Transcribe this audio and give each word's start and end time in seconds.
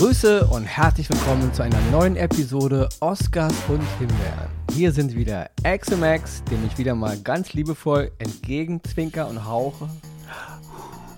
Grüße 0.00 0.46
und 0.46 0.64
herzlich 0.64 1.10
willkommen 1.10 1.52
zu 1.52 1.62
einer 1.62 1.78
neuen 1.92 2.16
Episode 2.16 2.88
Oscars 3.00 3.52
und 3.68 3.82
Himbeeren. 3.98 4.48
Hier 4.72 4.92
sind 4.92 5.14
wieder 5.14 5.50
Axemax, 5.62 6.42
dem 6.44 6.64
ich 6.66 6.78
wieder 6.78 6.94
mal 6.94 7.18
ganz 7.18 7.52
liebevoll 7.52 8.10
entgegenzwinker 8.16 9.28
und 9.28 9.44
hauche. 9.44 9.90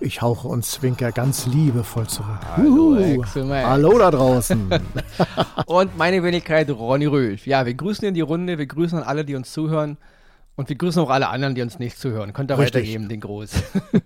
Ich 0.01 0.21
hauche 0.21 0.49
und 0.49 0.65
zwinker 0.65 1.13
ganz 1.13 1.47
liebevoll 1.47 2.09
zurück. 2.09 2.41
Hallo. 2.57 2.97
Axemax. 2.97 3.69
Hallo 3.69 3.99
da 3.99 4.11
draußen. 4.11 4.69
Und 5.67 5.97
meine 5.97 6.25
Wenigkeit 6.25 6.69
Ronny 6.69 7.07
Rösch. 7.07 7.47
Ja, 7.47 7.65
wir 7.65 7.75
grüßen 7.75 8.09
in 8.09 8.15
die 8.15 8.21
Runde, 8.21 8.59
wir 8.59 8.67
grüßen 8.67 8.99
an 8.99 9.05
alle, 9.05 9.25
die 9.25 9.37
uns 9.37 9.53
zuhören. 9.53 9.97
Und 10.55 10.69
wir 10.69 10.77
grüßen 10.77 11.03
auch 11.03 11.09
alle 11.09 11.29
anderen, 11.29 11.55
die 11.55 11.63
uns 11.63 11.79
nicht 11.79 11.99
zuhören. 11.99 12.35
Könnt 12.35 12.51
ihr 12.51 12.59
Richtig. 12.59 12.83
weitergeben, 12.83 13.09
den 13.09 13.21
Gruß. 13.21 13.53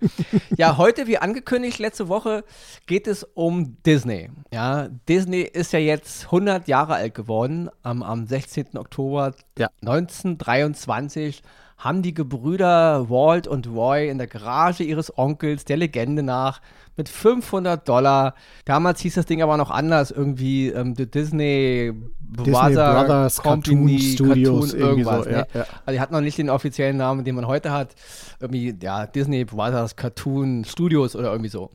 ja, 0.57 0.77
heute, 0.77 1.05
wie 1.05 1.17
angekündigt, 1.17 1.77
letzte 1.77 2.07
Woche 2.07 2.45
geht 2.85 3.05
es 3.07 3.23
um 3.23 3.77
Disney. 3.83 4.29
Ja, 4.53 4.87
Disney 5.09 5.41
ist 5.41 5.73
ja 5.73 5.79
jetzt 5.79 6.25
100 6.25 6.67
Jahre 6.69 6.95
alt 6.95 7.15
geworden. 7.15 7.69
Am, 7.83 8.01
am 8.01 8.25
16. 8.25 8.77
Oktober 8.77 9.33
Ja. 9.57 9.69
1923 9.81 11.41
haben 11.77 12.01
die 12.01 12.13
Gebrüder 12.13 13.09
Walt 13.09 13.47
und 13.47 13.67
Roy 13.67 14.09
in 14.09 14.17
der 14.17 14.27
Garage 14.27 14.83
ihres 14.83 15.15
Onkels, 15.17 15.63
der 15.63 15.77
Legende 15.77 16.23
nach, 16.23 16.59
mit 16.95 17.07
500 17.07 17.87
Dollar. 17.87 18.33
Damals 18.65 18.99
hieß 19.01 19.13
das 19.13 19.27
Ding 19.27 19.43
aber 19.43 19.57
noch 19.57 19.69
anders, 19.69 20.09
irgendwie 20.09 20.69
ähm, 20.69 20.95
The 20.95 21.05
Disney, 21.09 21.93
Disney 22.19 22.51
Brothers 22.51 23.41
Cartoon 23.43 23.99
Studios, 23.99 24.73
irgendwie 24.73 25.01
irgendwas. 25.01 25.23
so, 25.25 25.29
ne? 25.29 25.47
ja, 25.53 25.59
ja. 25.59 25.65
Also 25.85 25.91
die 25.91 25.99
hatten 25.99 26.13
noch 26.13 26.21
nicht 26.21 26.37
den 26.39 26.49
offiziellen 26.49 26.97
Namen, 26.97 27.23
den 27.23 27.35
man 27.35 27.45
heute 27.45 27.71
hat. 27.71 27.93
Irgendwie, 28.39 28.75
ja, 28.81 29.05
Disney 29.05 29.45
Brothers 29.45 29.95
Cartoon 29.95 30.65
Studios 30.65 31.15
oder 31.15 31.31
irgendwie 31.31 31.49
so. 31.49 31.69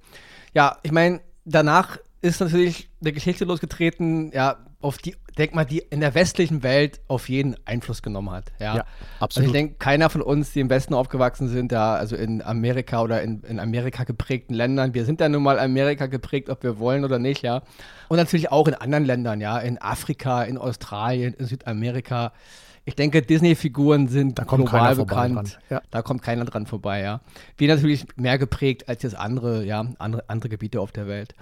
Ja, 0.53 0.79
ich 0.83 0.91
meine, 0.91 1.21
danach 1.45 1.99
ist 2.21 2.41
natürlich 2.41 2.91
eine 3.01 3.13
Geschichte 3.13 3.45
losgetreten, 3.45 4.33
ja, 4.33 4.57
auf 4.83 4.99
die, 4.99 5.17
denk 5.39 5.55
mal, 5.55 5.65
die 5.65 5.79
in 5.79 6.01
der 6.01 6.15
westlichen 6.15 6.63
Welt 6.63 7.01
auf 7.09 7.29
jeden 7.29 7.57
Einfluss 7.65 8.03
genommen 8.03 8.31
hat. 8.31 8.53
Ja, 8.59 8.65
Ja, 8.65 8.73
Also 8.73 8.85
absolut. 9.21 9.47
ich 9.49 9.53
denke, 9.53 9.75
keiner 9.79 10.11
von 10.11 10.23
uns, 10.23 10.53
die 10.53 10.61
im 10.61 10.71
Westen 10.71 10.95
aufgewachsen 10.95 11.49
sind, 11.49 11.73
da, 11.73 11.95
also 11.95 12.17
in 12.17 12.43
Amerika 12.43 13.03
oder 13.03 13.23
in, 13.23 13.43
in 13.43 13.61
Amerika 13.61 14.05
geprägten 14.05 14.55
Ländern, 14.55 14.95
wir 14.95 15.05
sind 15.05 15.21
ja 15.21 15.29
nun 15.29 15.43
mal 15.43 15.59
Amerika 15.59 16.07
geprägt, 16.07 16.49
ob 16.51 16.63
wir 16.63 16.79
wollen 16.79 17.05
oder 17.05 17.19
nicht, 17.19 17.43
ja. 17.43 17.63
Und 18.09 18.17
natürlich 18.19 18.51
auch 18.53 18.69
in 18.69 18.75
anderen 18.75 19.05
Ländern, 19.05 19.41
ja, 19.41 19.59
in 19.59 19.81
Afrika, 19.81 20.43
in 20.43 20.59
Australien, 20.59 21.35
in 21.35 21.47
Südamerika. 21.47 22.33
Ich 22.85 22.97
denke, 22.97 23.23
Disney-Figuren 23.23 24.09
sind 24.09 24.39
global 24.73 24.97
bekannt. 24.97 25.59
ja. 25.71 25.81
Da 25.93 26.03
kommt 26.03 26.21
keiner 26.23 26.45
dran 26.45 26.67
vorbei, 26.67 27.01
ja. 27.01 27.21
Wir 27.57 27.69
natürlich 27.69 28.07
mehr 28.17 28.39
geprägt 28.39 28.89
als 28.89 29.05
jetzt 29.05 29.15
andere, 29.17 29.65
ja, 29.65 29.87
andere, 29.99 30.25
andere 30.29 30.49
Gebiete 30.49 30.81
auf 30.81 30.91
der 30.91 31.07
Welt. 31.07 31.35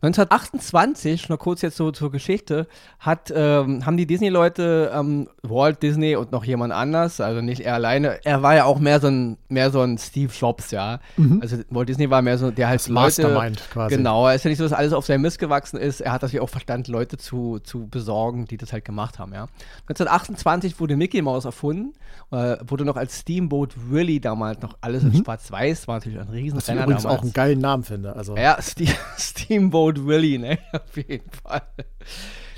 1928, 0.00 1.28
nur 1.28 1.38
kurz 1.38 1.62
jetzt 1.62 1.76
so 1.76 1.90
zur 1.90 2.10
Geschichte, 2.10 2.68
hat, 3.00 3.32
ähm, 3.34 3.84
haben 3.84 3.96
die 3.96 4.06
Disney-Leute 4.06 4.92
ähm, 4.94 5.28
Walt 5.42 5.82
Disney 5.82 6.14
und 6.14 6.30
noch 6.32 6.44
jemand 6.44 6.72
anders, 6.72 7.20
also 7.20 7.40
nicht 7.40 7.60
er 7.60 7.74
alleine. 7.74 8.24
Er 8.24 8.42
war 8.42 8.54
ja 8.54 8.64
auch 8.64 8.78
mehr 8.78 9.00
so 9.00 9.08
ein, 9.08 9.38
mehr 9.48 9.70
so 9.70 9.80
ein 9.80 9.98
Steve 9.98 10.32
Jobs, 10.32 10.70
ja. 10.70 11.00
Also 11.40 11.56
Walt 11.70 11.88
Disney 11.88 12.10
war 12.10 12.22
mehr 12.22 12.38
so, 12.38 12.50
der 12.50 12.68
halt 12.68 12.78
Mhm. 12.78 12.94
Das 12.94 13.18
Leute, 13.18 13.28
Mastermind 13.28 13.70
quasi. 13.70 13.96
Genau, 13.96 14.28
es 14.28 14.36
ist 14.36 14.44
ja 14.44 14.48
nicht 14.50 14.58
so, 14.58 14.64
dass 14.64 14.72
alles 14.72 14.92
auf 14.92 15.04
seinem 15.04 15.22
Mist 15.22 15.38
gewachsen 15.38 15.78
ist. 15.78 16.00
Er 16.00 16.12
hat 16.12 16.22
natürlich 16.22 16.42
auch 16.42 16.48
verstanden, 16.48 16.92
Leute 16.92 17.16
zu, 17.16 17.58
zu 17.58 17.88
besorgen, 17.88 18.44
die 18.44 18.56
das 18.56 18.72
halt 18.72 18.84
gemacht 18.84 19.18
haben, 19.18 19.32
ja. 19.32 19.48
1928 19.88 20.78
wurde 20.78 20.96
Mickey 20.96 21.22
Mouse 21.22 21.44
erfunden, 21.44 21.94
äh, 22.30 22.56
wurde 22.66 22.84
noch 22.84 22.96
als 22.96 23.20
Steamboat 23.20 23.74
Willie 23.90 24.20
damals 24.20 24.60
noch 24.62 24.76
alles 24.80 25.02
in 25.02 25.14
schwarz-weiß, 25.24 25.88
war 25.88 25.96
natürlich 25.96 26.20
ein 26.20 26.28
riesen 26.28 26.58
Mhm. 26.58 26.58
Was 26.58 26.68
ich 26.68 26.74
übrigens 26.74 27.06
auch 27.06 27.22
einen 27.22 27.32
geilen 27.32 27.60
Namen 27.60 27.84
finde. 27.84 28.14
Also, 28.14 28.36
ja, 28.36 28.60
Ste 28.60 28.86
Steamboat 29.18 29.87
Willie, 30.06 30.38
ne? 30.38 30.58
Auf 30.72 30.96
jeden 30.96 31.30
Fall. 31.30 31.62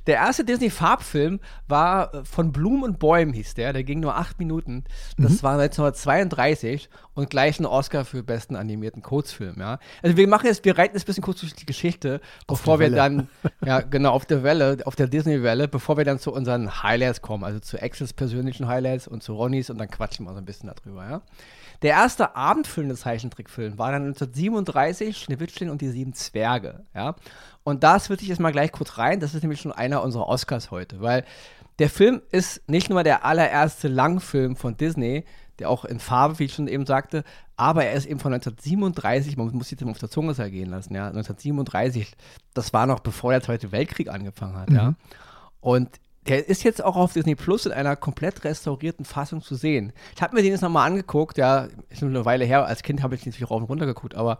Der 0.06 0.16
erste 0.16 0.44
Disney-Farbfilm 0.44 1.41
war 1.68 2.14
äh, 2.14 2.24
von 2.24 2.52
Blumen 2.52 2.82
und 2.82 2.98
Bäumen, 2.98 3.32
hieß 3.32 3.54
der. 3.54 3.72
Der 3.72 3.84
ging 3.84 4.00
nur 4.00 4.16
acht 4.16 4.38
Minuten. 4.38 4.84
Das 5.18 5.42
war 5.42 5.52
1932 5.52 6.88
und 7.14 7.30
gleich 7.30 7.60
ein 7.60 7.66
Oscar 7.66 8.04
für 8.04 8.22
besten 8.22 8.56
animierten 8.56 9.02
Kurzfilm, 9.02 9.56
ja. 9.58 9.78
Also 10.02 10.16
wir 10.16 10.26
machen 10.26 10.46
jetzt, 10.46 10.64
wir 10.64 10.76
reiten 10.76 10.94
jetzt 10.94 11.04
ein 11.04 11.06
bisschen 11.06 11.22
kurz 11.22 11.41
durch 11.41 11.54
die 11.54 11.66
Geschichte, 11.66 12.20
bevor 12.46 12.80
wir 12.80 12.91
dann, 12.91 13.28
ja, 13.64 13.80
genau, 13.80 14.12
auf 14.12 14.26
der 14.26 14.42
Welle, 14.42 14.78
auf 14.84 14.97
der 14.97 15.06
Disney-Welle, 15.06 15.68
bevor 15.68 15.97
wir 15.97 16.04
dann 16.04 16.18
zu 16.18 16.32
unseren 16.32 16.82
Highlights 16.82 17.20
kommen, 17.20 17.44
also 17.44 17.60
zu 17.60 17.80
Axels 17.80 18.12
persönlichen 18.12 18.66
Highlights 18.66 19.06
und 19.06 19.22
zu 19.22 19.34
Ronnys 19.34 19.70
und 19.70 19.78
dann 19.78 19.91
quatschen 19.91 20.26
wir 20.26 20.32
so 20.32 20.38
ein 20.38 20.44
bisschen 20.44 20.72
darüber, 20.74 21.08
ja. 21.08 21.22
Der 21.82 21.92
erste 21.92 22.36
abendfüllende 22.36 22.96
Zeichentrickfilm 22.96 23.78
war 23.78 23.91
dann 23.92 24.02
1937 24.02 25.16
Schneewittchen 25.16 25.70
und 25.70 25.80
die 25.80 25.88
sieben 25.88 26.12
Zwerge, 26.12 26.84
ja. 26.94 27.16
Und 27.62 27.82
das 27.84 28.08
würde 28.10 28.22
ich 28.22 28.28
jetzt 28.28 28.41
mal 28.41 28.52
gleich 28.52 28.72
kurz 28.72 28.98
rein, 28.98 29.20
das 29.20 29.34
ist 29.34 29.42
nämlich 29.42 29.60
schon 29.60 29.72
einer 29.72 30.02
unserer 30.02 30.28
Oscars 30.28 30.70
heute, 30.70 31.00
weil 31.00 31.24
der 31.78 31.88
Film 31.88 32.20
ist 32.30 32.68
nicht 32.68 32.91
nur 32.91 33.02
der 33.02 33.24
allererste 33.24 33.88
Langfilm 33.88 34.56
von 34.56 34.76
Disney, 34.76 35.24
der 35.58 35.70
auch 35.70 35.84
in 35.84 36.00
Farbe, 36.00 36.38
wie 36.38 36.44
ich 36.44 36.54
schon 36.54 36.68
eben 36.68 36.84
sagte, 36.84 37.24
aber 37.56 37.84
er 37.84 37.94
ist 37.94 38.06
eben 38.06 38.20
von 38.20 38.32
1937, 38.32 39.36
man 39.36 39.50
muss 39.52 39.68
sich 39.68 39.78
das 39.78 39.86
mal 39.86 39.92
auf 39.92 39.98
der 39.98 40.10
Zunge 40.10 40.34
zergehen 40.34 40.70
lassen, 40.70 40.94
ja, 40.94 41.06
1937, 41.06 42.14
das 42.52 42.72
war 42.72 42.86
noch 42.86 43.00
bevor 43.00 43.32
der 43.32 43.42
Zweite 43.42 43.72
Weltkrieg 43.72 44.08
angefangen 44.08 44.56
hat, 44.56 44.70
ja. 44.70 44.94
Und 45.60 46.00
der 46.26 46.48
ist 46.48 46.62
jetzt 46.64 46.84
auch 46.84 46.97
auf 46.97 47.12
Disney 47.12 47.34
Plus 47.34 47.66
in 47.66 47.72
einer 47.72 47.97
komplett 47.97 48.44
restaurierten 48.44 49.04
Fassung 49.04 49.42
zu 49.42 49.54
sehen. 49.54 49.92
Ich 50.14 50.22
habe 50.22 50.34
mir 50.34 50.42
den 50.42 50.53
jetzt 50.53 50.60
nochmal 50.60 50.86
angeguckt, 50.86 51.38
ja, 51.38 51.69
ist 51.88 52.03
nur 52.03 52.10
eine 52.10 52.25
Weile 52.25 52.44
her, 52.44 52.66
als 52.66 52.82
Kind 52.82 53.03
habe 53.03 53.14
ich 53.14 53.22
den 53.22 53.31
natürlich 53.31 53.50
rauf 53.50 53.62
und 53.62 53.69
runter 53.69 53.86
geguckt, 53.86 54.14
aber 54.14 54.38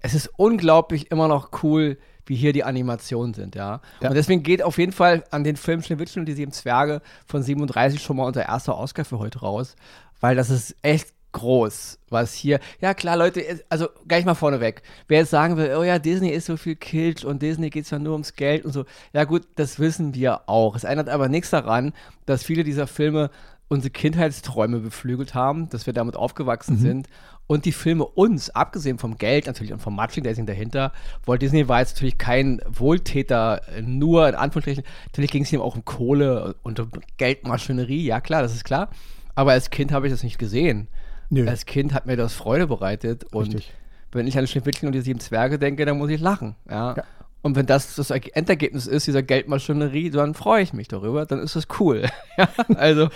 es 0.00 0.14
ist 0.14 0.30
unglaublich 0.36 1.10
immer 1.10 1.28
noch 1.28 1.50
cool, 1.62 1.98
wie 2.26 2.34
hier 2.34 2.52
die 2.52 2.64
Animationen 2.64 3.34
sind, 3.34 3.54
ja. 3.54 3.80
Ja. 4.00 4.08
Und 4.08 4.14
deswegen 4.14 4.42
geht 4.42 4.62
auf 4.62 4.78
jeden 4.78 4.92
Fall 4.92 5.24
an 5.30 5.44
den 5.44 5.56
Film 5.56 5.82
Schneewittchen 5.82 6.20
und 6.20 6.26
die 6.26 6.32
sieben 6.32 6.52
Zwerge 6.52 7.02
von 7.26 7.42
37 7.42 8.02
schon 8.02 8.16
mal 8.16 8.24
unser 8.24 8.46
erster 8.46 8.76
Oscar 8.76 9.04
für 9.04 9.18
heute 9.18 9.40
raus, 9.40 9.76
weil 10.20 10.36
das 10.36 10.50
ist 10.50 10.76
echt 10.82 11.12
groß, 11.32 11.98
was 12.08 12.34
hier, 12.34 12.60
ja 12.80 12.94
klar, 12.94 13.16
Leute, 13.16 13.42
also 13.68 13.88
gleich 14.08 14.24
mal 14.24 14.34
vorneweg, 14.34 14.82
wer 15.08 15.20
jetzt 15.20 15.30
sagen 15.30 15.56
will, 15.56 15.74
oh 15.78 15.82
ja, 15.82 15.98
Disney 15.98 16.30
ist 16.30 16.46
so 16.46 16.56
viel 16.56 16.76
Kitsch 16.76 17.24
und 17.24 17.42
Disney 17.42 17.70
geht 17.70 17.84
es 17.84 17.90
ja 17.90 17.98
nur 17.98 18.12
ums 18.12 18.34
Geld 18.34 18.64
und 18.64 18.72
so, 18.72 18.84
ja 19.12 19.24
gut, 19.24 19.46
das 19.54 19.78
wissen 19.78 20.14
wir 20.14 20.48
auch. 20.48 20.74
Es 20.76 20.84
ändert 20.84 21.08
aber 21.08 21.28
nichts 21.28 21.50
daran, 21.50 21.92
dass 22.26 22.42
viele 22.42 22.64
dieser 22.64 22.86
Filme 22.86 23.30
unsere 23.68 23.90
Kindheitsträume 23.90 24.80
beflügelt 24.80 25.34
haben, 25.34 25.68
dass 25.68 25.86
wir 25.86 25.92
damit 25.92 26.16
aufgewachsen 26.16 26.76
sind. 26.76 27.08
Und 27.46 27.64
die 27.64 27.72
Filme 27.72 28.04
uns, 28.04 28.50
abgesehen 28.50 28.98
vom 28.98 29.16
Geld 29.16 29.46
natürlich 29.46 29.72
und 29.72 29.80
vom 29.80 29.96
Merchandising 29.96 30.46
dahinter, 30.46 30.92
Walt 31.24 31.42
Disney 31.42 31.68
war 31.68 31.80
jetzt 31.80 31.94
natürlich 31.96 32.18
kein 32.18 32.60
Wohltäter, 32.68 33.62
nur 33.82 34.28
in 34.28 34.34
Anführungsstrichen, 34.34 34.84
natürlich 35.06 35.30
ging 35.30 35.42
es 35.44 35.52
ihm 35.52 35.60
auch 35.60 35.76
um 35.76 35.84
Kohle 35.84 36.54
und 36.62 36.78
um 36.78 36.90
Geldmaschinerie, 37.16 38.04
ja 38.04 38.20
klar, 38.20 38.42
das 38.42 38.54
ist 38.54 38.64
klar, 38.64 38.90
aber 39.34 39.52
als 39.52 39.70
Kind 39.70 39.90
habe 39.90 40.06
ich 40.06 40.12
das 40.12 40.22
nicht 40.22 40.38
gesehen. 40.38 40.88
Nö. 41.30 41.48
Als 41.48 41.64
Kind 41.64 41.94
hat 41.94 42.06
mir 42.06 42.16
das 42.16 42.34
Freude 42.34 42.66
bereitet 42.66 43.24
und 43.32 43.54
Richtig. 43.54 43.72
wenn 44.12 44.26
ich 44.26 44.36
an 44.36 44.46
Schneewittchen 44.46 44.86
und 44.88 44.92
die 44.92 45.00
sieben 45.00 45.20
Zwerge 45.20 45.58
denke, 45.58 45.84
dann 45.86 45.98
muss 45.98 46.10
ich 46.10 46.20
lachen, 46.20 46.56
ja. 46.68 46.96
Ja. 46.96 47.04
Und 47.42 47.56
wenn 47.56 47.64
das 47.64 47.94
das 47.94 48.10
Endergebnis 48.10 48.86
ist, 48.86 49.06
dieser 49.06 49.22
Geldmaschinerie, 49.22 50.10
dann 50.10 50.34
freue 50.34 50.62
ich 50.62 50.74
mich 50.74 50.88
darüber, 50.88 51.24
dann 51.24 51.38
ist 51.38 51.56
das 51.56 51.68
cool. 51.78 52.04
also, 52.76 53.08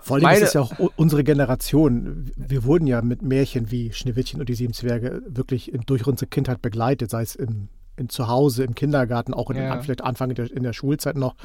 Vor 0.00 0.16
allem 0.16 0.24
meine, 0.24 0.38
ist 0.38 0.48
es 0.48 0.52
ja 0.54 0.62
auch 0.62 0.72
unsere 0.96 1.22
Generation. 1.22 2.32
Wir 2.36 2.64
wurden 2.64 2.88
ja 2.88 3.00
mit 3.00 3.22
Märchen 3.22 3.70
wie 3.70 3.92
Schneewittchen 3.92 4.40
und 4.40 4.48
die 4.48 4.54
sieben 4.54 4.72
Zwerge 4.72 5.22
wirklich 5.28 5.70
durch 5.86 6.04
unsere 6.04 6.28
Kindheit 6.28 6.62
begleitet, 6.62 7.10
sei 7.10 7.22
es 7.22 7.36
im, 7.36 7.68
in 7.96 8.08
zu 8.08 8.26
Hause, 8.26 8.64
im 8.64 8.74
Kindergarten, 8.74 9.34
auch 9.34 9.50
in, 9.50 9.56
Ja. 9.56 9.80
vielleicht 9.80 10.02
Anfang 10.02 10.30
in 10.30 10.34
der, 10.34 10.50
in 10.50 10.64
der 10.64 10.72
Schulzeit 10.72 11.14
noch. 11.16 11.36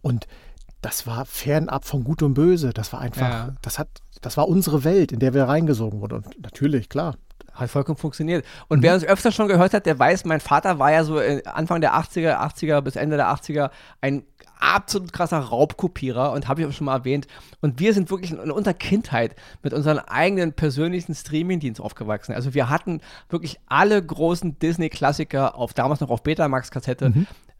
Und 0.00 0.26
das 0.88 1.06
war 1.06 1.26
fernab 1.26 1.84
von 1.84 2.02
Gut 2.02 2.22
und 2.22 2.32
Böse. 2.32 2.72
Das 2.72 2.94
war 2.94 3.00
einfach, 3.00 3.28
Ja. 3.28 3.48
das 3.60 3.78
hat, 3.78 3.88
das 4.22 4.38
war 4.38 4.48
unsere 4.48 4.84
Welt, 4.84 5.12
in 5.12 5.18
der 5.18 5.34
wir 5.34 5.44
reingesogen 5.44 6.00
wurden. 6.00 6.14
Und 6.24 6.42
natürlich, 6.42 6.88
klar. 6.88 7.16
Hat 7.52 7.68
vollkommen 7.68 7.98
funktioniert. 7.98 8.42
Und 8.68 8.82
wer 8.82 8.94
uns 8.94 9.04
öfter 9.04 9.30
schon 9.30 9.48
gehört 9.48 9.74
hat, 9.74 9.84
der 9.84 9.98
weiß, 9.98 10.24
mein 10.24 10.40
Vater 10.40 10.78
war 10.78 10.90
ja 10.90 11.04
so 11.04 11.20
äh, 11.20 11.42
Anfang 11.44 11.82
der 11.82 11.92
80er, 11.94 12.38
80er 12.38 12.80
bis 12.80 12.96
Ende 12.96 13.16
der 13.16 13.26
80er 13.28 13.70
ein 14.00 14.22
absolut 14.60 15.12
krasser 15.12 15.38
Raubkopierer 15.40 16.32
und 16.32 16.48
habe 16.48 16.62
ich 16.62 16.66
auch 16.66 16.72
schon 16.72 16.86
mal 16.86 16.96
erwähnt. 16.96 17.26
Und 17.60 17.80
wir 17.80 17.92
sind 17.92 18.10
wirklich 18.10 18.30
in, 18.30 18.50
unserer 18.50 18.74
Kindheit 18.74 19.34
mit 19.62 19.74
unseren 19.74 19.98
eigenen 19.98 20.54
persönlichen 20.54 21.14
Streamingdienst 21.14 21.80
aufgewachsen. 21.82 22.32
Also 22.34 22.54
wir 22.54 22.70
hatten 22.70 23.00
wirklich 23.28 23.58
alle 23.66 24.02
großen 24.02 24.58
Disney-Klassiker 24.58 25.54
auf 25.54 25.74
damals 25.74 26.00
noch 26.00 26.10
auf 26.10 26.22
Betamax-Kassette 26.22 27.12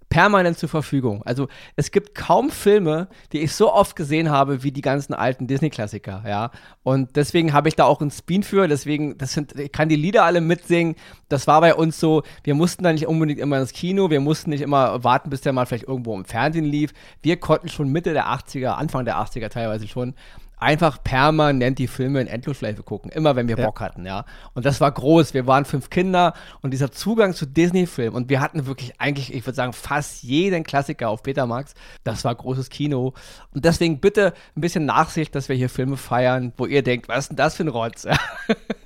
permanent 0.09 0.59
zur 0.59 0.69
Verfügung. 0.69 1.23
Also 1.25 1.49
es 1.77 1.91
gibt 1.91 2.15
kaum 2.15 2.51
Filme, 2.51 3.09
die 3.33 3.41
ich 3.41 3.53
so 3.53 3.73
oft 3.73 3.95
gesehen 3.97 4.31
habe 4.31 4.63
wie 4.63 4.73
die 4.73 4.81
ganzen 4.81 5.15
alten 5.15 5.47
Disney-Klassiker, 5.47 6.25
ja. 6.27 6.51
Und 6.83 7.17
deswegen 7.17 7.53
habe 7.53 7.69
ich 7.69 7.77
da 7.77 7.85
auch 7.85 8.01
einen 8.01 8.11
Spin 8.11 8.43
für. 8.43 8.69
Deswegen, 8.69 9.19
das 9.19 9.35
sind, 9.35 9.59
ich 9.59 9.73
kann 9.73 9.89
die 9.89 9.97
Lieder 9.97 10.25
alle 10.25 10.41
mitsingen. 10.41 10.95
Das 11.29 11.47
war 11.47 11.61
bei 11.61 11.75
uns 11.75 12.01
so. 12.01 12.23
Wir 12.43 12.55
mussten 12.55 12.85
da 12.85 12.93
nicht 12.93 13.07
unbedingt 13.07 13.41
immer 13.41 13.61
ins 13.61 13.73
Kino. 13.73 14.11
Wir 14.11 14.21
mussten 14.21 14.51
nicht 14.51 14.63
immer 14.63 15.05
warten, 15.05 15.29
bis 15.31 15.43
der 15.43 15.53
mal 15.53 15.67
vielleicht 15.67 15.89
irgendwo 15.89 16.15
im 16.17 16.25
Fernsehen 16.25 16.65
lief. 16.65 16.93
Wir 17.23 17.39
konnten 17.39 17.69
schon 17.69 17.93
Mitte 17.93 18.15
der 18.15 18.27
80er, 18.29 18.71
Anfang 18.71 19.05
der 19.05 19.17
80er 19.17 19.49
teilweise 19.49 19.87
schon 19.87 20.15
einfach 20.61 21.03
permanent 21.03 21.79
die 21.79 21.87
Filme 21.87 22.21
in 22.21 22.27
Endlosschleife 22.27 22.83
gucken, 22.83 23.11
immer 23.11 23.37
wenn 23.37 23.49
wir 23.49 23.57
ja. 23.57 23.65
Bock 23.65 23.81
hatten, 23.81 24.05
ja. 24.05 24.25
Und 24.55 24.67
das 24.67 24.81
war 24.81 24.91
groß. 24.91 25.35
Wir 25.35 25.47
waren 25.47 25.65
fünf 25.65 25.91
Kinder 25.91 26.35
und 26.61 26.73
dieser 26.73 26.91
Zugang 26.93 27.35
zu 27.35 27.47
Disney-Filmen 27.47 28.15
und 28.15 28.29
wir 28.29 28.41
hatten 28.41 28.67
wirklich 28.67 29.01
eigentlich, 29.01 29.33
ich 29.33 29.47
würde 29.47 29.57
sagen, 29.57 29.73
fast 29.73 30.23
jeden 30.23 30.65
Klassiker 30.65 31.09
auf 31.09 31.23
Betamax. 31.23 31.75
Das 32.05 32.25
war 32.25 32.35
großes 32.35 32.71
Kino. 32.71 33.15
Und 33.55 33.65
deswegen 33.65 34.01
bitte 34.01 34.33
ein 34.57 34.61
bisschen 34.61 34.85
Nachsicht, 34.85 35.35
dass 35.35 35.49
wir 35.49 35.57
hier 35.57 35.69
Filme 35.69 35.97
feiern, 35.97 36.53
wo 36.57 36.67
ihr 36.67 36.83
denkt, 36.83 37.09
was 37.09 37.25
ist 37.25 37.29
denn 37.29 37.37
das 37.37 37.57
für 37.57 37.65
ein 37.65 37.69
Rotz? 37.69 38.07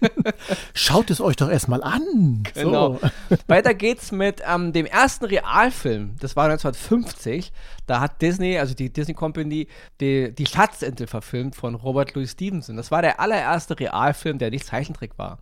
Schaut 0.74 1.10
es 1.10 1.20
euch 1.20 1.36
doch 1.36 1.48
erstmal 1.48 1.82
an. 1.82 2.42
Genau. 2.54 2.98
So. 3.00 3.10
Weiter 3.46 3.74
geht's 3.74 4.12
mit 4.12 4.42
ähm, 4.48 4.72
dem 4.72 4.86
ersten 4.86 5.24
Realfilm. 5.24 6.16
Das 6.20 6.36
war 6.36 6.44
1950. 6.44 7.52
Da 7.92 8.00
hat 8.00 8.22
Disney, 8.22 8.56
also 8.56 8.72
die 8.72 8.90
Disney 8.90 9.12
Company, 9.12 9.68
die, 10.00 10.34
die 10.34 10.46
Schatzinsel 10.46 11.06
verfilmt 11.06 11.54
von 11.54 11.74
Robert 11.74 12.14
Louis 12.14 12.32
Stevenson. 12.32 12.74
Das 12.74 12.90
war 12.90 13.02
der 13.02 13.20
allererste 13.20 13.78
Realfilm, 13.78 14.38
der 14.38 14.48
nicht 14.48 14.64
Zeichentrick 14.64 15.18
war. 15.18 15.38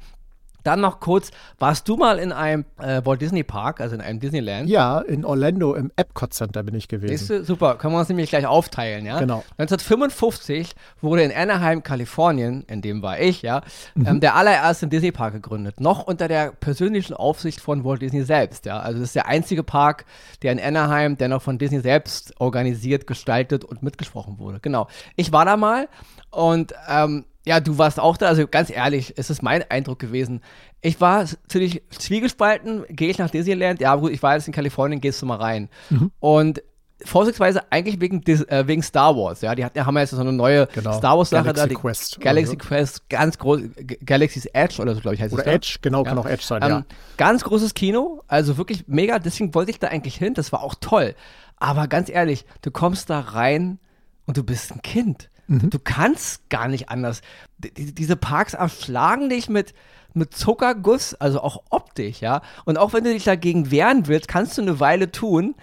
Dann 0.62 0.80
noch 0.80 1.00
kurz, 1.00 1.30
warst 1.58 1.88
du 1.88 1.96
mal 1.96 2.18
in 2.18 2.32
einem 2.32 2.64
äh, 2.78 3.02
Walt 3.04 3.20
Disney 3.20 3.42
Park, 3.42 3.80
also 3.80 3.94
in 3.94 4.00
einem 4.00 4.20
Disneyland? 4.20 4.68
Ja, 4.68 5.00
in 5.00 5.24
Orlando 5.24 5.74
im 5.74 5.90
Epcot 5.96 6.34
Center 6.34 6.62
bin 6.62 6.74
ich 6.74 6.88
gewesen. 6.88 7.28
Du, 7.28 7.44
super, 7.44 7.76
können 7.76 7.94
wir 7.94 7.98
uns 7.98 8.08
nämlich 8.08 8.30
gleich 8.30 8.46
aufteilen, 8.46 9.06
ja? 9.06 9.18
Genau. 9.18 9.44
1955 9.58 10.72
wurde 11.00 11.22
in 11.22 11.32
Anaheim, 11.32 11.82
Kalifornien, 11.82 12.64
in 12.68 12.82
dem 12.82 13.02
war 13.02 13.20
ich, 13.20 13.42
ja, 13.42 13.62
mhm. 13.94 14.06
ähm, 14.06 14.20
der 14.20 14.34
allererste 14.36 14.88
Disney 14.88 15.12
Park 15.12 15.34
gegründet. 15.34 15.80
Noch 15.80 16.06
unter 16.06 16.28
der 16.28 16.52
persönlichen 16.52 17.14
Aufsicht 17.14 17.60
von 17.60 17.84
Walt 17.84 18.02
Disney 18.02 18.22
selbst, 18.22 18.66
ja. 18.66 18.80
Also 18.80 19.00
das 19.00 19.08
ist 19.08 19.16
der 19.16 19.26
einzige 19.26 19.62
Park, 19.62 20.04
der 20.42 20.52
in 20.52 20.60
Anaheim, 20.60 21.16
der 21.16 21.28
noch 21.28 21.42
von 21.42 21.58
Disney 21.58 21.80
selbst 21.80 22.34
organisiert, 22.40 23.06
gestaltet 23.06 23.64
und 23.64 23.82
mitgesprochen 23.82 24.38
wurde. 24.38 24.60
Genau. 24.60 24.88
Ich 25.16 25.32
war 25.32 25.44
da 25.44 25.56
mal 25.56 25.88
und 26.30 26.74
ähm, 26.88 27.24
ja, 27.46 27.60
du 27.60 27.78
warst 27.78 27.98
auch 27.98 28.16
da, 28.16 28.26
also 28.26 28.46
ganz 28.46 28.70
ehrlich, 28.70 29.14
es 29.16 29.30
ist 29.30 29.42
mein 29.42 29.64
Eindruck 29.70 29.98
gewesen. 29.98 30.42
Ich 30.82 31.00
war 31.00 31.24
ziemlich 31.48 31.82
zwiegespalten, 31.90 32.84
gehe 32.88 33.10
ich 33.10 33.18
nach 33.18 33.30
Disneyland, 33.30 33.80
ja 33.80 33.94
gut, 33.96 34.12
ich 34.12 34.22
war 34.22 34.34
jetzt 34.34 34.46
in 34.46 34.52
Kalifornien, 34.52 35.00
gehst 35.00 35.22
du 35.22 35.26
mal 35.26 35.36
rein. 35.36 35.68
Mhm. 35.88 36.10
Und 36.20 36.62
vorsichtsweise 37.04 37.62
eigentlich 37.70 38.00
wegen, 38.00 38.22
äh, 38.26 38.66
wegen 38.66 38.82
Star 38.82 39.16
Wars, 39.16 39.40
ja, 39.40 39.54
die 39.54 39.64
hat, 39.64 39.78
haben 39.78 39.94
ja 39.94 40.02
jetzt 40.02 40.10
so 40.10 40.20
eine 40.20 40.32
neue 40.32 40.66
genau. 40.66 40.92
Star 40.92 41.16
Wars 41.16 41.30
Sache 41.30 41.52
da, 41.52 41.66
die 41.66 41.74
Quest 41.74 42.20
Galaxy 42.20 42.52
so. 42.52 42.58
Quest, 42.58 43.08
ganz 43.08 43.38
groß, 43.38 43.60
Galaxy's 44.04 44.46
Edge 44.46 44.82
oder 44.82 44.94
so, 44.94 45.00
glaube 45.00 45.14
ich, 45.14 45.22
heißt 45.22 45.32
oder 45.32 45.42
es. 45.42 45.46
Oder 45.46 45.54
Edge, 45.54 45.78
genau, 45.80 46.04
ja. 46.04 46.10
kann 46.10 46.18
auch 46.18 46.26
Edge 46.26 46.44
sein, 46.44 46.62
ähm, 46.62 46.68
ja. 46.68 46.84
Ganz 47.16 47.42
großes 47.44 47.74
Kino, 47.74 48.22
also 48.28 48.58
wirklich 48.58 48.84
mega, 48.86 49.18
deswegen 49.18 49.54
wollte 49.54 49.70
ich 49.70 49.78
da 49.78 49.88
eigentlich 49.88 50.16
hin, 50.16 50.34
das 50.34 50.52
war 50.52 50.62
auch 50.62 50.74
toll. 50.78 51.14
Aber 51.56 51.88
ganz 51.88 52.10
ehrlich, 52.10 52.44
du 52.62 52.70
kommst 52.70 53.10
da 53.10 53.20
rein 53.20 53.78
und 54.26 54.36
du 54.36 54.44
bist 54.44 54.72
ein 54.72 54.82
Kind. 54.82 55.30
Mhm. 55.50 55.68
Du 55.68 55.80
kannst 55.80 56.48
gar 56.48 56.68
nicht 56.68 56.90
anders. 56.90 57.22
D 57.58 57.70
diese 57.74 58.14
Parks 58.14 58.54
erschlagen 58.54 59.28
dich 59.28 59.48
mit, 59.48 59.74
mit 60.14 60.32
Zuckerguss, 60.32 61.14
also 61.14 61.40
auch 61.40 61.64
optisch, 61.70 62.20
ja. 62.20 62.40
Und 62.64 62.78
auch 62.78 62.92
wenn 62.92 63.02
du 63.02 63.12
dich 63.12 63.24
dagegen 63.24 63.72
wehren 63.72 64.06
willst, 64.06 64.28
kannst 64.28 64.56
du 64.56 64.62
eine 64.62 64.78
Weile 64.78 65.10
tun, 65.10 65.56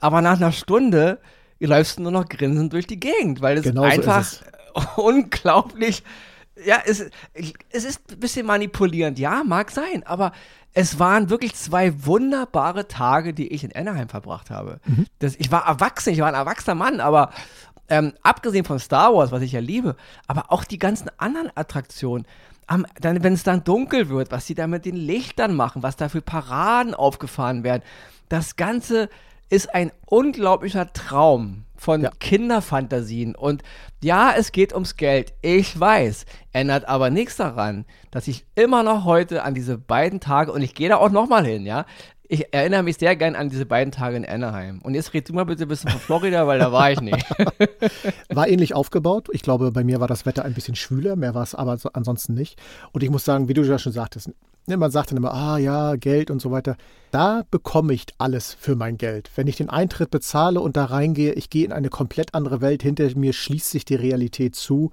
aber 0.00 0.20
nach 0.20 0.36
einer 0.36 0.50
Stunde 0.50 1.20
läufst 1.60 1.98
du 1.98 2.02
nur 2.02 2.10
noch 2.10 2.28
grinsend 2.28 2.72
durch 2.72 2.88
die 2.88 2.98
Gegend, 2.98 3.40
weil 3.40 3.58
es 3.58 3.64
genau 3.64 3.82
einfach 3.82 4.24
so 4.24 4.40
es. 4.74 4.86
unglaublich, 4.96 6.02
ja, 6.64 6.78
es, 6.84 7.08
es 7.32 7.84
ist 7.84 8.10
ein 8.10 8.18
bisschen 8.18 8.46
manipulierend, 8.46 9.20
ja, 9.20 9.44
mag 9.44 9.70
sein, 9.70 10.02
aber 10.04 10.32
es 10.72 10.98
waren 10.98 11.30
wirklich 11.30 11.54
zwei 11.54 12.04
wunderbare 12.04 12.88
Tage, 12.88 13.32
die 13.32 13.48
ich 13.48 13.64
in 13.64 13.74
Anaheim 13.74 14.08
verbracht 14.08 14.50
habe. 14.50 14.80
Mhm. 14.86 15.06
Das, 15.18 15.36
ich 15.36 15.50
war 15.50 15.66
erwachsen, 15.66 16.12
ich 16.12 16.20
war 16.20 16.28
ein 16.28 16.34
erwachsener 16.34 16.76
Mann, 16.76 17.00
aber 17.00 17.30
ähm, 17.90 18.14
abgesehen 18.22 18.64
von 18.64 18.78
Star 18.78 19.14
Wars, 19.14 19.32
was 19.32 19.42
ich 19.42 19.52
ja 19.52 19.60
liebe, 19.60 19.96
aber 20.26 20.50
auch 20.50 20.64
die 20.64 20.78
ganzen 20.78 21.10
anderen 21.18 21.50
Attraktionen. 21.54 22.26
Am, 22.66 22.86
dann, 23.00 23.22
wenn 23.24 23.32
es 23.32 23.42
dann 23.42 23.64
dunkel 23.64 24.08
wird, 24.08 24.30
was 24.30 24.46
sie 24.46 24.54
da 24.54 24.68
mit 24.68 24.84
den 24.84 24.96
Lichtern 24.96 25.54
machen, 25.56 25.82
was 25.82 25.96
da 25.96 26.08
für 26.08 26.22
Paraden 26.22 26.94
aufgefahren 26.94 27.64
werden. 27.64 27.82
Das 28.28 28.54
Ganze 28.54 29.08
ist 29.48 29.74
ein 29.74 29.90
unglaublicher 30.06 30.92
Traum 30.92 31.64
von 31.76 32.02
ja. 32.02 32.12
Kinderfantasien. 32.20 33.34
Und 33.34 33.62
ja, 34.02 34.32
es 34.36 34.52
geht 34.52 34.72
ums 34.72 34.96
Geld. 34.96 35.32
Ich 35.42 35.78
weiß. 35.78 36.26
Ändert 36.52 36.86
aber 36.86 37.10
nichts 37.10 37.36
daran, 37.36 37.84
dass 38.12 38.28
ich 38.28 38.46
immer 38.54 38.84
noch 38.84 39.04
heute 39.04 39.42
an 39.42 39.54
diese 39.54 39.76
beiden 39.76 40.20
Tage, 40.20 40.52
und 40.52 40.62
ich 40.62 40.74
gehe 40.74 40.88
da 40.88 40.98
auch 40.98 41.10
nochmal 41.10 41.44
hin, 41.44 41.66
ja, 41.66 41.86
ich 42.30 42.54
erinnere 42.54 42.84
mich 42.84 42.96
sehr 42.96 43.16
gern 43.16 43.34
an 43.34 43.48
diese 43.48 43.66
beiden 43.66 43.90
Tage 43.90 44.16
in 44.16 44.24
Anaheim. 44.24 44.78
Und 44.82 44.94
jetzt 44.94 45.12
red 45.12 45.28
du 45.28 45.32
mal 45.32 45.44
bitte 45.44 45.64
ein 45.64 45.68
bisschen 45.68 45.90
von 45.90 46.00
Florida, 46.00 46.46
weil 46.46 46.60
da 46.60 46.70
war 46.70 46.92
ich 46.92 47.00
nicht. 47.00 47.26
War 48.28 48.46
ähnlich 48.46 48.74
aufgebaut. 48.74 49.28
Ich 49.32 49.42
glaube, 49.42 49.72
bei 49.72 49.82
mir 49.82 49.98
war 49.98 50.06
das 50.06 50.24
Wetter 50.24 50.44
ein 50.44 50.54
bisschen 50.54 50.76
schwüler, 50.76 51.16
mehr 51.16 51.34
war 51.34 51.42
es 51.42 51.56
aber 51.56 51.76
so, 51.76 51.90
ansonsten 51.92 52.34
nicht. 52.34 52.60
Und 52.92 53.02
ich 53.02 53.10
muss 53.10 53.24
sagen, 53.24 53.48
wie 53.48 53.54
du 53.54 53.62
ja 53.62 53.78
schon 53.78 53.92
sagtest, 53.92 54.30
ne, 54.66 54.76
man 54.76 54.92
sagt 54.92 55.10
dann 55.10 55.16
immer, 55.16 55.34
ah 55.34 55.58
ja, 55.58 55.96
Geld 55.96 56.30
und 56.30 56.40
so 56.40 56.52
weiter. 56.52 56.76
Da 57.10 57.42
bekomme 57.50 57.92
ich 57.92 58.06
alles 58.18 58.54
für 58.54 58.76
mein 58.76 58.96
Geld. 58.96 59.28
Wenn 59.34 59.48
ich 59.48 59.56
den 59.56 59.68
Eintritt 59.68 60.12
bezahle 60.12 60.60
und 60.60 60.76
da 60.76 60.84
reingehe, 60.84 61.32
ich 61.32 61.50
gehe 61.50 61.64
in 61.64 61.72
eine 61.72 61.88
komplett 61.88 62.34
andere 62.34 62.60
Welt, 62.60 62.82
hinter 62.82 63.08
mir 63.16 63.32
schließt 63.32 63.70
sich 63.70 63.84
die 63.84 63.96
Realität 63.96 64.54
zu 64.54 64.92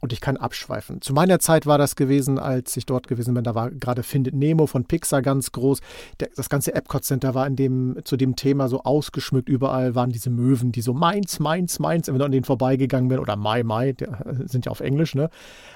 und 0.00 0.12
ich 0.12 0.20
kann 0.20 0.36
abschweifen. 0.36 1.00
Zu 1.00 1.12
meiner 1.12 1.38
Zeit 1.38 1.66
war 1.66 1.78
das 1.78 1.96
gewesen, 1.96 2.38
als 2.38 2.76
ich 2.76 2.86
dort 2.86 3.08
gewesen 3.08 3.34
bin, 3.34 3.44
da 3.44 3.54
war 3.54 3.70
gerade 3.70 4.02
Findet 4.02 4.34
Nemo 4.34 4.66
von 4.66 4.84
Pixar 4.84 5.22
ganz 5.22 5.52
groß. 5.52 5.80
Der, 6.20 6.28
das 6.36 6.48
ganze 6.48 6.74
Epcot 6.74 7.04
Center 7.04 7.34
war 7.34 7.46
in 7.46 7.56
dem, 7.56 7.98
zu 8.04 8.16
dem 8.16 8.36
Thema 8.36 8.68
so 8.68 8.82
ausgeschmückt. 8.82 9.48
Überall 9.48 9.94
waren 9.94 10.10
diese 10.10 10.30
Möwen, 10.30 10.72
die 10.72 10.82
so 10.82 10.94
meins, 10.94 11.40
meins, 11.40 11.78
meins, 11.78 12.08
wenn 12.08 12.18
du 12.18 12.24
an 12.24 12.32
denen 12.32 12.44
vorbeigegangen 12.44 13.08
bin 13.08 13.18
oder 13.18 13.36
Mai, 13.36 13.62
Mai, 13.62 13.94
sind 14.44 14.66
ja 14.66 14.70
auf 14.72 14.80
Englisch, 14.80 15.14
ne? 15.14 15.30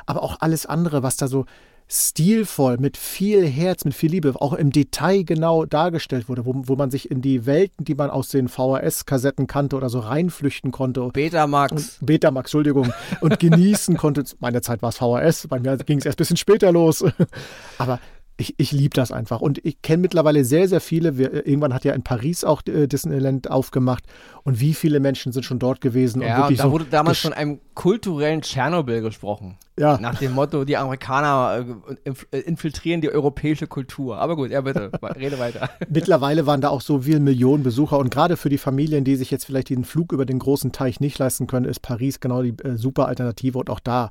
Aber 0.06 0.22
auch 0.22 0.36
alles 0.40 0.66
andere, 0.66 1.02
was 1.02 1.16
da 1.16 1.26
so 1.28 1.46
stilvoll, 1.92 2.78
mit 2.78 2.96
viel 2.96 3.46
Herz, 3.46 3.84
mit 3.84 3.94
viel 3.94 4.10
Liebe, 4.10 4.32
auch 4.40 4.54
im 4.54 4.70
Detail 4.70 5.24
genau 5.24 5.66
dargestellt 5.66 6.28
wurde, 6.28 6.46
wo, 6.46 6.54
wo 6.54 6.74
man 6.74 6.90
sich 6.90 7.10
in 7.10 7.20
die 7.20 7.44
Welten, 7.44 7.84
die 7.84 7.94
man 7.94 8.08
aus 8.08 8.28
den 8.28 8.48
VHS-Kassetten 8.48 9.46
kannte 9.46 9.76
oder 9.76 9.90
so 9.90 9.98
reinflüchten 9.98 10.70
konnte. 10.70 11.10
Betamax. 11.12 11.98
Betamax, 12.00 12.46
Entschuldigung. 12.48 12.92
Und 13.20 13.38
genießen 13.38 13.96
konnte. 13.98 14.24
Meine 14.40 14.62
Zeit 14.62 14.80
war 14.80 14.88
es 14.88 14.96
VHS, 14.96 15.48
bei 15.48 15.60
mir 15.60 15.76
ging 15.76 15.98
es 15.98 16.06
erst 16.06 16.16
ein 16.16 16.22
bisschen 16.22 16.36
später 16.38 16.72
los. 16.72 17.04
Aber 17.78 18.00
ich, 18.42 18.54
ich 18.58 18.72
liebe 18.72 18.94
das 18.94 19.12
einfach. 19.12 19.40
Und 19.40 19.64
ich 19.64 19.80
kenne 19.82 20.02
mittlerweile 20.02 20.44
sehr, 20.44 20.68
sehr 20.68 20.80
viele. 20.80 21.16
Wir, 21.16 21.46
irgendwann 21.46 21.72
hat 21.72 21.84
ja 21.84 21.92
in 21.94 22.02
Paris 22.02 22.42
auch 22.44 22.62
äh, 22.66 22.88
Disneyland 22.88 23.50
aufgemacht. 23.50 24.04
Und 24.42 24.60
wie 24.60 24.74
viele 24.74 24.98
Menschen 24.98 25.32
sind 25.32 25.44
schon 25.44 25.60
dort 25.60 25.80
gewesen? 25.80 26.22
Ja, 26.22 26.42
und, 26.42 26.50
und 26.50 26.58
da 26.58 26.64
so 26.64 26.72
wurde 26.72 26.86
damals 26.86 27.20
von 27.20 27.32
einem 27.32 27.60
kulturellen 27.74 28.42
Tschernobyl 28.42 29.00
gesprochen. 29.00 29.56
Ja. 29.78 29.96
Nach 29.98 30.18
dem 30.18 30.32
Motto, 30.32 30.64
die 30.64 30.76
Amerikaner 30.76 31.64
äh, 32.04 32.38
infiltrieren 32.40 33.00
die 33.00 33.10
europäische 33.10 33.66
Kultur. 33.66 34.18
Aber 34.18 34.36
gut, 34.36 34.50
ja 34.50 34.60
bitte, 34.60 34.90
rede 35.16 35.38
weiter. 35.38 35.70
Mittlerweile 35.88 36.46
waren 36.46 36.60
da 36.60 36.68
auch 36.68 36.80
so 36.80 37.02
viele 37.02 37.20
Millionen 37.20 37.62
Besucher. 37.62 37.98
Und 37.98 38.10
gerade 38.10 38.36
für 38.36 38.48
die 38.48 38.58
Familien, 38.58 39.04
die 39.04 39.16
sich 39.16 39.30
jetzt 39.30 39.44
vielleicht 39.44 39.70
den 39.70 39.84
Flug 39.84 40.12
über 40.12 40.26
den 40.26 40.40
großen 40.40 40.72
Teich 40.72 41.00
nicht 41.00 41.18
leisten 41.18 41.46
können, 41.46 41.66
ist 41.66 41.80
Paris 41.80 42.18
genau 42.18 42.42
die 42.42 42.54
äh, 42.64 42.76
super 42.76 43.06
Alternative. 43.06 43.58
Und 43.58 43.70
auch 43.70 43.80
da 43.80 44.10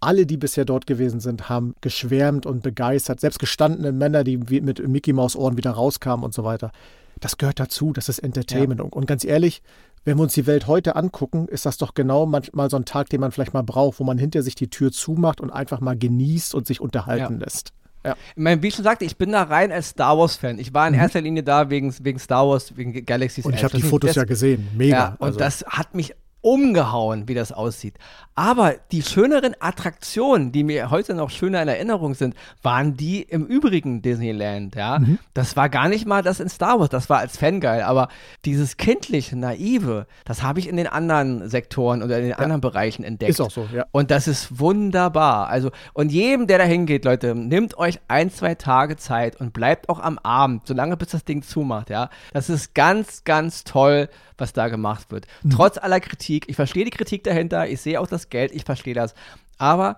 alle, 0.00 0.26
die 0.26 0.36
bisher 0.36 0.64
dort 0.64 0.86
gewesen 0.86 1.20
sind, 1.20 1.48
haben 1.48 1.74
geschwärmt 1.80 2.46
und 2.46 2.62
begeistert. 2.62 3.20
Selbst 3.20 3.38
gestandene 3.38 3.92
Männer, 3.92 4.24
die 4.24 4.38
mit 4.38 4.86
Mickey 4.86 5.12
Maus 5.12 5.36
Ohren 5.36 5.56
wieder 5.56 5.72
rauskamen 5.72 6.24
und 6.24 6.34
so 6.34 6.44
weiter. 6.44 6.72
Das 7.20 7.36
gehört 7.36 7.60
dazu, 7.60 7.92
das 7.92 8.08
ist 8.08 8.20
Entertainment. 8.20 8.80
Ja. 8.80 8.86
Und 8.86 9.06
ganz 9.06 9.24
ehrlich, 9.24 9.62
wenn 10.04 10.16
wir 10.16 10.22
uns 10.22 10.32
die 10.32 10.46
Welt 10.46 10.66
heute 10.66 10.96
angucken, 10.96 11.46
ist 11.48 11.66
das 11.66 11.76
doch 11.76 11.92
genau 11.92 12.24
manchmal 12.24 12.70
so 12.70 12.78
ein 12.78 12.86
Tag, 12.86 13.10
den 13.10 13.20
man 13.20 13.32
vielleicht 13.32 13.52
mal 13.52 13.62
braucht, 13.62 14.00
wo 14.00 14.04
man 14.04 14.16
hinter 14.16 14.42
sich 14.42 14.54
die 14.54 14.70
Tür 14.70 14.90
zumacht 14.90 15.40
und 15.40 15.50
einfach 15.50 15.80
mal 15.80 15.96
genießt 15.96 16.54
und 16.54 16.66
sich 16.66 16.80
unterhalten 16.80 17.34
ja. 17.34 17.44
lässt. 17.44 17.72
Ja. 18.04 18.16
Ich 18.34 18.42
meine, 18.42 18.62
wie 18.62 18.68
ich 18.68 18.74
schon 18.74 18.84
sagte, 18.84 19.04
ich 19.04 19.18
bin 19.18 19.32
da 19.32 19.42
rein 19.42 19.70
als 19.70 19.90
Star 19.90 20.16
Wars-Fan. 20.16 20.58
Ich 20.58 20.72
war 20.72 20.88
in 20.88 20.94
mhm. 20.94 21.00
erster 21.00 21.20
Linie 21.20 21.42
da 21.42 21.68
wegen, 21.68 21.94
wegen 22.02 22.18
Star 22.18 22.48
Wars, 22.48 22.74
wegen 22.76 23.04
Galaxy's 23.04 23.44
Und 23.44 23.54
ich 23.54 23.62
habe 23.62 23.76
die 23.76 23.82
Fotos 23.82 24.14
ja 24.14 24.24
gesehen. 24.24 24.68
Mega. 24.74 24.96
Ja, 24.96 25.16
und 25.18 25.26
also. 25.26 25.38
das 25.38 25.64
hat 25.66 25.94
mich 25.94 26.14
umgehauen, 26.42 27.28
wie 27.28 27.34
das 27.34 27.52
aussieht. 27.52 27.94
Aber 28.34 28.74
die 28.90 29.02
schöneren 29.02 29.54
Attraktionen, 29.60 30.52
die 30.52 30.64
mir 30.64 30.90
heute 30.90 31.14
noch 31.14 31.28
schöner 31.28 31.60
in 31.62 31.68
Erinnerung 31.68 32.14
sind, 32.14 32.34
waren 32.62 32.96
die 32.96 33.22
im 33.22 33.44
übrigen 33.44 34.00
Disneyland, 34.00 34.76
ja. 34.76 34.98
Mhm. 34.98 35.18
Das 35.34 35.56
war 35.56 35.68
gar 35.68 35.88
nicht 35.88 36.06
mal 36.06 36.22
das 36.22 36.40
in 36.40 36.48
Star 36.48 36.80
Wars, 36.80 36.88
das 36.88 37.10
war 37.10 37.18
als 37.18 37.36
Fan 37.36 37.60
geil, 37.60 37.82
aber 37.82 38.08
dieses 38.46 38.78
kindliche, 38.78 39.36
naive, 39.36 40.06
das 40.24 40.42
habe 40.42 40.58
ich 40.58 40.68
in 40.68 40.76
den 40.76 40.86
anderen 40.86 41.48
Sektoren 41.50 42.02
oder 42.02 42.16
in 42.16 42.22
den 42.22 42.30
ja. 42.30 42.38
anderen 42.38 42.62
Bereichen 42.62 43.04
entdeckt. 43.04 43.30
Ist 43.30 43.40
auch 43.40 43.50
so, 43.50 43.68
ja. 43.74 43.84
Und 43.92 44.10
das 44.10 44.26
ist 44.26 44.58
wunderbar. 44.58 45.48
Also, 45.48 45.70
und 45.92 46.10
jedem, 46.10 46.46
der 46.46 46.58
da 46.58 46.64
hingeht, 46.64 47.04
Leute, 47.04 47.34
nehmt 47.34 47.76
euch 47.76 48.00
ein, 48.08 48.30
zwei 48.30 48.54
Tage 48.54 48.96
Zeit 48.96 49.38
und 49.38 49.52
bleibt 49.52 49.90
auch 49.90 50.00
am 50.00 50.18
Abend, 50.18 50.66
solange 50.66 50.96
bis 50.96 51.08
das 51.08 51.24
Ding 51.24 51.42
zumacht, 51.42 51.90
ja. 51.90 52.08
Das 52.32 52.48
ist 52.48 52.74
ganz, 52.74 53.24
ganz 53.24 53.64
toll 53.64 54.08
was 54.40 54.52
da 54.52 54.68
gemacht 54.68 55.10
wird. 55.10 55.26
Mhm. 55.42 55.50
Trotz 55.50 55.78
aller 55.78 56.00
Kritik, 56.00 56.48
ich 56.48 56.56
verstehe 56.56 56.84
die 56.84 56.90
Kritik 56.90 57.24
dahinter, 57.24 57.68
ich 57.68 57.80
sehe 57.80 58.00
auch 58.00 58.06
das 58.06 58.28
Geld, 58.28 58.52
ich 58.52 58.64
verstehe 58.64 58.94
das. 58.94 59.14
Aber 59.58 59.96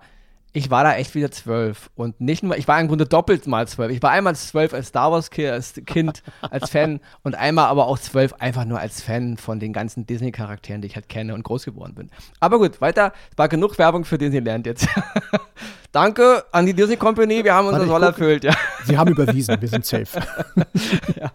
ich 0.55 0.69
war 0.69 0.83
da 0.83 0.93
echt 0.93 1.15
wieder 1.15 1.31
zwölf. 1.31 1.89
Und 1.95 2.21
nicht 2.21 2.43
nur, 2.43 2.55
ich 2.55 2.67
war 2.67 2.79
im 2.79 2.87
Grunde 2.87 3.07
doppelt 3.07 3.47
mal 3.47 3.67
zwölf. 3.67 3.91
Ich 3.91 4.03
war 4.03 4.11
einmal 4.11 4.35
zwölf 4.35 4.73
als 4.73 4.89
Star 4.89 5.11
Wars 5.11 5.31
-Kind, 5.31 5.51
als 5.51 5.73
Kind, 5.85 6.21
als 6.41 6.69
Fan 6.69 6.99
und 7.23 7.33
einmal 7.33 7.65
aber 7.65 7.87
auch 7.87 7.97
zwölf 7.97 8.33
einfach 8.33 8.63
nur 8.63 8.79
als 8.79 9.01
Fan 9.01 9.37
von 9.37 9.59
den 9.59 9.73
ganzen 9.73 10.05
Disney-Charakteren, 10.05 10.81
die 10.81 10.87
ich 10.87 10.95
halt 10.95 11.09
kenne 11.09 11.33
und 11.33 11.43
groß 11.43 11.65
geworden 11.65 11.95
bin. 11.95 12.11
Aber 12.39 12.59
gut, 12.59 12.81
weiter. 12.81 13.13
Es 13.31 13.37
war 13.37 13.49
genug 13.49 13.79
Werbung 13.79 14.05
für 14.05 14.19
Disneyland 14.19 14.67
jetzt. 14.67 14.87
Danke 15.91 16.43
an 16.51 16.67
die 16.67 16.73
Disney 16.73 16.97
Company, 16.97 17.43
wir 17.43 17.53
haben 17.55 17.67
unser 17.67 17.87
Soll 17.87 18.03
erfüllt. 18.03 18.43
Ja. 18.43 18.53
Sie 18.85 18.97
haben 18.97 19.11
überwiesen, 19.11 19.59
wir 19.59 19.67
sind 19.67 19.85
safe. 19.85 20.21
ja. 21.19 21.31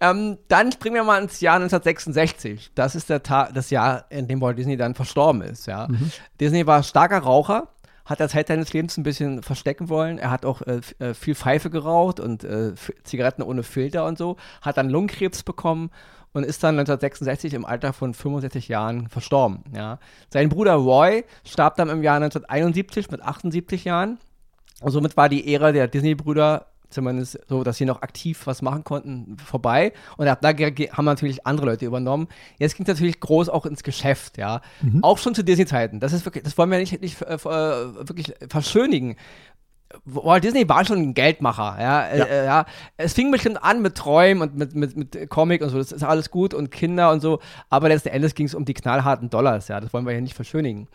Ähm, 0.00 0.38
dann 0.48 0.70
springen 0.70 0.94
wir 0.94 1.04
mal 1.04 1.20
ins 1.22 1.40
Jahr 1.40 1.56
1966. 1.56 2.70
Das 2.74 2.94
ist 2.94 3.10
der 3.10 3.22
Tag, 3.22 3.52
das 3.54 3.70
Jahr, 3.70 4.04
in 4.10 4.28
dem 4.28 4.40
Walt 4.40 4.58
Disney 4.58 4.76
dann 4.76 4.94
verstorben 4.94 5.42
ist. 5.42 5.66
Ja. 5.66 5.88
Mhm. 5.88 6.12
Disney 6.40 6.66
war 6.66 6.82
starker 6.82 7.18
Raucher 7.18 7.68
hat 8.08 8.20
er 8.20 8.28
Zeit 8.30 8.48
seines 8.48 8.72
Lebens 8.72 8.96
ein 8.96 9.02
bisschen 9.02 9.42
verstecken 9.42 9.90
wollen. 9.90 10.18
Er 10.18 10.30
hat 10.30 10.46
auch 10.46 10.62
äh, 10.62 10.80
äh 10.98 11.12
viel 11.12 11.34
Pfeife 11.34 11.68
geraucht 11.68 12.20
und 12.20 12.42
äh, 12.42 12.72
Zigaretten 13.04 13.42
ohne 13.42 13.62
Filter 13.62 14.06
und 14.06 14.16
so, 14.16 14.36
hat 14.62 14.78
dann 14.78 14.88
Lungenkrebs 14.88 15.42
bekommen 15.42 15.90
und 16.32 16.44
ist 16.44 16.62
dann 16.64 16.78
1966 16.78 17.52
im 17.52 17.66
Alter 17.66 17.92
von 17.92 18.14
65 18.14 18.68
Jahren 18.68 19.08
verstorben. 19.08 19.64
Ja. 19.74 19.98
Sein 20.30 20.48
Bruder 20.48 20.74
Roy 20.74 21.24
starb 21.44 21.76
dann 21.76 21.90
im 21.90 22.02
Jahr 22.02 22.16
1971 22.16 23.10
mit 23.10 23.22
78 23.22 23.84
Jahren. 23.84 24.18
Und 24.80 24.92
somit 24.92 25.16
war 25.16 25.28
die 25.28 25.52
Ära 25.52 25.72
der 25.72 25.88
Disney-Brüder 25.88 26.66
zumindest 26.90 27.38
so, 27.48 27.64
dass 27.64 27.76
sie 27.76 27.84
noch 27.84 28.02
aktiv 28.02 28.46
was 28.46 28.62
machen 28.62 28.84
konnten, 28.84 29.36
vorbei. 29.38 29.92
Und 30.16 30.26
da 30.26 30.38
haben 30.40 31.04
natürlich 31.04 31.46
andere 31.46 31.66
Leute 31.66 31.86
übernommen. 31.86 32.28
Jetzt 32.58 32.76
ging 32.76 32.84
es 32.84 32.88
natürlich 32.88 33.20
groß 33.20 33.48
auch 33.48 33.66
ins 33.66 33.82
Geschäft, 33.82 34.38
ja. 34.38 34.60
Mhm. 34.80 35.04
Auch 35.04 35.18
schon 35.18 35.34
zu 35.34 35.44
Disney-Zeiten. 35.44 36.00
Das 36.00 36.12
ist 36.12 36.24
wirklich, 36.24 36.44
das 36.44 36.56
wollen 36.56 36.70
wir 36.70 36.78
nicht, 36.78 37.00
nicht 37.00 37.20
äh, 37.22 37.34
äh 37.34 37.38
wirklich 37.38 38.34
verschönigen. 38.48 39.16
Walt 40.04 40.44
Disney 40.44 40.68
war 40.68 40.84
schon 40.84 40.98
ein 40.98 41.14
Geldmacher, 41.14 41.78
ja. 41.80 42.06
Äh, 42.06 42.18
ja. 42.18 42.24
Äh, 42.24 42.44
ja. 42.44 42.66
Es 42.96 43.14
fing 43.14 43.30
bestimmt 43.30 43.62
an 43.62 43.82
mit 43.82 43.94
Träumen 43.94 44.42
und 44.42 44.56
mit, 44.56 44.74
mit, 44.74 44.96
mit 44.96 45.30
Comic 45.30 45.62
und 45.62 45.70
so, 45.70 45.78
das 45.78 45.92
ist 45.92 46.02
alles 46.02 46.30
gut 46.30 46.54
und 46.54 46.70
Kinder 46.70 47.10
und 47.10 47.20
so, 47.20 47.40
aber 47.70 47.88
letzten 47.88 48.10
Endes 48.10 48.34
ging 48.34 48.46
es 48.46 48.54
um 48.54 48.64
die 48.64 48.74
knallharten 48.74 49.30
Dollars, 49.30 49.68
ja. 49.68 49.80
Das 49.80 49.92
wollen 49.92 50.04
wir 50.04 50.12
hier 50.12 50.22
nicht 50.22 50.34
verschönigen. 50.34 50.88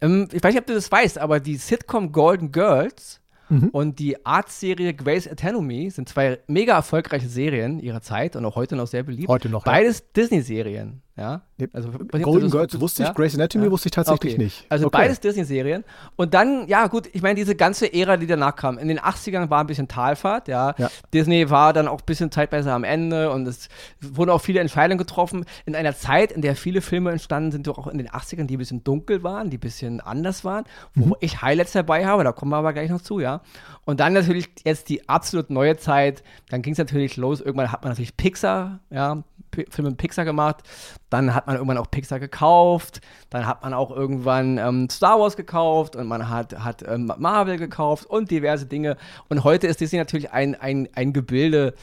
Ähm, 0.00 0.28
ich 0.32 0.42
weiß 0.42 0.52
nicht, 0.52 0.60
ob 0.60 0.66
du 0.66 0.74
das 0.74 0.90
weißt, 0.90 1.18
aber 1.18 1.40
die 1.40 1.56
Sitcom 1.56 2.12
Golden 2.12 2.52
Girls 2.52 3.20
Mhm. 3.48 3.68
Und 3.70 3.98
die 3.98 4.24
Art-Serie 4.24 4.94
Grey's 4.94 5.26
Anatomy 5.26 5.90
sind 5.90 6.08
zwei 6.08 6.38
mega 6.46 6.74
erfolgreiche 6.74 7.28
Serien 7.28 7.78
ihrer 7.80 8.00
Zeit 8.00 8.36
und 8.36 8.44
auch 8.44 8.56
heute 8.56 8.76
noch 8.76 8.86
sehr 8.86 9.02
beliebt. 9.02 9.28
Heute 9.28 9.48
noch. 9.48 9.64
Beides 9.64 10.00
ja. 10.00 10.04
Disney-Serien. 10.16 11.02
Ja, 11.18 11.42
also, 11.72 11.90
Golden 11.90 12.48
Girls 12.48 12.80
wusste 12.80 13.02
ich, 13.02 13.08
ja? 13.08 13.12
Grey's 13.12 13.34
Anatomy 13.34 13.64
ja? 13.64 13.70
wusste 13.72 13.88
ich 13.88 13.90
tatsächlich 13.90 14.34
okay. 14.34 14.44
nicht. 14.44 14.66
Also 14.68 14.86
okay. 14.86 14.98
beides 14.98 15.18
Disney-Serien. 15.18 15.82
Und 16.14 16.32
dann, 16.32 16.68
ja 16.68 16.86
gut, 16.86 17.08
ich 17.12 17.22
meine, 17.22 17.34
diese 17.34 17.56
ganze 17.56 17.92
Ära, 17.92 18.16
die 18.16 18.28
danach 18.28 18.54
kam, 18.54 18.78
in 18.78 18.86
den 18.86 19.00
80ern 19.00 19.50
war 19.50 19.58
ein 19.58 19.66
bisschen 19.66 19.88
Talfahrt, 19.88 20.46
ja. 20.46 20.76
ja. 20.78 20.88
Disney 21.12 21.50
war 21.50 21.72
dann 21.72 21.88
auch 21.88 21.98
ein 21.98 22.06
bisschen 22.06 22.30
zeitweise 22.30 22.72
am 22.72 22.84
Ende 22.84 23.32
und 23.32 23.48
es 23.48 23.68
wurden 24.00 24.30
auch 24.30 24.40
viele 24.40 24.60
Entscheidungen 24.60 24.98
getroffen. 24.98 25.44
In 25.66 25.74
einer 25.74 25.96
Zeit, 25.96 26.30
in 26.30 26.40
der 26.40 26.54
viele 26.54 26.80
Filme 26.82 27.10
entstanden 27.10 27.50
sind, 27.50 27.66
doch 27.66 27.78
auch 27.78 27.88
in 27.88 27.98
den 27.98 28.10
80ern, 28.10 28.44
die 28.44 28.54
ein 28.54 28.60
bisschen 28.60 28.84
dunkel 28.84 29.24
waren, 29.24 29.50
die 29.50 29.56
ein 29.56 29.60
bisschen 29.60 30.00
anders 30.00 30.44
waren, 30.44 30.66
wo 30.94 31.06
mhm. 31.06 31.16
ich 31.18 31.42
Highlights 31.42 31.72
dabei 31.72 32.06
habe, 32.06 32.22
da 32.22 32.30
kommen 32.30 32.52
wir 32.52 32.58
aber 32.58 32.72
gleich 32.72 32.90
noch 32.90 33.02
zu, 33.02 33.18
ja. 33.18 33.40
Und 33.84 33.98
dann 33.98 34.12
natürlich 34.12 34.50
jetzt 34.64 34.88
die 34.88 35.08
absolut 35.08 35.50
neue 35.50 35.76
Zeit, 35.78 36.22
dann 36.48 36.62
ging 36.62 36.74
es 36.74 36.78
natürlich 36.78 37.16
los, 37.16 37.40
irgendwann 37.40 37.72
hat 37.72 37.82
man 37.82 37.90
natürlich 37.90 38.16
Pixar, 38.16 38.78
ja, 38.90 39.24
Filme 39.70 39.90
mit 39.90 39.98
Pixar 39.98 40.24
gemacht. 40.24 40.62
Dann 41.10 41.34
hat 41.34 41.46
man 41.46 41.56
irgendwann 41.56 41.78
auch 41.78 41.90
Pixar 41.90 42.20
gekauft. 42.20 43.00
Dann 43.30 43.46
hat 43.46 43.62
man 43.62 43.74
auch 43.74 43.90
irgendwann 43.90 44.58
ähm, 44.58 44.88
Star 44.90 45.18
Wars 45.18 45.36
gekauft 45.36 45.96
und 45.96 46.06
man 46.06 46.28
hat, 46.28 46.58
hat 46.58 46.84
ähm, 46.86 47.12
Marvel 47.18 47.56
gekauft 47.56 48.06
und 48.06 48.30
diverse 48.30 48.66
Dinge. 48.66 48.96
Und 49.28 49.44
heute 49.44 49.66
ist 49.66 49.80
Disney 49.80 49.98
natürlich 49.98 50.32
ein, 50.32 50.54
ein, 50.54 50.88
ein 50.94 51.12
Gebilde, 51.12 51.74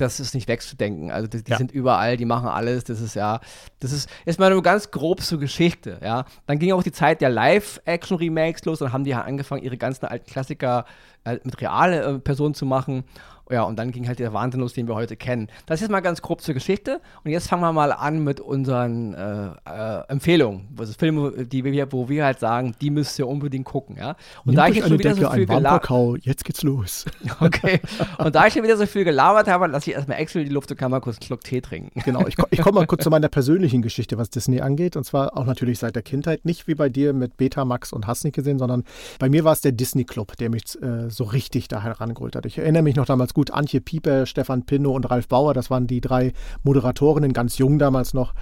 das 0.00 0.18
ist 0.18 0.34
nicht 0.34 0.48
wegzudenken. 0.48 1.10
Also 1.10 1.28
die, 1.28 1.44
die 1.44 1.50
ja. 1.50 1.58
sind 1.58 1.72
überall, 1.72 2.16
die 2.16 2.24
machen 2.24 2.48
alles. 2.48 2.84
Das 2.84 3.00
ist 3.00 3.14
ja, 3.14 3.40
das 3.80 3.92
ist 3.92 4.08
erstmal 4.24 4.50
nur 4.50 4.62
ganz 4.62 4.90
grob 4.90 5.20
zur 5.20 5.38
Geschichte, 5.38 5.98
ja. 6.02 6.24
Dann 6.46 6.58
ging 6.58 6.72
auch 6.72 6.82
die 6.82 6.92
Zeit 6.92 7.20
der 7.20 7.28
Live-Action-Remakes 7.28 8.64
los 8.64 8.80
und 8.80 8.92
haben 8.92 9.04
die 9.04 9.14
angefangen, 9.14 9.62
ihre 9.62 9.76
ganzen 9.76 10.06
alten 10.06 10.30
Klassiker 10.30 10.86
äh, 11.24 11.38
mit 11.44 11.60
realen 11.60 12.16
äh, 12.16 12.18
Personen 12.18 12.54
zu 12.54 12.64
machen. 12.64 13.04
Ja, 13.50 13.64
und 13.64 13.78
dann 13.78 13.90
ging 13.90 14.06
halt 14.06 14.18
der 14.18 14.32
Wahnsinn 14.32 14.60
los, 14.60 14.72
den 14.72 14.86
wir 14.88 14.94
heute 14.94 15.16
kennen. 15.16 15.48
Das 15.66 15.82
ist 15.82 15.90
mal 15.90 16.00
ganz 16.00 16.22
grob 16.22 16.40
zur 16.40 16.54
Geschichte. 16.54 17.00
Und 17.24 17.30
jetzt 17.30 17.48
fangen 17.48 17.62
wir 17.62 17.72
mal 17.72 17.92
an 17.92 18.22
mit 18.22 18.40
unseren 18.40 19.14
äh, 19.14 19.48
äh, 19.64 20.02
Empfehlungen. 20.08 20.68
Also 20.78 20.92
Filme, 20.92 21.46
die 21.46 21.64
wir, 21.64 21.92
wo 21.92 22.08
wir 22.08 22.24
halt 22.24 22.38
sagen, 22.38 22.74
die 22.80 22.90
müsst 22.90 23.18
ihr 23.18 23.26
unbedingt 23.26 23.64
gucken, 23.64 23.96
ja. 23.96 24.10
Und 24.10 24.46
Nehmt 24.46 24.58
da 24.58 24.68
ich 24.68 24.76
jetzt 24.76 24.88
schon 24.88 24.98
wieder 24.98 25.14
Decke, 25.14 25.26
so 25.26 25.32
viel 25.32 25.46
gelabert 25.46 25.90
jetzt 26.22 26.44
geht's 26.44 26.62
los. 26.62 27.06
Okay. 27.40 27.80
Und 28.18 28.34
da 28.34 28.46
ich 28.46 28.54
schon 28.54 28.62
wieder 28.62 28.76
so 28.76 28.86
viel 28.86 29.04
gelabert 29.04 29.48
habe, 29.48 29.66
lasse 29.66 29.90
ich 29.90 29.96
erstmal 29.96 30.18
Excel 30.18 30.44
die 30.44 30.50
Luft 30.50 30.70
und 30.70 30.76
kann 30.76 30.90
mal 30.90 31.00
kurz 31.00 31.16
einen 31.16 31.24
Schluck 31.24 31.42
Tee 31.42 31.60
trinken. 31.60 32.00
Genau, 32.04 32.26
ich, 32.26 32.36
ich 32.50 32.60
komme 32.60 32.80
mal 32.80 32.86
kurz 32.86 33.02
zu 33.04 33.10
meiner 33.10 33.28
persönlichen 33.28 33.82
Geschichte, 33.82 34.18
was 34.18 34.30
Disney 34.30 34.60
angeht. 34.60 34.96
Und 34.96 35.04
zwar 35.04 35.36
auch 35.36 35.46
natürlich 35.46 35.78
seit 35.78 35.96
der 35.96 36.02
Kindheit. 36.02 36.44
Nicht 36.44 36.66
wie 36.66 36.74
bei 36.74 36.88
dir 36.88 37.12
mit 37.12 37.36
Betamax 37.36 37.92
und 37.92 38.06
Hast 38.06 38.24
nicht 38.24 38.34
gesehen, 38.34 38.58
sondern 38.58 38.84
bei 39.18 39.28
mir 39.28 39.44
war 39.44 39.52
es 39.52 39.60
der 39.60 39.72
Disney 39.72 40.04
Club, 40.04 40.36
der 40.36 40.50
mich 40.50 40.80
äh, 40.82 41.08
so 41.08 41.24
richtig 41.24 41.68
da 41.68 41.82
herangeholt 41.82 42.36
hat. 42.36 42.46
Ich 42.46 42.58
erinnere 42.58 42.82
mich 42.82 42.96
noch 42.96 43.06
damals 43.06 43.32
gut 43.32 43.39
gut, 43.40 43.52
Antje 43.52 43.80
Pieper, 43.80 44.26
Stefan 44.26 44.66
Pinno 44.66 44.90
und 44.90 45.10
Ralf 45.10 45.26
Bauer, 45.26 45.54
das 45.54 45.70
waren 45.70 45.86
die 45.86 46.02
drei 46.02 46.34
Moderatorinnen, 46.62 47.32
ganz 47.32 47.56
jung 47.56 47.78
damals 47.78 48.12
noch, 48.12 48.34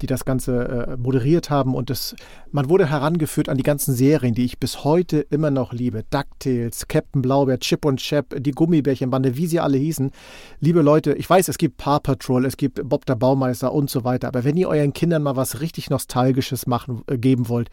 die 0.00 0.06
das 0.06 0.24
Ganze 0.24 0.68
äh, 0.68 0.96
moderiert 0.96 1.50
haben. 1.50 1.74
Und 1.74 1.90
das, 1.90 2.14
man 2.52 2.68
wurde 2.68 2.88
herangeführt 2.88 3.48
an 3.48 3.56
die 3.56 3.64
ganzen 3.64 3.92
Serien, 3.92 4.36
die 4.36 4.44
ich 4.44 4.60
bis 4.60 4.84
heute 4.84 5.18
immer 5.18 5.50
noch 5.50 5.72
liebe. 5.72 6.04
DuckTales, 6.10 6.86
Captain 6.86 7.22
Blaubeer, 7.22 7.58
Chip 7.58 7.84
und 7.84 7.98
Chap, 7.98 8.36
die 8.38 8.52
Gummibärchenbande, 8.52 9.36
wie 9.36 9.48
sie 9.48 9.58
alle 9.58 9.78
hießen. 9.78 10.12
Liebe 10.60 10.82
Leute, 10.82 11.14
ich 11.14 11.28
weiß, 11.28 11.48
es 11.48 11.58
gibt 11.58 11.76
Paw 11.76 11.98
Patrol, 11.98 12.46
es 12.46 12.56
gibt 12.56 12.88
Bob 12.88 13.04
der 13.06 13.16
Baumeister 13.16 13.72
und 13.72 13.90
so 13.90 14.04
weiter. 14.04 14.28
Aber 14.28 14.44
wenn 14.44 14.56
ihr 14.56 14.68
euren 14.68 14.92
Kindern 14.92 15.24
mal 15.24 15.34
was 15.34 15.60
richtig 15.60 15.90
Nostalgisches 15.90 16.68
machen, 16.68 17.02
äh, 17.08 17.18
geben 17.18 17.48
wollt, 17.48 17.68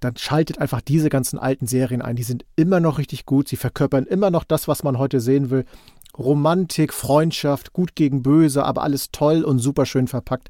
dann 0.00 0.16
schaltet 0.16 0.58
einfach 0.58 0.80
diese 0.80 1.08
ganzen 1.08 1.38
alten 1.38 1.66
Serien 1.66 2.02
ein. 2.02 2.16
Die 2.16 2.22
sind 2.22 2.44
immer 2.56 2.80
noch 2.80 2.98
richtig 2.98 3.26
gut. 3.26 3.48
Sie 3.48 3.56
verkörpern 3.56 4.06
immer 4.06 4.30
noch 4.30 4.44
das, 4.44 4.68
was 4.68 4.84
man 4.84 4.98
heute 4.98 5.20
sehen 5.20 5.50
will. 5.50 5.64
Romantik, 6.18 6.92
Freundschaft, 6.92 7.72
gut 7.72 7.94
gegen 7.94 8.22
böse, 8.22 8.64
aber 8.64 8.82
alles 8.82 9.10
toll 9.12 9.44
und 9.44 9.58
super 9.58 9.86
schön 9.86 10.08
verpackt. 10.08 10.48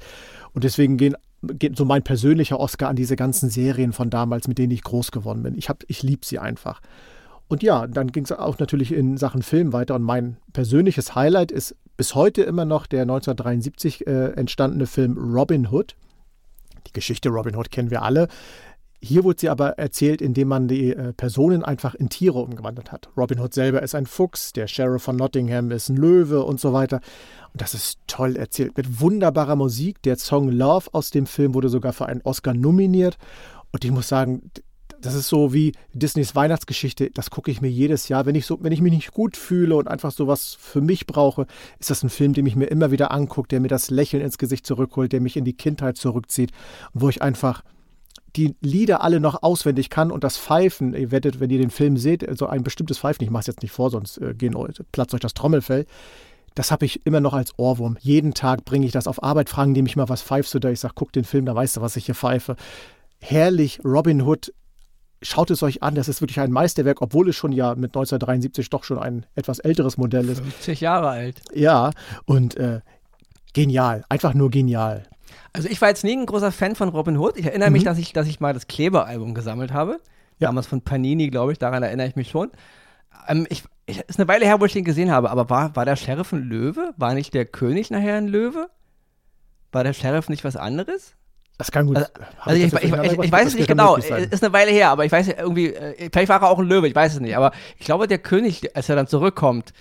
Und 0.54 0.64
deswegen 0.64 0.96
gehen, 0.96 1.16
geht 1.42 1.76
so 1.76 1.84
mein 1.84 2.02
persönlicher 2.02 2.58
Oscar 2.58 2.88
an 2.88 2.96
diese 2.96 3.16
ganzen 3.16 3.50
Serien 3.50 3.92
von 3.92 4.10
damals, 4.10 4.48
mit 4.48 4.58
denen 4.58 4.72
ich 4.72 4.82
groß 4.82 5.10
geworden 5.10 5.42
bin. 5.42 5.54
Ich, 5.56 5.68
ich 5.86 6.02
liebe 6.02 6.24
sie 6.24 6.38
einfach. 6.38 6.80
Und 7.48 7.62
ja, 7.62 7.86
dann 7.86 8.12
ging 8.12 8.24
es 8.24 8.32
auch 8.32 8.58
natürlich 8.58 8.92
in 8.92 9.16
Sachen 9.16 9.42
Film 9.42 9.72
weiter. 9.72 9.94
Und 9.94 10.02
mein 10.02 10.36
persönliches 10.52 11.14
Highlight 11.14 11.50
ist 11.50 11.74
bis 11.96 12.14
heute 12.14 12.42
immer 12.42 12.64
noch 12.64 12.86
der 12.86 13.02
1973 13.02 14.06
äh, 14.06 14.32
entstandene 14.32 14.86
Film 14.86 15.16
Robin 15.16 15.68
Hood. 15.70 15.96
Die 16.86 16.92
Geschichte 16.92 17.30
Robin 17.30 17.56
Hood 17.56 17.70
kennen 17.70 17.90
wir 17.90 18.02
alle. 18.02 18.28
Hier 19.00 19.22
wurde 19.22 19.40
sie 19.40 19.48
aber 19.48 19.78
erzählt, 19.78 20.20
indem 20.20 20.48
man 20.48 20.66
die 20.66 20.92
äh, 20.92 21.12
Personen 21.12 21.64
einfach 21.64 21.94
in 21.94 22.08
Tiere 22.08 22.40
umgewandelt 22.40 22.90
hat. 22.90 23.08
Robin 23.16 23.38
Hood 23.38 23.54
selber 23.54 23.82
ist 23.82 23.94
ein 23.94 24.06
Fuchs, 24.06 24.52
der 24.52 24.66
Sheriff 24.66 25.04
von 25.04 25.14
Nottingham 25.16 25.70
ist 25.70 25.88
ein 25.88 25.96
Löwe 25.96 26.42
und 26.42 26.58
so 26.58 26.72
weiter. 26.72 27.00
Und 27.52 27.62
das 27.62 27.74
ist 27.74 28.00
toll 28.08 28.36
erzählt 28.36 28.76
mit 28.76 29.00
wunderbarer 29.00 29.54
Musik. 29.54 30.02
Der 30.02 30.16
Song 30.16 30.50
Love 30.50 30.88
aus 30.92 31.10
dem 31.10 31.26
Film 31.26 31.54
wurde 31.54 31.68
sogar 31.68 31.92
für 31.92 32.06
einen 32.06 32.22
Oscar 32.22 32.54
nominiert. 32.54 33.18
Und 33.70 33.84
ich 33.84 33.92
muss 33.92 34.08
sagen, 34.08 34.50
das 35.00 35.14
ist 35.14 35.28
so 35.28 35.52
wie 35.52 35.72
Disneys 35.92 36.34
Weihnachtsgeschichte. 36.34 37.10
Das 37.10 37.30
gucke 37.30 37.52
ich 37.52 37.60
mir 37.60 37.70
jedes 37.70 38.08
Jahr. 38.08 38.26
Wenn 38.26 38.34
ich, 38.34 38.46
so, 38.46 38.58
wenn 38.62 38.72
ich 38.72 38.80
mich 38.80 38.92
nicht 38.92 39.12
gut 39.12 39.36
fühle 39.36 39.76
und 39.76 39.86
einfach 39.86 40.10
so 40.10 40.26
was 40.26 40.54
für 40.54 40.80
mich 40.80 41.06
brauche, 41.06 41.46
ist 41.78 41.90
das 41.90 42.02
ein 42.02 42.10
Film, 42.10 42.32
den 42.32 42.46
ich 42.46 42.56
mir 42.56 42.66
immer 42.66 42.90
wieder 42.90 43.12
angucke, 43.12 43.48
der 43.48 43.60
mir 43.60 43.68
das 43.68 43.90
Lächeln 43.90 44.22
ins 44.22 44.38
Gesicht 44.38 44.66
zurückholt, 44.66 45.12
der 45.12 45.20
mich 45.20 45.36
in 45.36 45.44
die 45.44 45.56
Kindheit 45.56 45.96
zurückzieht, 45.96 46.50
wo 46.94 47.08
ich 47.08 47.22
einfach 47.22 47.62
die 48.36 48.56
Lieder 48.60 49.02
alle 49.02 49.20
noch 49.20 49.42
auswendig 49.42 49.90
kann 49.90 50.10
und 50.10 50.24
das 50.24 50.38
Pfeifen, 50.38 50.94
ihr 50.94 51.10
werdet, 51.10 51.40
wenn 51.40 51.50
ihr 51.50 51.58
den 51.58 51.70
Film 51.70 51.96
seht, 51.96 52.22
so 52.22 52.28
also 52.28 52.46
ein 52.46 52.62
bestimmtes 52.62 52.98
Pfeifen, 52.98 53.24
ich 53.24 53.30
mache 53.30 53.40
es 53.40 53.46
jetzt 53.46 53.62
nicht 53.62 53.72
vor, 53.72 53.90
sonst 53.90 54.18
äh, 54.18 54.34
gehen, 54.34 54.56
platzt 54.92 55.14
euch 55.14 55.20
das 55.20 55.34
Trommelfell. 55.34 55.86
Das 56.54 56.70
habe 56.72 56.86
ich 56.86 57.06
immer 57.06 57.20
noch 57.20 57.34
als 57.34 57.56
Ohrwurm. 57.56 57.96
Jeden 58.00 58.34
Tag 58.34 58.64
bringe 58.64 58.86
ich 58.86 58.92
das 58.92 59.06
auf 59.06 59.22
Arbeit, 59.22 59.48
fragen 59.48 59.74
die 59.74 59.82
mich 59.82 59.96
mal, 59.96 60.08
was 60.08 60.22
pfeifst 60.22 60.52
du 60.54 60.58
da? 60.58 60.70
Ich 60.70 60.80
sage, 60.80 60.94
guck 60.96 61.12
den 61.12 61.24
Film, 61.24 61.46
da 61.46 61.54
weißt 61.54 61.76
du, 61.76 61.80
was 61.80 61.96
ich 61.96 62.06
hier 62.06 62.14
pfeife. 62.14 62.56
Herrlich, 63.20 63.80
Robin 63.84 64.22
Hood, 64.22 64.52
schaut 65.22 65.50
es 65.50 65.62
euch 65.62 65.82
an, 65.82 65.94
das 65.94 66.08
ist 66.08 66.20
wirklich 66.20 66.40
ein 66.40 66.50
Meisterwerk, 66.50 67.02
obwohl 67.02 67.28
es 67.28 67.36
schon 67.36 67.52
ja 67.52 67.74
mit 67.74 67.90
1973 67.90 68.70
doch 68.70 68.84
schon 68.84 68.98
ein 68.98 69.26
etwas 69.34 69.58
älteres 69.58 69.96
Modell 69.96 70.28
ist. 70.28 70.40
50 70.40 70.80
Jahre 70.80 71.08
alt. 71.08 71.40
Ja, 71.54 71.90
und 72.24 72.56
äh, 72.56 72.80
genial, 73.52 74.04
einfach 74.08 74.34
nur 74.34 74.50
genial. 74.50 75.04
Also 75.52 75.68
ich 75.68 75.80
war 75.80 75.88
jetzt 75.88 76.04
nie 76.04 76.16
ein 76.16 76.26
großer 76.26 76.52
Fan 76.52 76.74
von 76.74 76.88
Robin 76.88 77.16
Hood. 77.16 77.36
Ich 77.36 77.46
erinnere 77.46 77.70
mhm. 77.70 77.74
mich, 77.74 77.84
dass 77.84 77.98
ich, 77.98 78.12
dass 78.12 78.26
ich 78.26 78.40
mal 78.40 78.54
das 78.54 78.66
Kleber-Album 78.66 79.34
gesammelt 79.34 79.72
habe. 79.72 80.00
Ja. 80.38 80.48
Damals 80.48 80.66
von 80.66 80.82
Panini, 80.82 81.28
glaube 81.28 81.52
ich. 81.52 81.58
Daran 81.58 81.82
erinnere 81.82 82.06
ich 82.06 82.16
mich 82.16 82.30
schon. 82.30 82.50
Ähm, 83.26 83.46
ich, 83.50 83.64
ich, 83.86 84.00
ist 84.00 84.18
eine 84.18 84.28
Weile 84.28 84.44
her, 84.44 84.60
wo 84.60 84.64
ich 84.64 84.72
den 84.72 84.84
gesehen 84.84 85.10
habe. 85.10 85.30
Aber 85.30 85.50
war, 85.50 85.74
war 85.74 85.84
der 85.84 85.96
Sheriff 85.96 86.32
ein 86.32 86.42
Löwe? 86.42 86.92
War 86.96 87.14
nicht 87.14 87.34
der 87.34 87.44
König 87.44 87.90
nachher 87.90 88.16
ein 88.16 88.28
Löwe? 88.28 88.68
War 89.72 89.84
der 89.84 89.92
Sheriff 89.92 90.28
nicht 90.28 90.44
was 90.44 90.56
anderes? 90.56 91.14
Das 91.58 91.72
kann 91.72 91.86
gut. 91.86 91.96
Also, 91.96 92.08
also 92.44 92.56
ich, 92.56 92.72
ich, 92.72 92.92
ich, 92.92 93.18
ich, 93.18 93.32
weiß 93.32 93.48
es 93.48 93.54
nicht 93.54 93.66
genau. 93.66 93.96
Ist 93.96 94.44
eine 94.44 94.52
Weile 94.52 94.70
her, 94.70 94.90
aber 94.90 95.04
ich 95.04 95.10
weiß 95.10 95.26
irgendwie, 95.28 95.74
äh, 95.74 96.08
vielleicht 96.12 96.28
war 96.28 96.40
er 96.40 96.50
auch 96.50 96.58
ein 96.60 96.68
Löwe, 96.68 96.86
ich 96.86 96.94
weiß 96.94 97.14
es 97.14 97.20
nicht. 97.20 97.36
Aber 97.36 97.50
ich 97.78 97.84
glaube, 97.84 98.06
der 98.06 98.18
König, 98.18 98.76
als 98.76 98.88
er 98.88 98.94
dann 98.94 99.08
zurückkommt, 99.08 99.72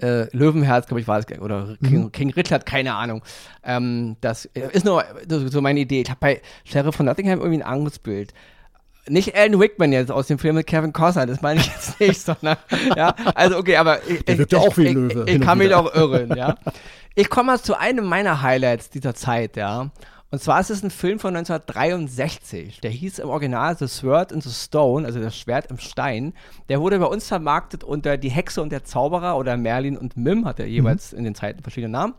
äh, 0.00 0.26
Löwenherz, 0.36 0.86
glaube 0.86 1.00
ich, 1.00 1.08
war 1.08 1.18
es, 1.18 1.26
oder 1.40 1.76
King, 1.82 2.04
mhm. 2.04 2.12
King 2.12 2.32
Richard, 2.32 2.66
keine 2.66 2.94
Ahnung. 2.94 3.22
Ähm, 3.62 4.16
das 4.20 4.46
ist 4.46 4.84
nur 4.84 5.04
so 5.26 5.60
meine 5.60 5.80
Idee. 5.80 6.02
Ich 6.02 6.10
habe 6.10 6.20
bei 6.20 6.42
Sheriff 6.64 6.96
von 6.96 7.06
Nottingham 7.06 7.40
irgendwie 7.40 7.62
ein 7.62 7.68
Angstbild. 7.68 8.32
Nicht 9.06 9.36
Alan 9.36 9.60
Wickman 9.60 9.92
jetzt 9.92 10.10
aus 10.10 10.28
dem 10.28 10.38
Film 10.38 10.54
mit 10.56 10.66
Kevin 10.66 10.92
Costner, 10.92 11.26
das 11.26 11.42
meine 11.42 11.60
ich 11.60 11.66
jetzt 11.66 12.00
nicht, 12.00 12.20
sondern, 12.20 12.56
ja, 12.96 13.14
also 13.34 13.58
okay, 13.58 13.76
aber 13.76 13.98
ich, 14.08 14.24
Der 14.24 14.38
wirkt 14.38 14.52
ja 14.52 14.58
auch 14.58 14.76
wie 14.78 14.88
ein 14.88 14.94
Löwe. 14.94 15.24
Ich, 15.26 15.34
ich 15.36 15.40
kann 15.42 15.58
mich 15.58 15.74
auch 15.74 15.94
irren, 15.94 16.34
ja. 16.36 16.56
Ich 17.14 17.28
komme 17.28 17.52
mal 17.52 17.60
zu 17.60 17.78
einem 17.78 18.06
meiner 18.06 18.42
Highlights 18.42 18.90
dieser 18.90 19.14
Zeit, 19.14 19.56
ja. 19.56 19.90
Und 20.34 20.40
zwar 20.40 20.58
ist 20.58 20.70
es 20.70 20.82
ein 20.82 20.90
Film 20.90 21.20
von 21.20 21.36
1963. 21.36 22.80
Der 22.80 22.90
hieß 22.90 23.20
im 23.20 23.28
Original 23.28 23.76
The 23.78 23.86
Sword 23.86 24.32
in 24.32 24.40
the 24.40 24.50
Stone, 24.50 25.06
also 25.06 25.20
das 25.20 25.38
Schwert 25.38 25.70
im 25.70 25.78
Stein. 25.78 26.32
Der 26.68 26.80
wurde 26.80 26.98
bei 26.98 27.06
uns 27.06 27.28
vermarktet 27.28 27.84
unter 27.84 28.16
Die 28.16 28.30
Hexe 28.30 28.60
und 28.60 28.72
der 28.72 28.82
Zauberer 28.82 29.36
oder 29.36 29.56
Merlin 29.56 29.96
und 29.96 30.16
Mim, 30.16 30.44
hat 30.44 30.58
er 30.58 30.66
jeweils 30.66 31.12
mhm. 31.12 31.18
in 31.18 31.24
den 31.26 31.34
Zeiten 31.36 31.62
verschiedene 31.62 31.92
Namen 31.92 32.14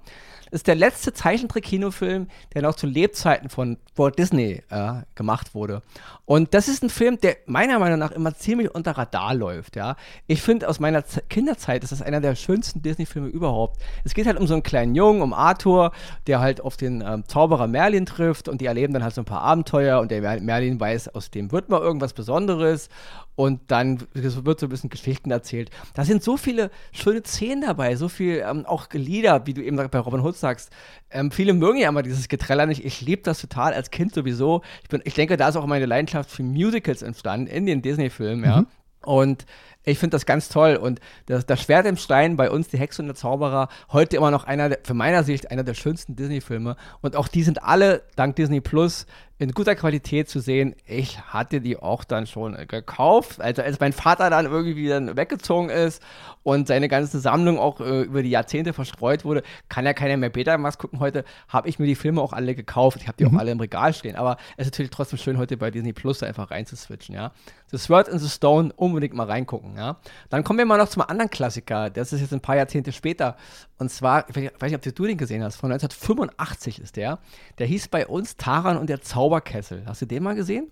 ist 0.51 0.67
der 0.67 0.75
letzte 0.75 1.13
Zeichentrick-Kinofilm, 1.13 2.27
der 2.53 2.61
noch 2.61 2.75
zu 2.75 2.87
Lebzeiten 2.87 3.49
von 3.49 3.77
Walt 3.95 4.19
Disney 4.19 4.61
äh, 4.69 4.93
gemacht 5.15 5.55
wurde. 5.55 5.81
Und 6.25 6.53
das 6.53 6.67
ist 6.67 6.83
ein 6.83 6.89
Film, 6.89 7.19
der 7.19 7.37
meiner 7.45 7.79
Meinung 7.79 7.99
nach 7.99 8.11
immer 8.11 8.35
ziemlich 8.35 8.73
unter 8.73 8.91
Radar 8.91 9.33
läuft. 9.33 9.75
Ja? 9.75 9.95
Ich 10.27 10.41
finde, 10.41 10.67
aus 10.67 10.79
meiner 10.79 11.05
Z 11.05 11.29
Kinderzeit 11.29 11.83
ist 11.83 11.91
das 11.91 12.01
einer 12.01 12.21
der 12.21 12.35
schönsten 12.35 12.81
Disney-Filme 12.81 13.27
überhaupt. 13.27 13.81
Es 14.03 14.13
geht 14.13 14.27
halt 14.27 14.37
um 14.37 14.47
so 14.47 14.53
einen 14.53 14.63
kleinen 14.63 14.95
Jungen, 14.95 15.21
um 15.21 15.33
Arthur, 15.33 15.91
der 16.27 16.39
halt 16.39 16.61
auf 16.61 16.77
den 16.77 17.01
ähm, 17.01 17.23
Zauberer 17.27 17.67
Merlin 17.67 18.05
trifft 18.05 18.47
und 18.47 18.61
die 18.61 18.65
erleben 18.65 18.93
dann 18.93 19.03
halt 19.03 19.13
so 19.13 19.21
ein 19.21 19.25
paar 19.25 19.41
Abenteuer 19.41 19.99
und 19.99 20.11
der 20.11 20.21
Merlin 20.41 20.79
weiß, 20.79 21.09
aus 21.09 21.31
dem 21.31 21.51
wird 21.51 21.69
mal 21.69 21.81
irgendwas 21.81 22.13
Besonderes 22.13 22.89
und 23.35 23.59
dann 23.67 23.99
wird 24.13 24.59
so 24.59 24.65
ein 24.65 24.69
bisschen 24.69 24.89
Geschichten 24.89 25.31
erzählt. 25.31 25.69
Da 25.93 26.05
sind 26.05 26.23
so 26.23 26.37
viele 26.37 26.71
schöne 26.91 27.21
Szenen 27.23 27.61
dabei, 27.61 27.95
so 27.95 28.07
viel 28.07 28.43
ähm, 28.47 28.65
auch 28.65 28.87
Lieder, 28.91 29.45
wie 29.45 29.53
du 29.53 29.61
eben 29.61 29.75
bei 29.75 29.99
Robin 29.99 30.21
Hood 30.21 30.37
sagst. 30.37 30.71
Ähm, 31.09 31.31
viele 31.31 31.53
mögen 31.53 31.77
ja 31.77 31.89
immer 31.89 32.03
dieses 32.03 32.27
Getreller 32.27 32.65
nicht. 32.65 32.85
Ich 32.85 33.01
liebe 33.01 33.23
das 33.23 33.41
total 33.41 33.73
als 33.73 33.91
Kind 33.91 34.13
sowieso. 34.13 34.61
Ich, 34.83 34.89
bin, 34.89 35.01
ich 35.03 35.13
denke, 35.13 35.37
da 35.37 35.49
ist 35.49 35.55
auch 35.57 35.65
meine 35.65 35.85
Leidenschaft 35.85 36.31
für 36.31 36.43
Musicals 36.43 37.01
entstanden 37.01 37.47
in 37.47 37.65
den 37.65 37.81
Disney-Filmen, 37.81 38.45
ja. 38.45 38.61
Mhm. 38.61 38.67
Und 39.05 39.45
ich 39.83 39.99
finde 39.99 40.15
das 40.15 40.25
ganz 40.25 40.49
toll. 40.49 40.75
Und 40.75 40.99
das, 41.27 41.45
das, 41.45 41.61
Schwert 41.61 41.85
im 41.85 41.95
Stein 41.95 42.35
bei 42.35 42.49
uns, 42.49 42.67
die 42.69 42.79
Hexe 42.79 43.01
und 43.01 43.07
der 43.07 43.15
Zauberer, 43.15 43.69
heute 43.91 44.17
immer 44.17 44.31
noch 44.31 44.43
einer, 44.45 44.69
der, 44.69 44.79
für 44.83 44.95
meiner 44.95 45.23
Sicht, 45.23 45.51
einer 45.51 45.63
der 45.63 45.75
schönsten 45.75 46.15
Disney-Filme. 46.15 46.75
Und 47.01 47.15
auch 47.15 47.27
die 47.27 47.43
sind 47.43 47.63
alle 47.63 48.01
dank 48.15 48.35
Disney 48.35 48.61
Plus 48.61 49.05
in 49.37 49.51
guter 49.51 49.75
Qualität 49.75 50.29
zu 50.29 50.39
sehen. 50.39 50.75
Ich 50.85 51.19
hatte 51.19 51.59
die 51.59 51.75
auch 51.75 52.05
dann 52.05 52.25
schon 52.25 52.55
gekauft. 52.67 53.41
Also 53.41 53.63
als 53.63 53.79
mein 53.81 53.91
Vater 53.91 54.29
dann 54.29 54.45
irgendwie 54.45 54.87
dann 54.87 55.17
weggezogen 55.17 55.69
ist 55.69 56.01
und 56.43 56.67
seine 56.67 56.87
ganze 56.87 57.19
Sammlung 57.19 57.59
auch 57.59 57.81
äh, 57.81 58.03
über 58.03 58.23
die 58.23 58.29
Jahrzehnte 58.29 58.71
verstreut 58.71 59.25
wurde, 59.25 59.43
kann 59.67 59.85
ja 59.85 59.93
keiner 59.93 60.15
mehr 60.15 60.29
Betamax 60.29 60.77
gucken 60.77 60.99
heute, 60.99 61.25
habe 61.49 61.67
ich 61.67 61.79
mir 61.79 61.85
die 61.85 61.95
Filme 61.95 62.21
auch 62.21 62.31
alle 62.31 62.55
gekauft. 62.55 62.99
Ich 63.01 63.07
habe 63.07 63.17
die 63.17 63.25
mhm. 63.25 63.35
auch 63.35 63.39
alle 63.41 63.51
im 63.51 63.59
Regal 63.59 63.93
stehen. 63.93 64.15
Aber 64.15 64.37
es 64.55 64.67
ist 64.67 64.73
natürlich 64.73 64.91
trotzdem 64.91 65.19
schön, 65.19 65.37
heute 65.37 65.57
bei 65.57 65.69
Disney 65.69 65.91
Plus 65.91 66.23
einfach 66.23 66.51
reinzuswitchen, 66.51 67.13
ja. 67.13 67.31
The 67.71 67.77
Sword 67.77 68.07
in 68.07 68.19
the 68.19 68.29
Stone, 68.29 68.71
unbedingt 68.77 69.15
mal 69.15 69.25
reingucken, 69.25 69.75
ja. 69.75 69.97
Dann 70.29 70.45
kommen 70.45 70.59
wir 70.59 70.65
mal 70.65 70.77
noch 70.77 70.87
zum 70.87 71.01
anderen 71.01 71.29
Klassiker. 71.29 71.89
Das 71.89 72.13
ist 72.13 72.21
jetzt 72.21 72.31
ein 72.31 72.39
paar 72.39 72.55
Jahrzehnte 72.55 72.93
später. 72.93 73.35
Und 73.77 73.91
zwar, 73.91 74.29
ich 74.29 74.35
weiß 74.35 74.71
nicht, 74.71 74.87
ob 74.87 74.95
du 74.95 75.05
den 75.05 75.17
gesehen 75.17 75.43
hast, 75.43 75.57
von 75.57 75.71
1985 75.71 76.79
ist 76.79 76.95
der. 76.95 77.19
Der 77.57 77.67
hieß 77.67 77.89
bei 77.89 78.07
uns 78.07 78.37
Taran 78.37 78.77
und 78.77 78.87
der 78.87 79.01
Zauberkessel. 79.25 79.83
Hast 79.87 80.01
du 80.01 80.05
den 80.05 80.21
mal 80.21 80.35
gesehen? 80.35 80.67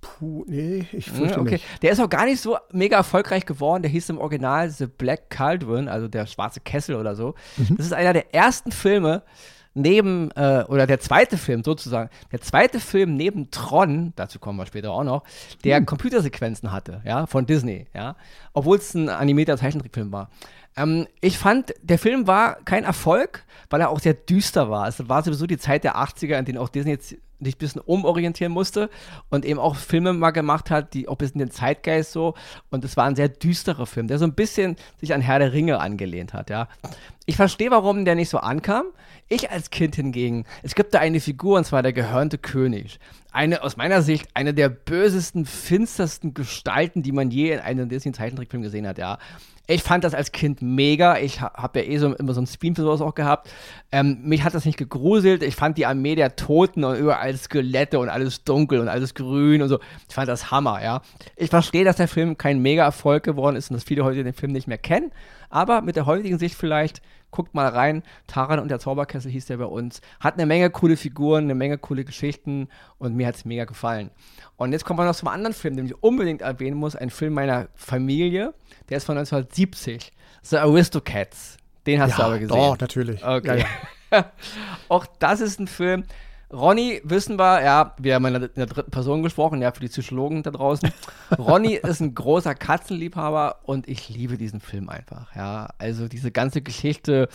Puh, 0.00 0.44
nee, 0.46 0.86
ich 0.92 1.10
fürchte 1.10 1.40
okay. 1.40 1.52
nicht. 1.52 1.82
Der 1.82 1.92
ist 1.92 2.00
auch 2.00 2.08
gar 2.08 2.24
nicht 2.26 2.40
so 2.40 2.58
mega 2.72 2.96
erfolgreich 2.96 3.46
geworden. 3.46 3.82
Der 3.82 3.90
hieß 3.90 4.08
im 4.10 4.18
Original 4.18 4.68
The 4.68 4.86
Black 4.86 5.30
Cauldron, 5.30 5.88
also 5.88 6.08
der 6.08 6.26
schwarze 6.26 6.60
Kessel 6.60 6.96
oder 6.96 7.14
so. 7.14 7.34
Mhm. 7.56 7.76
Das 7.76 7.86
ist 7.86 7.92
einer 7.92 8.12
der 8.12 8.34
ersten 8.34 8.72
Filme, 8.72 9.22
neben, 9.74 10.30
äh, 10.32 10.64
oder 10.68 10.86
der 10.86 10.98
zweite 11.00 11.36
Film 11.36 11.62
sozusagen, 11.62 12.10
der 12.32 12.40
zweite 12.40 12.80
Film 12.80 13.14
neben 13.14 13.50
Tron, 13.50 14.12
dazu 14.16 14.38
kommen 14.38 14.58
wir 14.58 14.66
später 14.66 14.90
auch 14.90 15.04
noch, 15.04 15.22
der 15.64 15.76
hm. 15.76 15.86
Computersequenzen 15.86 16.72
hatte, 16.72 17.02
ja, 17.04 17.26
von 17.26 17.44
Disney, 17.44 17.86
ja, 17.94 18.16
obwohl 18.54 18.78
es 18.78 18.94
ein 18.94 19.10
animierter 19.10 19.58
Zeichentrickfilm 19.58 20.12
war. 20.12 20.30
Ähm, 20.76 21.06
ich 21.20 21.38
fand, 21.38 21.74
der 21.82 21.98
Film 21.98 22.26
war 22.26 22.56
kein 22.64 22.84
Erfolg, 22.84 23.44
weil 23.68 23.80
er 23.80 23.90
auch 23.90 24.00
sehr 24.00 24.14
düster 24.14 24.70
war. 24.70 24.88
Es 24.88 25.08
war 25.08 25.22
sowieso 25.22 25.46
die 25.46 25.58
Zeit 25.58 25.84
der 25.84 25.96
80er, 25.96 26.38
in 26.38 26.44
denen 26.44 26.58
auch 26.58 26.68
Disney 26.68 26.98
sich 27.40 27.56
ein 27.56 27.58
bisschen 27.58 27.80
umorientieren 27.82 28.52
musste 28.52 28.90
und 29.30 29.44
eben 29.44 29.60
auch 29.60 29.76
Filme 29.76 30.12
mal 30.12 30.30
gemacht 30.30 30.70
hat, 30.70 30.94
die 30.94 31.08
auch 31.08 31.14
ein 31.14 31.18
bisschen 31.18 31.38
den 31.38 31.50
Zeitgeist 31.50 32.12
so. 32.12 32.34
Und 32.70 32.84
es 32.84 32.96
war 32.96 33.04
ein 33.04 33.16
sehr 33.16 33.28
düsterer 33.28 33.86
Film, 33.86 34.08
der 34.08 34.18
so 34.18 34.24
ein 34.24 34.34
bisschen 34.34 34.76
sich 35.00 35.14
an 35.14 35.20
Herr 35.20 35.38
der 35.38 35.52
Ringe 35.52 35.80
angelehnt 35.80 36.32
hat, 36.32 36.50
ja. 36.50 36.68
Ich 37.26 37.36
verstehe, 37.36 37.70
warum 37.70 38.04
der 38.04 38.14
nicht 38.14 38.28
so 38.28 38.38
ankam. 38.38 38.86
Ich 39.28 39.50
als 39.50 39.70
Kind 39.70 39.96
hingegen, 39.96 40.44
es 40.62 40.76
gibt 40.76 40.94
da 40.94 41.00
eine 41.00 41.18
Figur, 41.18 41.58
und 41.58 41.64
zwar 41.64 41.82
der 41.82 41.92
gehörnte 41.92 42.38
König. 42.38 43.00
Eine, 43.32 43.62
aus 43.62 43.76
meiner 43.76 44.02
Sicht, 44.02 44.28
eine 44.34 44.54
der 44.54 44.68
bösesten, 44.68 45.44
finstersten 45.44 46.32
Gestalten, 46.32 47.02
die 47.02 47.10
man 47.10 47.32
je 47.32 47.52
in 47.52 47.58
einem 47.58 47.88
Disney-Zeichentrickfilm 47.88 48.62
gesehen 48.62 48.86
hat, 48.86 48.98
ja. 48.98 49.18
Ich 49.68 49.82
fand 49.82 50.04
das 50.04 50.14
als 50.14 50.30
Kind 50.30 50.62
mega. 50.62 51.18
Ich 51.18 51.40
habe 51.40 51.80
ja 51.80 51.86
eh 51.86 51.98
so, 51.98 52.14
immer 52.14 52.34
so 52.34 52.40
ein 52.40 52.46
Spleen 52.46 52.76
für 52.76 52.82
sowas 52.82 53.00
auch 53.00 53.14
gehabt. 53.14 53.50
Ähm, 53.90 54.18
mich 54.22 54.44
hat 54.44 54.54
das 54.54 54.64
nicht 54.64 54.78
gegruselt. 54.78 55.42
Ich 55.42 55.56
fand 55.56 55.76
die 55.76 55.86
Armee 55.86 56.14
der 56.14 56.36
Toten 56.36 56.84
und 56.84 56.96
überall 56.96 57.36
Skelette 57.36 57.98
und 57.98 58.08
alles 58.08 58.44
dunkel 58.44 58.78
und 58.78 58.88
alles 58.88 59.14
grün 59.14 59.62
und 59.62 59.68
so. 59.68 59.80
Ich 60.08 60.14
fand 60.14 60.28
das 60.28 60.50
Hammer, 60.50 60.82
ja. 60.82 61.02
Ich 61.36 61.50
verstehe, 61.50 61.84
dass 61.84 61.96
der 61.96 62.08
Film 62.08 62.38
kein 62.38 62.60
Mega-Erfolg 62.60 63.24
geworden 63.24 63.56
ist 63.56 63.70
und 63.70 63.74
dass 63.74 63.84
viele 63.84 64.04
heute 64.04 64.22
den 64.22 64.34
Film 64.34 64.52
nicht 64.52 64.68
mehr 64.68 64.78
kennen. 64.78 65.10
Aber 65.50 65.82
mit 65.82 65.96
der 65.96 66.06
heutigen 66.06 66.38
Sicht 66.38 66.54
vielleicht, 66.54 67.02
guckt 67.36 67.54
mal 67.54 67.68
rein. 67.68 68.02
Taran 68.26 68.58
und 68.58 68.70
der 68.70 68.78
Zauberkessel 68.78 69.30
hieß 69.30 69.46
der 69.46 69.58
bei 69.58 69.66
uns. 69.66 70.00
Hat 70.20 70.34
eine 70.34 70.46
Menge 70.46 70.70
coole 70.70 70.96
Figuren, 70.96 71.44
eine 71.44 71.54
Menge 71.54 71.76
coole 71.76 72.04
Geschichten 72.04 72.68
und 72.98 73.14
mir 73.14 73.26
hat 73.26 73.36
es 73.36 73.44
mega 73.44 73.64
gefallen. 73.66 74.10
Und 74.56 74.72
jetzt 74.72 74.86
kommen 74.86 74.98
wir 74.98 75.04
noch 75.04 75.14
zum 75.14 75.28
anderen 75.28 75.52
Film, 75.52 75.76
den 75.76 75.86
ich 75.86 76.02
unbedingt 76.02 76.40
erwähnen 76.40 76.78
muss. 76.78 76.96
Ein 76.96 77.10
Film 77.10 77.34
meiner 77.34 77.68
Familie. 77.74 78.54
Der 78.88 78.96
ist 78.96 79.04
von 79.04 79.18
1970. 79.18 80.12
The 80.42 80.56
Aristocats. 80.56 81.58
Den 81.86 82.00
hast 82.00 82.12
ja, 82.12 82.16
du 82.16 82.22
aber 82.22 82.38
gesehen. 82.38 82.56
Doch, 82.56 82.78
natürlich. 82.78 83.22
Okay. 83.22 83.64
Ja, 84.10 84.18
ja. 84.18 84.32
Auch 84.88 85.04
das 85.18 85.40
ist 85.42 85.60
ein 85.60 85.68
Film, 85.68 86.04
Ronny, 86.52 87.00
wissen 87.02 87.40
wir, 87.40 87.64
ja, 87.64 87.94
wir 87.98 88.14
haben 88.14 88.26
in 88.26 88.48
der, 88.54 88.66
dritten 88.66 88.90
Person 88.92 89.24
gesprochen, 89.24 89.60
ja, 89.60 89.72
für 89.72 89.80
die 89.80 89.88
Psychologen 89.88 90.44
da 90.44 90.52
draußen. 90.52 90.92
Ronny 91.36 91.74
ist 91.82 92.00
ein 92.00 92.14
großer 92.14 92.54
Katzenliebhaber 92.54 93.56
und 93.64 93.88
ich 93.88 94.08
liebe 94.08 94.38
diesen 94.38 94.60
Film 94.60 94.88
einfach, 94.88 95.34
ja. 95.34 95.70
Also 95.78 96.06
diese 96.06 96.30
ganze 96.30 96.62
Geschichte 96.62 97.28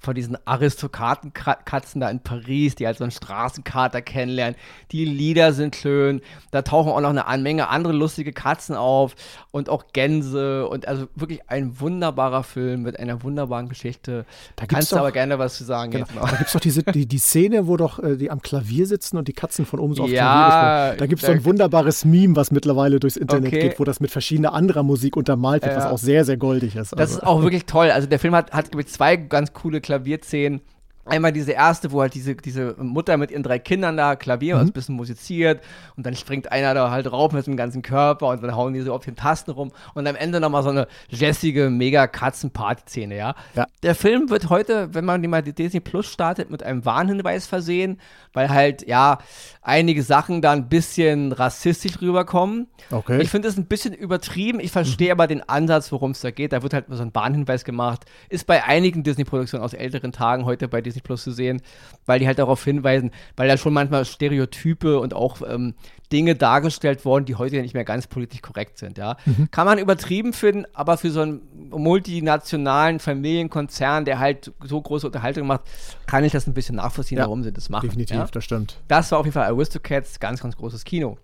von 0.00 0.14
diesen 0.14 0.36
Aristokratenkatzen 0.46 2.02
da 2.02 2.10
in 2.10 2.20
Paris, 2.20 2.74
die 2.74 2.86
halt 2.86 2.98
so 2.98 3.04
einen 3.04 3.10
Straßenkater 3.10 4.02
kennenlernen. 4.02 4.54
Die 4.92 5.06
Lieder 5.06 5.54
sind 5.54 5.74
schön, 5.74 6.20
da 6.50 6.60
tauchen 6.60 6.92
auch 6.92 7.00
noch 7.00 7.26
eine 7.26 7.42
Menge 7.42 7.68
andere 7.68 7.94
lustige 7.94 8.34
Katzen 8.34 8.76
auf 8.76 9.16
und 9.50 9.70
auch 9.70 9.86
Gänse 9.94 10.68
und 10.68 10.86
also 10.86 11.08
wirklich 11.14 11.48
ein 11.48 11.80
wunderbarer 11.80 12.42
Film 12.42 12.82
mit 12.82 13.00
einer 13.00 13.22
wunderbaren 13.22 13.70
Geschichte. 13.70 14.26
Da 14.56 14.66
kannst 14.66 14.92
du 14.92 14.96
aber 14.96 15.12
gerne 15.12 15.38
was 15.38 15.56
zu 15.56 15.64
sagen 15.64 15.92
genau, 15.92 16.06
Da 16.20 16.36
gibt 16.36 16.48
es 16.48 16.52
doch 16.52 16.60
diese, 16.60 16.82
die, 16.82 17.06
die 17.06 17.18
Szene, 17.18 17.66
wo 17.66 17.78
doch 17.78 17.98
äh, 17.98 18.18
die 18.18 18.30
am 18.30 18.42
Klavier 18.42 18.57
Klavier 18.58 18.86
sitzen 18.86 19.16
und 19.16 19.28
die 19.28 19.32
Katzen 19.32 19.66
von 19.66 19.78
oben 19.78 19.94
so 19.94 20.04
auf 20.04 20.10
ja, 20.10 20.22
Klavier 20.22 20.86
spielen. 20.86 20.98
Da 20.98 21.06
gibt 21.06 21.22
es 21.22 21.26
so 21.26 21.32
ein 21.32 21.44
wunderbares 21.44 22.04
Meme, 22.04 22.36
was 22.36 22.50
mittlerweile 22.50 23.00
durchs 23.00 23.16
Internet 23.16 23.52
okay. 23.52 23.60
geht, 23.68 23.80
wo 23.80 23.84
das 23.84 24.00
mit 24.00 24.10
verschiedener 24.10 24.52
anderer 24.52 24.82
Musik 24.82 25.16
untermalt 25.16 25.62
wird, 25.62 25.72
ja. 25.72 25.78
was 25.78 25.86
auch 25.86 25.98
sehr, 25.98 26.24
sehr 26.24 26.36
goldig 26.36 26.76
ist. 26.76 26.92
Das 26.92 27.00
also. 27.00 27.18
ist 27.18 27.22
auch 27.24 27.42
wirklich 27.42 27.66
toll. 27.66 27.90
Also 27.90 28.08
der 28.08 28.18
Film 28.18 28.34
hat, 28.34 28.52
hat 28.52 28.70
glaube 28.70 28.82
ich, 28.82 28.88
zwei 28.88 29.16
ganz 29.16 29.52
coole 29.52 29.80
Klavierszenen 29.80 30.60
Einmal 31.08 31.32
diese 31.32 31.52
erste, 31.52 31.92
wo 31.92 32.00
halt 32.00 32.14
diese, 32.14 32.34
diese 32.34 32.74
Mutter 32.78 33.16
mit 33.16 33.30
ihren 33.30 33.42
drei 33.42 33.58
Kindern 33.58 33.96
da 33.96 34.16
Klavier 34.16 34.56
mhm. 34.56 34.62
ein 34.62 34.72
bisschen 34.72 34.94
musiziert 34.94 35.62
und 35.96 36.06
dann 36.06 36.14
springt 36.14 36.52
einer 36.52 36.74
da 36.74 36.90
halt 36.90 37.10
rauf 37.10 37.32
mit 37.32 37.46
dem 37.46 37.56
ganzen 37.56 37.82
Körper 37.82 38.28
und 38.28 38.42
dann 38.42 38.54
hauen 38.54 38.74
die 38.74 38.80
so 38.80 38.92
auf 38.92 39.04
den 39.04 39.16
Tasten 39.16 39.50
rum 39.50 39.72
und 39.94 40.06
am 40.06 40.16
Ende 40.16 40.40
nochmal 40.40 40.62
so 40.62 40.70
eine 40.70 40.86
jessige, 41.08 41.70
mega 41.70 42.06
Katzen-Party-Szene, 42.06 43.16
ja? 43.16 43.34
ja? 43.54 43.66
Der 43.82 43.94
Film 43.94 44.30
wird 44.30 44.50
heute, 44.50 44.94
wenn 44.94 45.04
man 45.04 45.22
die 45.22 45.28
mal 45.28 45.42
Disney 45.42 45.80
Plus 45.80 46.06
startet, 46.06 46.50
mit 46.50 46.62
einem 46.62 46.84
Warnhinweis 46.84 47.46
versehen, 47.46 48.00
weil 48.32 48.50
halt, 48.50 48.86
ja, 48.86 49.18
einige 49.62 50.02
Sachen 50.02 50.40
da 50.42 50.52
ein 50.52 50.68
bisschen 50.68 51.32
rassistisch 51.32 52.00
rüberkommen. 52.00 52.68
Okay. 52.90 53.20
Ich 53.20 53.28
finde 53.28 53.48
es 53.48 53.56
ein 53.56 53.66
bisschen 53.66 53.92
übertrieben. 53.92 54.60
Ich 54.60 54.72
verstehe 54.72 55.08
mhm. 55.08 55.12
aber 55.12 55.26
den 55.26 55.48
Ansatz, 55.48 55.92
worum 55.92 56.12
es 56.12 56.20
da 56.20 56.30
geht. 56.30 56.52
Da 56.52 56.62
wird 56.62 56.72
halt 56.72 56.86
so 56.88 57.02
ein 57.02 57.14
Warnhinweis 57.14 57.64
gemacht. 57.64 58.06
Ist 58.28 58.46
bei 58.46 58.64
einigen 58.64 59.02
Disney-Produktionen 59.02 59.62
aus 59.62 59.74
älteren 59.74 60.12
Tagen 60.12 60.44
heute 60.44 60.68
bei 60.68 60.80
Disney 60.80 60.97
Disney 60.98 61.02
Plus 61.02 61.22
zu 61.22 61.32
sehen, 61.32 61.62
weil 62.06 62.18
die 62.18 62.26
halt 62.26 62.38
darauf 62.38 62.62
hinweisen, 62.64 63.10
weil 63.36 63.48
da 63.48 63.56
schon 63.56 63.72
manchmal 63.72 64.04
Stereotype 64.04 64.98
und 64.98 65.14
auch 65.14 65.42
ähm, 65.46 65.74
Dinge 66.12 66.34
dargestellt 66.34 67.04
worden, 67.04 67.24
die 67.24 67.34
heute 67.34 67.56
ja 67.56 67.62
nicht 67.62 67.74
mehr 67.74 67.84
ganz 67.84 68.06
politisch 68.06 68.42
korrekt 68.42 68.78
sind, 68.78 68.98
ja. 68.98 69.16
Mhm. 69.26 69.50
Kann 69.50 69.66
man 69.66 69.78
übertrieben 69.78 70.32
finden, 70.32 70.64
aber 70.72 70.96
für 70.98 71.10
so 71.10 71.20
einen 71.20 71.40
multinationalen 71.70 72.98
Familienkonzern, 72.98 74.04
der 74.04 74.18
halt 74.18 74.52
so 74.62 74.80
große 74.80 75.06
Unterhaltung 75.06 75.46
macht, 75.46 75.62
kann 76.06 76.24
ich 76.24 76.32
das 76.32 76.46
ein 76.46 76.54
bisschen 76.54 76.76
nachvollziehen, 76.76 77.18
ja, 77.18 77.24
warum 77.24 77.42
sie 77.42 77.52
das 77.52 77.68
machen. 77.68 77.86
Definitiv, 77.86 78.16
ja? 78.16 78.26
das 78.30 78.44
stimmt. 78.44 78.78
Das 78.88 79.10
war 79.12 79.18
auf 79.18 79.26
jeden 79.26 79.34
Fall 79.34 79.46
Aristocats, 79.46 80.18
ganz, 80.20 80.40
ganz 80.40 80.56
großes 80.56 80.84
Kino. 80.84 81.18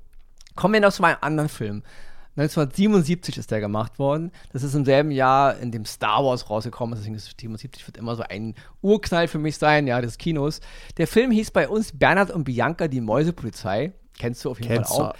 Kommen 0.55 0.75
wir 0.75 0.81
noch 0.81 0.93
zu 0.93 1.03
meinem 1.03 1.19
anderen 1.21 1.49
Film. 1.49 1.83
1977 2.37 3.38
ist 3.38 3.51
der 3.51 3.61
gemacht 3.61 3.99
worden. 3.99 4.33
Das 4.53 4.64
ist 4.64 4.75
im 4.75 4.85
selben 4.85 5.12
Jahr, 5.12 5.57
in 5.59 5.70
dem 5.70 5.85
Star 5.85 6.25
Wars 6.25 6.51
rausgekommen 6.51 6.94
ist. 6.94 7.01
Deswegen 7.01 7.14
ist 7.14 7.33
77 7.38 7.87
wird 7.87 7.97
immer 7.97 8.16
so 8.16 8.25
ein 8.25 8.55
Urknall 8.83 9.29
für 9.29 9.38
mich 9.38 9.57
sein, 9.57 9.87
ja, 9.87 10.01
des 10.01 10.18
Kinos. 10.18 10.61
Der 10.97 11.07
Film 11.07 11.31
hieß 11.31 11.53
bei 11.53 11.68
uns 11.68 11.97
Bernhard 11.97 12.33
und 12.33 12.44
Bianca, 12.44 12.88
die 12.88 13.01
Mäusepolizei. 13.01 13.92
Kennst 14.18 14.44
du 14.44 14.51
auf 14.51 14.61
jeden 14.61 14.75
Kennst 14.75 14.90
Fall 14.90 15.11
auch. 15.11 15.14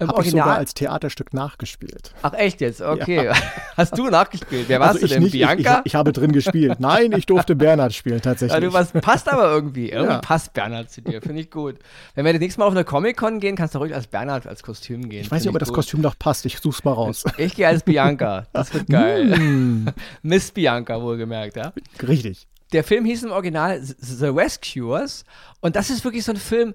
Im 0.00 0.08
Hab 0.08 0.16
Original. 0.16 0.38
ich 0.38 0.44
sogar 0.44 0.56
als 0.56 0.74
Theaterstück 0.74 1.34
nachgespielt. 1.34 2.14
Ach 2.22 2.32
echt 2.32 2.62
jetzt? 2.62 2.80
Okay. 2.80 3.26
Ja. 3.26 3.34
Hast 3.76 3.98
du 3.98 4.08
nachgespielt? 4.08 4.64
Wer 4.68 4.80
warst 4.80 4.94
also 4.94 5.06
du 5.06 5.12
denn? 5.12 5.22
Nicht, 5.24 5.32
Bianca? 5.32 5.80
Ich, 5.80 5.92
ich, 5.92 5.94
habe 5.94 6.12
drin 6.12 6.32
gespielt. 6.32 6.76
Nein, 6.80 7.12
ich 7.12 7.26
durfte 7.26 7.54
Bernhard 7.54 7.92
spielen 7.92 8.22
tatsächlich. 8.22 8.54
Ja, 8.54 8.60
du 8.60 8.72
warst, 8.72 8.94
passt 8.94 9.30
aber 9.30 9.50
irgendwie. 9.50 9.90
Irgendwie 9.90 10.14
ja. 10.14 10.20
passt 10.20 10.54
Bernhard 10.54 10.90
zu 10.90 11.02
dir. 11.02 11.20
Finde 11.20 11.42
ich 11.42 11.50
gut. 11.50 11.76
Wenn 12.14 12.24
wir 12.24 12.32
das 12.32 12.40
nächste 12.40 12.60
Mal 12.60 12.66
auf 12.66 12.72
eine 12.72 12.84
Comic-Con 12.84 13.40
gehen, 13.40 13.56
kannst 13.56 13.74
du 13.74 13.78
ruhig 13.78 13.94
als 13.94 14.06
Bernhard 14.06 14.46
als 14.46 14.62
Kostüm 14.62 15.10
gehen. 15.10 15.20
Ich 15.20 15.30
weiß 15.30 15.44
nicht, 15.44 15.52
ob 15.52 15.58
das 15.58 15.70
Kostüm 15.70 16.00
noch 16.00 16.18
passt. 16.18 16.46
Ich 16.46 16.58
such's 16.58 16.82
mal 16.82 16.92
raus. 16.92 17.24
Ich 17.36 17.54
gehe 17.54 17.68
als 17.68 17.82
Bianca. 17.82 18.46
Das 18.54 18.72
wird 18.72 18.86
geil. 18.88 19.38
Mm. 19.38 19.88
Miss 20.22 20.50
Bianca 20.50 21.02
wohlgemerkt, 21.02 21.56
ja? 21.56 21.74
Richtig. 22.08 22.46
Der 22.72 22.84
Film 22.84 23.04
hieß 23.04 23.24
im 23.24 23.32
Original 23.32 23.80
The 23.82 24.28
Rescuers 24.28 25.24
und 25.60 25.76
das 25.76 25.90
ist 25.90 26.04
wirklich 26.04 26.24
so 26.24 26.32
ein 26.32 26.38
Film, 26.38 26.72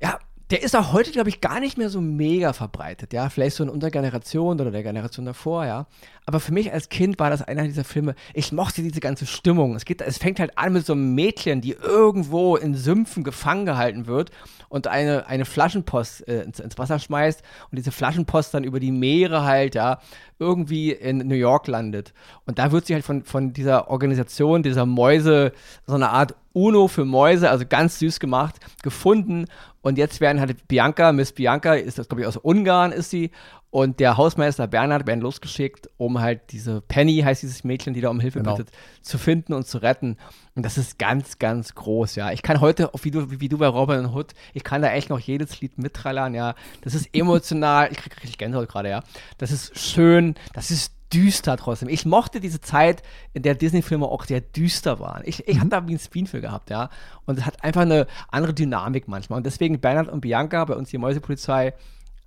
ja, 0.00 0.18
der 0.50 0.62
ist 0.62 0.74
auch 0.74 0.92
heute, 0.92 1.12
glaube 1.12 1.28
ich, 1.28 1.40
gar 1.40 1.60
nicht 1.60 1.78
mehr 1.78 1.90
so 1.90 2.00
mega 2.00 2.52
verbreitet, 2.52 3.12
ja. 3.12 3.28
Vielleicht 3.28 3.56
so 3.56 3.62
in 3.62 3.70
unserer 3.70 3.90
Generation 3.90 4.60
oder 4.60 4.70
der 4.70 4.82
Generation 4.82 5.24
davor, 5.24 5.64
ja. 5.64 5.86
Aber 6.26 6.40
für 6.40 6.52
mich 6.52 6.72
als 6.72 6.88
Kind 6.88 7.18
war 7.18 7.30
das 7.30 7.42
einer 7.42 7.64
dieser 7.64 7.84
Filme, 7.84 8.14
ich 8.34 8.52
mochte 8.52 8.82
diese 8.82 9.00
ganze 9.00 9.26
Stimmung. 9.26 9.76
Es, 9.76 9.84
geht, 9.84 10.00
es 10.00 10.18
fängt 10.18 10.40
halt 10.40 10.58
an 10.58 10.72
mit 10.72 10.84
so 10.86 10.92
einem 10.92 11.14
Mädchen, 11.14 11.60
die 11.60 11.72
irgendwo 11.72 12.56
in 12.56 12.74
Sümpfen 12.74 13.22
gefangen 13.22 13.64
gehalten 13.64 14.06
wird 14.06 14.30
und 14.68 14.86
eine, 14.86 15.26
eine 15.26 15.44
Flaschenpost 15.44 16.26
äh, 16.26 16.42
ins, 16.42 16.60
ins, 16.60 16.78
Wasser 16.78 16.98
schmeißt 16.98 17.42
und 17.70 17.76
diese 17.76 17.92
Flaschenpost 17.92 18.54
dann 18.54 18.64
über 18.64 18.80
die 18.80 18.92
Meere 18.92 19.44
halt, 19.44 19.74
ja, 19.74 20.00
irgendwie 20.40 20.92
in 20.92 21.18
New 21.18 21.34
York 21.34 21.68
landet. 21.68 22.12
Und 22.46 22.58
da 22.58 22.72
wird 22.72 22.86
sie 22.86 22.94
halt 22.94 23.04
von, 23.04 23.22
von 23.24 23.52
dieser 23.52 23.90
Organisation, 23.90 24.62
dieser 24.62 24.86
Mäuse, 24.86 25.52
so 25.86 25.94
eine 25.94 26.10
Art 26.10 26.34
UNO 26.52 26.88
für 26.88 27.04
Mäuse, 27.04 27.50
also 27.50 27.64
ganz 27.68 27.98
süß 27.98 28.18
gemacht, 28.18 28.56
gefunden. 28.82 29.44
Und 29.82 29.98
jetzt 29.98 30.20
werden 30.20 30.40
halt 30.40 30.66
Bianca, 30.66 31.12
Miss 31.12 31.32
Bianca, 31.32 31.74
ist 31.74 31.98
das, 31.98 32.08
glaube 32.08 32.22
ich, 32.22 32.26
aus 32.26 32.36
Ungarn 32.36 32.92
ist 32.92 33.10
sie, 33.10 33.30
und 33.70 34.00
der 34.00 34.16
Hausmeister 34.16 34.66
Bernhard 34.66 35.06
werden 35.06 35.20
losgeschickt, 35.20 35.88
um 35.96 36.20
halt 36.20 36.40
diese 36.50 36.80
Penny, 36.80 37.18
heißt 37.18 37.42
dieses 37.42 37.62
Mädchen, 37.62 37.94
die 37.94 38.00
da 38.00 38.08
um 38.08 38.18
Hilfe 38.18 38.40
genau. 38.40 38.56
bittet, 38.56 38.74
zu 39.00 39.16
finden 39.16 39.52
und 39.52 39.66
zu 39.66 39.78
retten. 39.78 40.16
Und 40.56 40.64
das 40.64 40.76
ist 40.76 40.98
ganz, 40.98 41.38
ganz 41.38 41.76
groß, 41.76 42.16
ja. 42.16 42.32
Ich 42.32 42.42
kann 42.42 42.60
heute, 42.60 42.90
wie 43.02 43.12
du, 43.12 43.40
wie 43.40 43.48
du 43.48 43.58
bei 43.58 43.68
Robin 43.68 44.06
Hood, 44.06 44.32
ich 44.54 44.64
kann 44.64 44.82
da 44.82 44.90
echt 44.90 45.08
noch 45.08 45.20
jedes 45.20 45.60
Lied 45.60 45.78
mittrallern, 45.78 46.34
ja. 46.34 46.56
Das 46.82 46.94
ist 46.94 47.08
emotional, 47.14 47.88
ich 47.92 47.98
krieg 47.98 48.16
richtig 48.16 48.38
Gänsehaut 48.38 48.68
gerade, 48.68 48.90
ja. 48.90 49.04
Das 49.38 49.52
ist 49.52 49.78
schön, 49.78 50.34
das 50.52 50.72
ist 50.72 50.92
düster 51.12 51.56
trotzdem. 51.56 51.88
Ich 51.88 52.04
mochte 52.04 52.40
diese 52.40 52.60
Zeit, 52.60 53.02
in 53.32 53.42
der 53.42 53.54
Disney-Filme 53.54 54.06
auch 54.06 54.24
sehr 54.24 54.40
düster 54.40 55.00
waren. 55.00 55.22
Ich, 55.24 55.46
ich 55.46 55.56
mhm. 55.56 55.60
hatte 55.60 55.70
da 55.70 55.88
wie 55.88 55.94
ein 55.94 55.98
Spin 55.98 56.26
für 56.26 56.40
gehabt, 56.40 56.70
ja. 56.70 56.90
Und 57.24 57.38
es 57.38 57.46
hat 57.46 57.62
einfach 57.62 57.82
eine 57.82 58.06
andere 58.30 58.54
Dynamik 58.54 59.06
manchmal. 59.06 59.38
Und 59.38 59.46
deswegen 59.46 59.80
Bernhard 59.80 60.08
und 60.08 60.20
Bianca, 60.20 60.64
bei 60.64 60.74
uns 60.74 60.90
die 60.90 60.98
Mäusepolizei, 60.98 61.74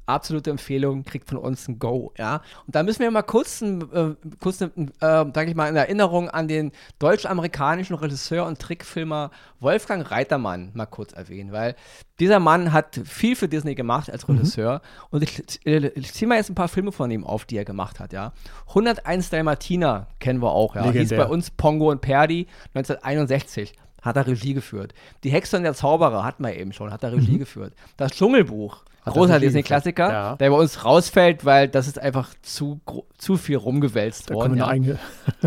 absolute 0.05 0.49
Empfehlung, 0.49 1.03
kriegt 1.03 1.29
von 1.29 1.37
uns 1.37 1.67
ein 1.67 1.79
Go, 1.79 2.11
ja. 2.17 2.41
Und 2.65 2.75
da 2.75 2.83
müssen 2.83 2.99
wir 2.99 3.11
mal 3.11 3.21
kurz, 3.21 3.61
äh, 3.61 3.79
kurz 4.39 4.61
äh, 4.61 4.69
sage 4.99 5.45
ich 5.45 5.55
mal, 5.55 5.69
in 5.69 5.75
Erinnerung 5.75 6.29
an 6.29 6.47
den 6.47 6.71
deutsch-amerikanischen 6.99 7.95
Regisseur 7.95 8.45
und 8.45 8.59
Trickfilmer 8.59 9.31
Wolfgang 9.59 10.09
Reitermann 10.09 10.71
mal 10.73 10.85
kurz 10.85 11.13
erwähnen, 11.13 11.51
weil 11.51 11.75
dieser 12.19 12.39
Mann 12.39 12.73
hat 12.73 12.99
viel 13.05 13.35
für 13.35 13.47
Disney 13.47 13.75
gemacht 13.75 14.09
als 14.09 14.27
mhm. 14.27 14.35
Regisseur 14.35 14.75
mhm. 14.75 15.07
und 15.11 15.23
ich, 15.23 15.41
ich 15.65 16.13
ziehe 16.13 16.27
mal 16.27 16.35
jetzt 16.35 16.49
ein 16.49 16.55
paar 16.55 16.67
Filme 16.67 16.91
von 16.91 17.09
ihm 17.09 17.25
auf, 17.25 17.45
die 17.45 17.57
er 17.57 17.65
gemacht 17.65 17.99
hat, 17.99 18.13
ja. 18.13 18.33
101 18.69 19.29
Dalmatiner 19.29 20.07
kennen 20.19 20.41
wir 20.41 20.51
auch, 20.51 20.75
ja. 20.75 20.91
Hieß 20.91 21.09
bei 21.09 21.25
uns 21.25 21.49
Pongo 21.51 21.89
und 21.89 22.01
Perdi 22.01 22.47
1961 22.73 23.73
hat 24.01 24.17
er 24.17 24.27
Regie 24.27 24.53
geführt. 24.53 24.93
Die 25.23 25.31
Hexe 25.31 25.55
und 25.55 25.63
der 25.63 25.73
Zauberer 25.73 26.23
hatten 26.25 26.43
wir 26.43 26.55
eben 26.55 26.73
schon, 26.73 26.91
hat 26.91 27.03
er 27.03 27.13
Regie 27.13 27.35
mhm. 27.35 27.39
geführt. 27.39 27.73
Das 27.95 28.11
Dschungelbuch 28.11 28.83
Großer 29.05 29.39
Disney-Klassiker, 29.39 30.11
ja. 30.11 30.35
der 30.35 30.49
bei 30.49 30.55
uns 30.55 30.85
rausfällt, 30.85 31.45
weil 31.45 31.67
das 31.67 31.87
ist 31.87 31.99
einfach 31.99 32.33
zu, 32.41 32.81
zu 33.17 33.37
viel 33.37 33.57
rumgewälzt 33.57 34.29
da 34.29 34.35
worden. 34.35 34.57
Ja. 34.57 34.73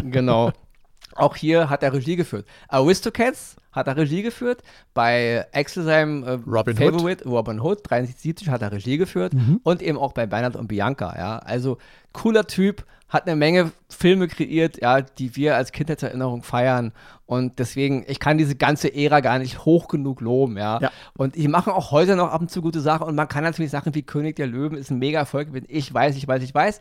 genau. 0.03 0.53
Auch 1.15 1.37
hier 1.37 1.71
hat 1.71 1.83
er 1.83 1.93
Regie 1.95 2.17
geführt. 2.17 2.47
Aristocats 2.69 3.57
hat 3.77 3.87
er 3.87 3.97
Regie 3.97 4.23
geführt. 4.23 4.63
Bei 4.95 5.47
Axel 5.53 5.85
seinem 5.85 6.25
äh, 6.25 6.39
Robin 6.47 6.77
Favorite, 6.77 7.25
Hood. 7.25 7.33
Robin 7.33 7.61
Hood, 7.61 7.89
73 7.89 8.49
hat 8.49 8.63
er 8.63 8.73
Regie 8.73 8.97
geführt. 8.97 9.35
Mhm. 9.35 9.61
Und 9.63 9.83
eben 9.83 9.99
auch 9.99 10.13
bei 10.13 10.27
Bernhard 10.27 10.57
und 10.57 10.67
Bianca. 10.67 11.15
Ja. 11.17 11.39
Also 11.39 11.79
cooler 12.13 12.47
Typ, 12.47 12.85
hat 13.09 13.27
eine 13.27 13.37
Menge 13.37 13.71
Filme 13.89 14.27
kreiert, 14.27 14.83
ja, 14.83 15.01
die 15.01 15.37
wir 15.37 15.57
als 15.57 15.71
Kindheitserinnerung 15.73 16.43
feiern. 16.43 16.93
Und 17.25 17.59
deswegen, 17.59 18.05
ich 18.09 18.19
kann 18.19 18.37
diese 18.37 18.57
ganze 18.57 18.93
Ära 18.93 19.21
gar 19.21 19.39
nicht 19.39 19.65
hoch 19.65 19.89
genug 19.89 20.21
loben, 20.21 20.57
ja. 20.57 20.81
ja. 20.81 20.91
Und 21.17 21.37
die 21.37 21.49
machen 21.49 21.73
auch 21.73 21.93
heute 21.93 22.17
noch 22.17 22.33
ab 22.33 22.41
und 22.41 22.51
zu 22.51 22.63
gute 22.63 22.81
Sachen. 22.81 23.07
Und 23.07 23.15
man 23.15 23.29
kann 23.29 23.45
natürlich 23.45 23.71
Sachen 23.71 23.95
wie 23.95 24.03
König 24.03 24.37
der 24.37 24.49
Löwen 24.49 24.77
ist 24.77 24.91
ein 24.91 24.99
mega 24.99 25.21
Erfolg, 25.21 25.49
wenn 25.53 25.65
ich 25.69 25.93
weiß, 25.93 26.17
ich 26.17 26.27
weiß, 26.27 26.43
ich 26.43 26.55
weiß. 26.55 26.81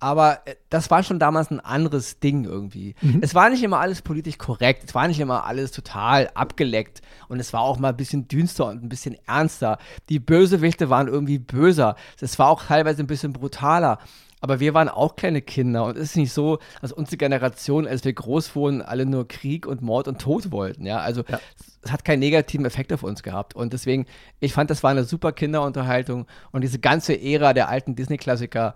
Aber 0.00 0.40
äh, 0.46 0.56
das 0.70 0.90
war 0.90 1.02
schon 1.02 1.18
damals 1.18 1.50
ein 1.50 1.60
anderes 1.60 2.18
Ding 2.18 2.44
irgendwie. 2.44 2.94
Mhm. 3.02 3.20
Es 3.22 3.34
war 3.34 3.50
nicht 3.50 3.62
immer 3.62 3.78
alles 3.78 4.02
politisch 4.02 4.38
korrekt, 4.38 4.82
es 4.84 4.94
war 4.94 5.06
nicht 5.06 5.20
immer 5.20 5.44
alles 5.44 5.70
total 5.70 6.30
abgeleckt 6.34 7.02
und 7.28 7.38
es 7.38 7.52
war 7.52 7.60
auch 7.60 7.78
mal 7.78 7.90
ein 7.90 7.96
bisschen 7.96 8.26
düster 8.26 8.66
und 8.66 8.82
ein 8.82 8.88
bisschen 8.88 9.16
ernster. 9.26 9.78
Die 10.08 10.18
Bösewichte 10.18 10.90
waren 10.90 11.06
irgendwie 11.06 11.38
böser. 11.38 11.96
Es 12.20 12.38
war 12.38 12.48
auch 12.48 12.64
teilweise 12.64 13.02
ein 13.02 13.06
bisschen 13.06 13.32
brutaler. 13.32 13.98
Aber 14.40 14.58
wir 14.58 14.72
waren 14.72 14.88
auch 14.88 15.16
kleine 15.16 15.42
Kinder 15.42 15.84
und 15.84 15.98
es 15.98 16.10
ist 16.10 16.16
nicht 16.16 16.32
so, 16.32 16.58
dass 16.80 16.92
unsere 16.92 17.18
Generation, 17.18 17.86
als 17.86 18.04
wir 18.04 18.12
groß 18.12 18.56
wurden, 18.56 18.80
alle 18.80 19.04
nur 19.04 19.28
Krieg 19.28 19.66
und 19.66 19.82
Mord 19.82 20.08
und 20.08 20.20
Tod 20.20 20.50
wollten. 20.50 20.86
Ja, 20.86 20.98
also 20.98 21.24
ja. 21.28 21.38
es 21.82 21.92
hat 21.92 22.06
keinen 22.06 22.20
negativen 22.20 22.64
Effekt 22.64 22.90
auf 22.92 23.02
uns 23.02 23.22
gehabt. 23.22 23.54
Und 23.54 23.74
deswegen, 23.74 24.06
ich 24.40 24.54
fand, 24.54 24.70
das 24.70 24.82
war 24.82 24.90
eine 24.92 25.04
super 25.04 25.32
Kinderunterhaltung 25.32 26.26
und 26.52 26.62
diese 26.62 26.78
ganze 26.78 27.20
Ära 27.20 27.52
der 27.52 27.68
alten 27.68 27.94
Disney-Klassiker 27.96 28.74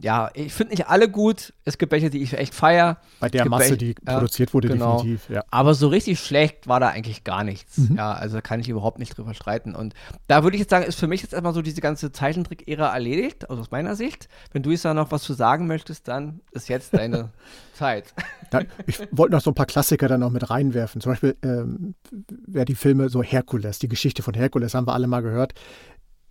ja, 0.00 0.30
ich 0.34 0.52
finde 0.52 0.72
nicht 0.72 0.88
alle 0.88 1.08
gut. 1.08 1.54
Es 1.64 1.78
gibt 1.78 1.92
welche, 1.92 2.10
die 2.10 2.22
ich 2.22 2.34
echt 2.34 2.54
feiere. 2.54 2.98
Bei 3.18 3.30
der 3.30 3.48
Masse, 3.48 3.70
welche, 3.70 3.76
die 3.78 3.90
äh, 3.90 3.94
produziert 4.04 4.52
wurde, 4.52 4.68
genau. 4.68 4.98
definitiv. 4.98 5.30
Ja. 5.30 5.42
Aber 5.50 5.74
so 5.74 5.88
richtig 5.88 6.20
schlecht 6.20 6.68
war 6.68 6.80
da 6.80 6.88
eigentlich 6.88 7.24
gar 7.24 7.44
nichts. 7.44 7.78
Mhm. 7.78 7.96
Ja, 7.96 8.12
also 8.12 8.36
da 8.36 8.40
kann 8.42 8.60
ich 8.60 8.68
überhaupt 8.68 8.98
nicht 8.98 9.16
drüber 9.16 9.32
streiten. 9.32 9.74
Und 9.74 9.94
da 10.26 10.42
würde 10.42 10.56
ich 10.56 10.60
jetzt 10.60 10.70
sagen, 10.70 10.84
ist 10.84 10.98
für 10.98 11.06
mich 11.06 11.22
jetzt 11.22 11.32
erstmal 11.32 11.54
so 11.54 11.62
diese 11.62 11.80
ganze 11.80 12.12
Zeichentrick-Ära 12.12 12.92
erledigt, 12.92 13.48
also 13.48 13.62
aus 13.62 13.70
meiner 13.70 13.96
Sicht. 13.96 14.28
Wenn 14.52 14.62
du 14.62 14.70
jetzt 14.70 14.84
da 14.84 14.92
noch 14.92 15.12
was 15.12 15.22
zu 15.22 15.32
sagen 15.32 15.66
möchtest, 15.66 16.08
dann 16.08 16.40
ist 16.50 16.68
jetzt 16.68 16.92
deine 16.92 17.30
Zeit. 17.74 18.12
Ja, 18.52 18.62
ich 18.86 19.00
wollte 19.12 19.34
noch 19.34 19.40
so 19.40 19.50
ein 19.50 19.54
paar 19.54 19.66
Klassiker 19.66 20.08
dann 20.08 20.20
noch 20.20 20.30
mit 20.30 20.50
reinwerfen. 20.50 21.00
Zum 21.00 21.12
Beispiel, 21.12 21.36
ähm, 21.42 21.94
wer 22.46 22.66
die 22.66 22.74
Filme 22.74 23.08
so 23.08 23.22
Herkules, 23.22 23.78
die 23.78 23.88
Geschichte 23.88 24.22
von 24.22 24.34
Herkules 24.34 24.74
haben 24.74 24.86
wir 24.86 24.92
alle 24.92 25.06
mal 25.06 25.22
gehört. 25.22 25.54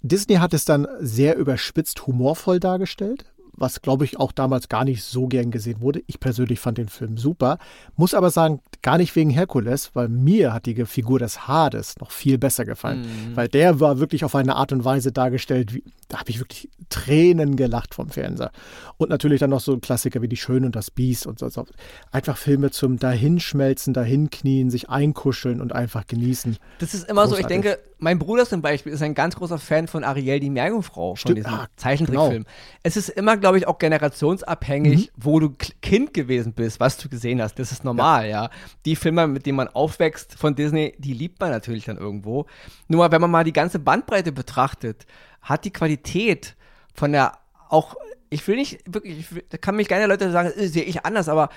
Disney 0.01 0.35
hat 0.35 0.53
es 0.53 0.65
dann 0.65 0.87
sehr 0.99 1.35
überspitzt 1.35 2.07
humorvoll 2.07 2.59
dargestellt, 2.59 3.25
was 3.59 3.81
glaube 3.81 4.05
ich 4.05 4.19
auch 4.19 4.31
damals 4.31 4.69
gar 4.69 4.85
nicht 4.85 5.03
so 5.03 5.27
gern 5.27 5.51
gesehen 5.51 5.81
wurde. 5.81 6.01
Ich 6.07 6.19
persönlich 6.19 6.59
fand 6.59 6.77
den 6.77 6.89
Film 6.89 7.17
super, 7.17 7.57
muss 7.95 8.13
aber 8.13 8.29
sagen, 8.29 8.61
gar 8.81 8.97
nicht 8.97 9.15
wegen 9.15 9.29
Herkules, 9.29 9.91
weil 9.93 10.09
mir 10.09 10.53
hat 10.53 10.65
die 10.65 10.85
Figur 10.85 11.19
des 11.19 11.47
Hades 11.47 11.95
noch 11.99 12.11
viel 12.11 12.37
besser 12.37 12.65
gefallen, 12.65 13.01
mhm. 13.01 13.35
weil 13.35 13.47
der 13.47 13.79
war 13.79 13.99
wirklich 13.99 14.23
auf 14.23 14.35
eine 14.35 14.55
Art 14.55 14.71
und 14.71 14.85
Weise 14.85 15.11
dargestellt, 15.11 15.73
wie, 15.73 15.83
da 16.09 16.19
habe 16.19 16.31
ich 16.31 16.39
wirklich 16.39 16.69
Tränen 16.89 17.55
gelacht 17.55 17.93
vom 17.93 18.09
Fernseher. 18.09 18.51
Und 18.97 19.09
natürlich 19.09 19.39
dann 19.39 19.51
noch 19.51 19.59
so 19.59 19.77
Klassiker 19.77 20.21
wie 20.23 20.27
Die 20.27 20.37
Schöne 20.37 20.65
und 20.65 20.75
das 20.75 20.89
Biest 20.91 21.27
und 21.27 21.39
so. 21.39 21.65
Einfach 22.11 22.35
Filme 22.35 22.71
zum 22.71 22.97
Dahinschmelzen, 22.97 23.93
Dahinknien, 23.93 24.71
sich 24.71 24.89
einkuscheln 24.89 25.61
und 25.61 25.71
einfach 25.71 26.07
genießen. 26.07 26.57
Das 26.79 26.95
ist 26.95 27.07
immer 27.07 27.21
Großartig. 27.21 27.37
so, 27.37 27.41
ich 27.41 27.47
denke, 27.47 27.79
mein 27.99 28.17
Bruder 28.17 28.45
zum 28.45 28.61
Beispiel 28.61 28.91
ist 28.91 29.03
ein 29.03 29.13
ganz 29.13 29.35
großer 29.35 29.59
Fan 29.59 29.87
von 29.87 30.03
Ariel, 30.03 30.39
die 30.39 30.49
Meerjungfrau, 30.49 31.15
von 31.15 31.35
diesem 31.35 31.51
ah, 31.51 31.67
Zeichentrickfilm. 31.75 32.43
Genau. 32.43 32.55
Es 32.81 32.97
ist 32.97 33.09
immer, 33.09 33.37
glaube 33.37 33.59
ich, 33.59 33.67
auch 33.67 33.77
generationsabhängig, 33.77 35.11
mhm. 35.11 35.23
wo 35.23 35.39
du 35.39 35.53
Kind 35.81 36.13
gewesen 36.15 36.53
bist, 36.53 36.79
was 36.79 36.97
du 36.97 37.07
gesehen 37.07 37.39
hast. 37.41 37.59
Das 37.59 37.71
ist 37.71 37.83
normal, 37.83 38.23
ja. 38.25 38.45
ja. 38.45 38.49
Die 38.85 38.95
Filme, 38.95 39.27
mit 39.27 39.45
denen 39.45 39.57
man 39.57 39.67
aufwächst 39.67 40.33
von 40.33 40.55
Disney, 40.55 40.95
die 40.97 41.13
liebt 41.13 41.39
man 41.39 41.51
natürlich 41.51 41.85
dann 41.85 41.97
irgendwo. 41.97 42.47
Nur 42.87 43.11
wenn 43.11 43.21
man 43.21 43.29
mal 43.29 43.43
die 43.43 43.53
ganze 43.53 43.77
Bandbreite 43.77 44.31
betrachtet, 44.31 45.05
hat 45.41 45.65
die 45.65 45.73
Qualität 45.73 46.55
von 46.93 47.11
der 47.11 47.37
auch 47.69 47.95
ich 48.29 48.47
will 48.47 48.55
nicht 48.55 48.79
wirklich, 48.85 49.19
ich 49.19 49.33
will, 49.33 49.43
da 49.49 49.57
kann 49.57 49.75
mich 49.75 49.87
gerne 49.87 50.05
Leute 50.05 50.31
sagen, 50.31 50.51
äh, 50.55 50.67
sehe 50.67 50.83
ich 50.83 51.05
anders, 51.05 51.29
aber 51.29 51.49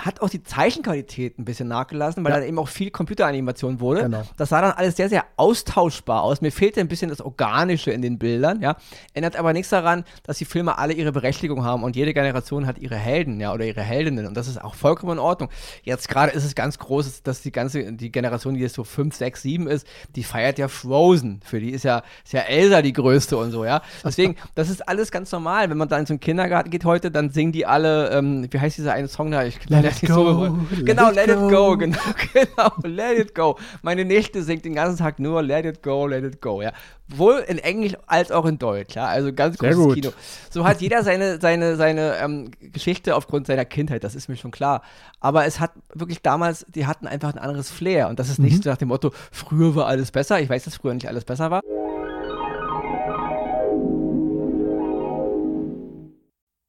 hat 0.00 0.20
auch 0.20 0.28
die 0.28 0.42
Zeichenqualität 0.42 1.38
ein 1.38 1.44
bisschen 1.44 1.68
nachgelassen, 1.68 2.24
weil 2.24 2.32
Ja. 2.32 2.38
dann 2.38 2.48
eben 2.48 2.58
auch 2.58 2.68
viel 2.68 2.90
Computeranimation 2.90 3.80
wurde. 3.80 4.02
Genau. 4.02 4.22
Das 4.36 4.48
sah 4.50 4.60
dann 4.60 4.72
alles 4.72 4.96
sehr, 4.96 5.08
sehr 5.08 5.24
austauschbar 5.36 6.22
aus. 6.22 6.40
Mir 6.40 6.52
fehlte 6.52 6.80
ein 6.80 6.88
bisschen 6.88 7.10
das 7.10 7.20
Organische 7.20 7.90
in 7.90 8.02
den 8.02 8.18
Bildern, 8.18 8.60
ja. 8.62 8.76
Ändert 9.14 9.36
aber 9.36 9.52
nichts 9.52 9.70
daran, 9.70 10.04
dass 10.22 10.38
die 10.38 10.44
Filme 10.44 10.78
alle 10.78 10.92
ihre 10.92 11.12
Berechtigung 11.12 11.64
haben 11.64 11.82
und 11.82 11.96
jede 11.96 12.14
Generation 12.14 12.66
hat 12.66 12.78
ihre 12.78 12.96
Helden, 12.96 13.40
ja, 13.40 13.52
oder 13.52 13.64
ihre 13.64 13.82
Heldinnen. 13.82 14.26
Und 14.26 14.36
das 14.36 14.48
ist 14.48 14.62
auch 14.62 14.74
vollkommen 14.74 15.12
in 15.12 15.18
Ordnung. 15.18 15.50
Jetzt 15.82 16.08
gerade 16.08 16.32
ist 16.32 16.44
es 16.44 16.54
ganz 16.54 16.78
groß, 16.78 17.22
dass 17.22 17.42
die 17.42 17.52
ganze, 17.52 17.92
die 17.92 18.10
Generation, 18.12 18.54
die 18.54 18.60
jetzt 18.60 18.74
so 18.74 18.84
5, 18.84 19.14
6, 19.14 19.42
7 19.42 19.66
ist, 19.66 19.86
die 20.16 20.24
feiert 20.24 20.58
ja 20.58 20.68
Frozen. 20.68 21.40
Für 21.44 21.60
die 21.60 21.70
ist 21.70 21.84
ja, 21.84 22.02
ist 22.24 22.32
ja 22.32 22.40
Elsa 22.40 22.82
die 22.82 22.92
größte 22.92 23.36
und 23.36 23.50
so, 23.50 23.64
ja. 23.64 23.82
Deswegen, 24.04 24.36
das 24.54 24.70
ist 24.70 24.88
alles 24.88 25.10
ganz 25.10 25.30
normal. 25.32 25.70
Wenn 25.70 25.78
man 25.78 25.88
dann 25.88 26.00
in 26.00 26.06
so 26.06 26.12
einen 26.14 26.20
Kindergarten 26.20 26.70
geht 26.70 26.84
heute, 26.84 27.10
dann 27.10 27.30
singen 27.30 27.52
die 27.52 27.66
alle, 27.66 28.10
ähm, 28.10 28.46
wie 28.50 28.58
heißt 28.58 28.78
dieser 28.78 28.92
eine 28.92 29.08
Song 29.08 29.30
da? 29.30 29.44
Ich 29.44 29.58
Let 29.90 30.02
der 30.02 30.08
it 30.10 30.14
go, 30.16 30.44
let 30.70 30.86
Genau, 30.86 31.08
it 31.10 31.14
let 31.14 31.28
it 31.28 31.34
go. 31.36 31.48
go, 31.50 31.76
genau, 31.76 31.98
genau, 32.32 32.72
let 32.84 33.18
it 33.18 33.34
go. 33.34 33.58
Meine 33.82 34.04
Nichte 34.04 34.42
singt 34.42 34.64
den 34.64 34.74
ganzen 34.74 34.98
Tag 34.98 35.18
nur 35.18 35.42
let 35.42 35.64
it 35.66 35.82
go, 35.82 36.06
let 36.06 36.24
it 36.24 36.40
go, 36.40 36.62
ja. 36.62 36.72
Wohl 37.08 37.38
in 37.48 37.58
Englisch 37.58 37.94
als 38.06 38.30
auch 38.30 38.44
in 38.46 38.58
Deutsch, 38.58 38.94
ja. 38.94 39.06
Also 39.06 39.32
ganz 39.32 39.58
Sehr 39.58 39.70
großes 39.74 39.84
gut. 39.86 39.94
Kino. 39.94 40.12
So 40.50 40.64
hat 40.64 40.80
jeder 40.80 41.02
seine, 41.02 41.40
seine, 41.40 41.76
seine 41.76 42.16
ähm, 42.18 42.50
Geschichte 42.60 43.16
aufgrund 43.16 43.46
seiner 43.48 43.64
Kindheit, 43.64 44.04
das 44.04 44.14
ist 44.14 44.28
mir 44.28 44.36
schon 44.36 44.52
klar. 44.52 44.82
Aber 45.18 45.44
es 45.44 45.58
hat 45.60 45.72
wirklich 45.92 46.22
damals, 46.22 46.64
die 46.68 46.86
hatten 46.86 47.06
einfach 47.08 47.32
ein 47.34 47.38
anderes 47.38 47.70
Flair. 47.70 48.08
Und 48.08 48.18
das 48.20 48.28
ist 48.28 48.38
Mhm. 48.38 48.44
nicht 48.46 48.62
so 48.62 48.70
nach 48.70 48.76
dem 48.78 48.88
Motto, 48.88 49.10
früher 49.32 49.74
war 49.74 49.86
alles 49.86 50.12
besser. 50.12 50.40
Ich 50.40 50.48
weiß, 50.48 50.64
dass 50.64 50.76
früher 50.76 50.94
nicht 50.94 51.08
alles 51.08 51.24
besser 51.24 51.50
war. 51.50 51.60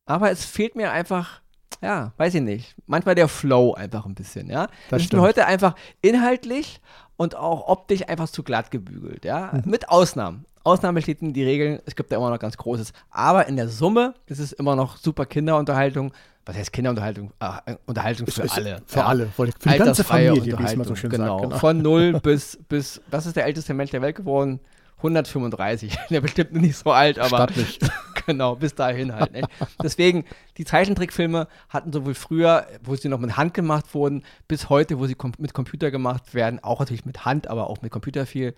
Aber 0.05 0.31
es 0.31 0.43
fehlt 0.45 0.75
mir 0.75 0.91
einfach, 0.91 1.40
ja, 1.81 2.13
weiß 2.17 2.35
ich 2.35 2.41
nicht, 2.41 2.75
manchmal 2.87 3.15
der 3.15 3.27
Flow 3.27 3.73
einfach 3.73 4.05
ein 4.05 4.15
bisschen, 4.15 4.49
ja. 4.49 4.67
Das 4.89 5.01
ist 5.01 5.07
stimmt. 5.07 5.21
mir 5.21 5.27
heute 5.27 5.45
einfach 5.45 5.75
inhaltlich 6.01 6.79
und 7.17 7.35
auch 7.35 7.67
optisch 7.67 8.07
einfach 8.07 8.29
zu 8.29 8.43
glatt 8.43 8.71
gebügelt, 8.71 9.25
ja. 9.25 9.51
Mhm. 9.53 9.69
Mit 9.69 9.89
Ausnahmen. 9.89 10.45
Ausnahmen 10.63 10.95
bestätigen 10.95 11.33
die 11.33 11.43
Regeln, 11.43 11.79
es 11.85 11.95
gibt 11.95 12.11
da 12.11 12.17
immer 12.17 12.29
noch 12.29 12.39
ganz 12.39 12.55
Großes. 12.55 12.93
Aber 13.09 13.47
in 13.47 13.55
der 13.55 13.67
Summe 13.67 14.13
ist 14.27 14.39
es 14.39 14.51
immer 14.51 14.75
noch 14.75 14.97
super 14.97 15.25
Kinderunterhaltung. 15.25 16.13
Was 16.45 16.55
heißt 16.55 16.71
Kinderunterhaltung? 16.73 17.31
Ah, 17.39 17.61
äh, 17.65 17.75
Unterhaltung 17.85 18.27
für 18.27 18.43
Ist- 18.43 18.57
alle. 18.57 18.81
Für 18.85 18.99
ja. 18.99 19.05
alle. 19.05 19.27
Für 19.27 19.47
die 19.47 19.77
ganze 19.77 20.03
Familie, 20.03 20.57
wie 20.57 20.63
es 20.63 20.73
immer 20.73 20.85
so 20.85 20.95
schön 20.95 21.09
genau. 21.09 21.39
sagt. 21.39 21.49
Genau. 21.49 21.59
Von 21.59 21.81
0 21.81 22.19
bis, 22.23 22.59
bis, 22.69 23.01
was 23.09 23.25
ist 23.25 23.35
der 23.35 23.45
älteste 23.45 23.73
Mensch 23.73 23.91
der 23.91 24.01
Welt 24.01 24.15
geworden? 24.15 24.59
135. 24.97 25.97
Der 26.11 26.21
bestimmt 26.21 26.53
nicht 26.53 26.77
so 26.77 26.91
alt, 26.91 27.17
aber 27.17 27.29
Stattlich. 27.29 27.79
Genau, 28.25 28.55
bis 28.55 28.75
dahin 28.75 29.13
halt. 29.13 29.31
Nicht? 29.33 29.47
Deswegen, 29.81 30.25
die 30.57 30.65
Zeichentrickfilme 30.65 31.47
hatten 31.69 31.91
sowohl 31.91 32.13
früher, 32.13 32.67
wo 32.83 32.95
sie 32.95 33.09
noch 33.09 33.19
mit 33.19 33.37
Hand 33.37 33.53
gemacht 33.53 33.93
wurden, 33.93 34.23
bis 34.47 34.69
heute, 34.69 34.99
wo 34.99 35.05
sie 35.07 35.15
kom 35.15 35.31
mit 35.37 35.53
Computer 35.53 35.91
gemacht 35.91 36.33
werden, 36.33 36.63
auch 36.63 36.79
natürlich 36.79 37.05
mit 37.05 37.25
Hand, 37.25 37.47
aber 37.47 37.69
auch 37.69 37.81
mit 37.81 37.91
Computer 37.91 38.25
viel, 38.25 38.53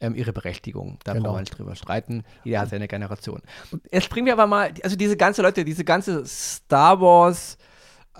ähm, 0.00 0.14
ihre 0.14 0.32
Berechtigung. 0.32 0.98
Da 1.04 1.12
Genau. 1.12 1.24
brauchen 1.24 1.36
wir 1.36 1.40
nicht 1.40 1.58
drüber 1.58 1.74
streiten. 1.74 2.24
Jeder 2.44 2.60
hat 2.60 2.70
seine 2.70 2.88
Generation. 2.88 3.42
Jetzt 3.90 4.04
springen 4.04 4.26
wir 4.26 4.32
aber 4.34 4.46
mal, 4.46 4.72
also 4.82 4.96
diese 4.96 5.16
ganze 5.16 5.42
Leute, 5.42 5.64
diese 5.64 5.84
ganze 5.84 6.24
Star 6.26 7.00
Wars, 7.00 7.58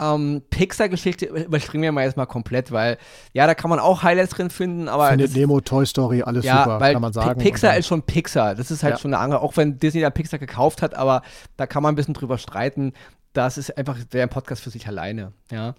ähm, 0.00 0.42
Pixar-Geschichte 0.50 1.26
überspringen 1.26 1.82
wir 1.82 1.92
mal 1.92 2.04
jetzt 2.04 2.16
mal 2.16 2.26
komplett, 2.26 2.72
weil 2.72 2.98
ja, 3.32 3.46
da 3.46 3.54
kann 3.54 3.70
man 3.70 3.78
auch 3.78 4.02
Highlights 4.02 4.30
drin 4.32 4.50
finden, 4.50 4.88
aber 4.88 5.08
Findet 5.10 5.34
Nemo, 5.34 5.60
Toy 5.60 5.84
Story, 5.86 6.22
alles 6.22 6.44
ja, 6.44 6.64
super, 6.64 6.80
weil 6.80 6.92
kann 6.92 7.02
man 7.02 7.12
sagen. 7.12 7.38
Pixar 7.40 7.76
ist 7.76 7.86
schon 7.86 8.02
Pixar. 8.02 8.54
Das 8.54 8.70
ist 8.70 8.82
halt 8.82 8.94
Ja. 8.94 8.98
schon 9.00 9.14
eine 9.14 9.22
andere, 9.22 9.40
auch 9.40 9.56
wenn 9.56 9.78
Disney 9.78 10.00
da 10.00 10.10
Pixar 10.10 10.38
gekauft 10.38 10.82
hat, 10.82 10.94
aber 10.94 11.22
da 11.56 11.66
kann 11.66 11.82
man 11.82 11.92
ein 11.92 11.96
bisschen 11.96 12.14
drüber 12.14 12.38
streiten. 12.38 12.92
Das 13.32 13.58
ist 13.58 13.76
einfach 13.76 13.96
der 14.12 14.26
Podcast 14.26 14.62
für 14.62 14.70
sich 14.70 14.88
alleine, 14.88 15.32
ja. 15.50 15.74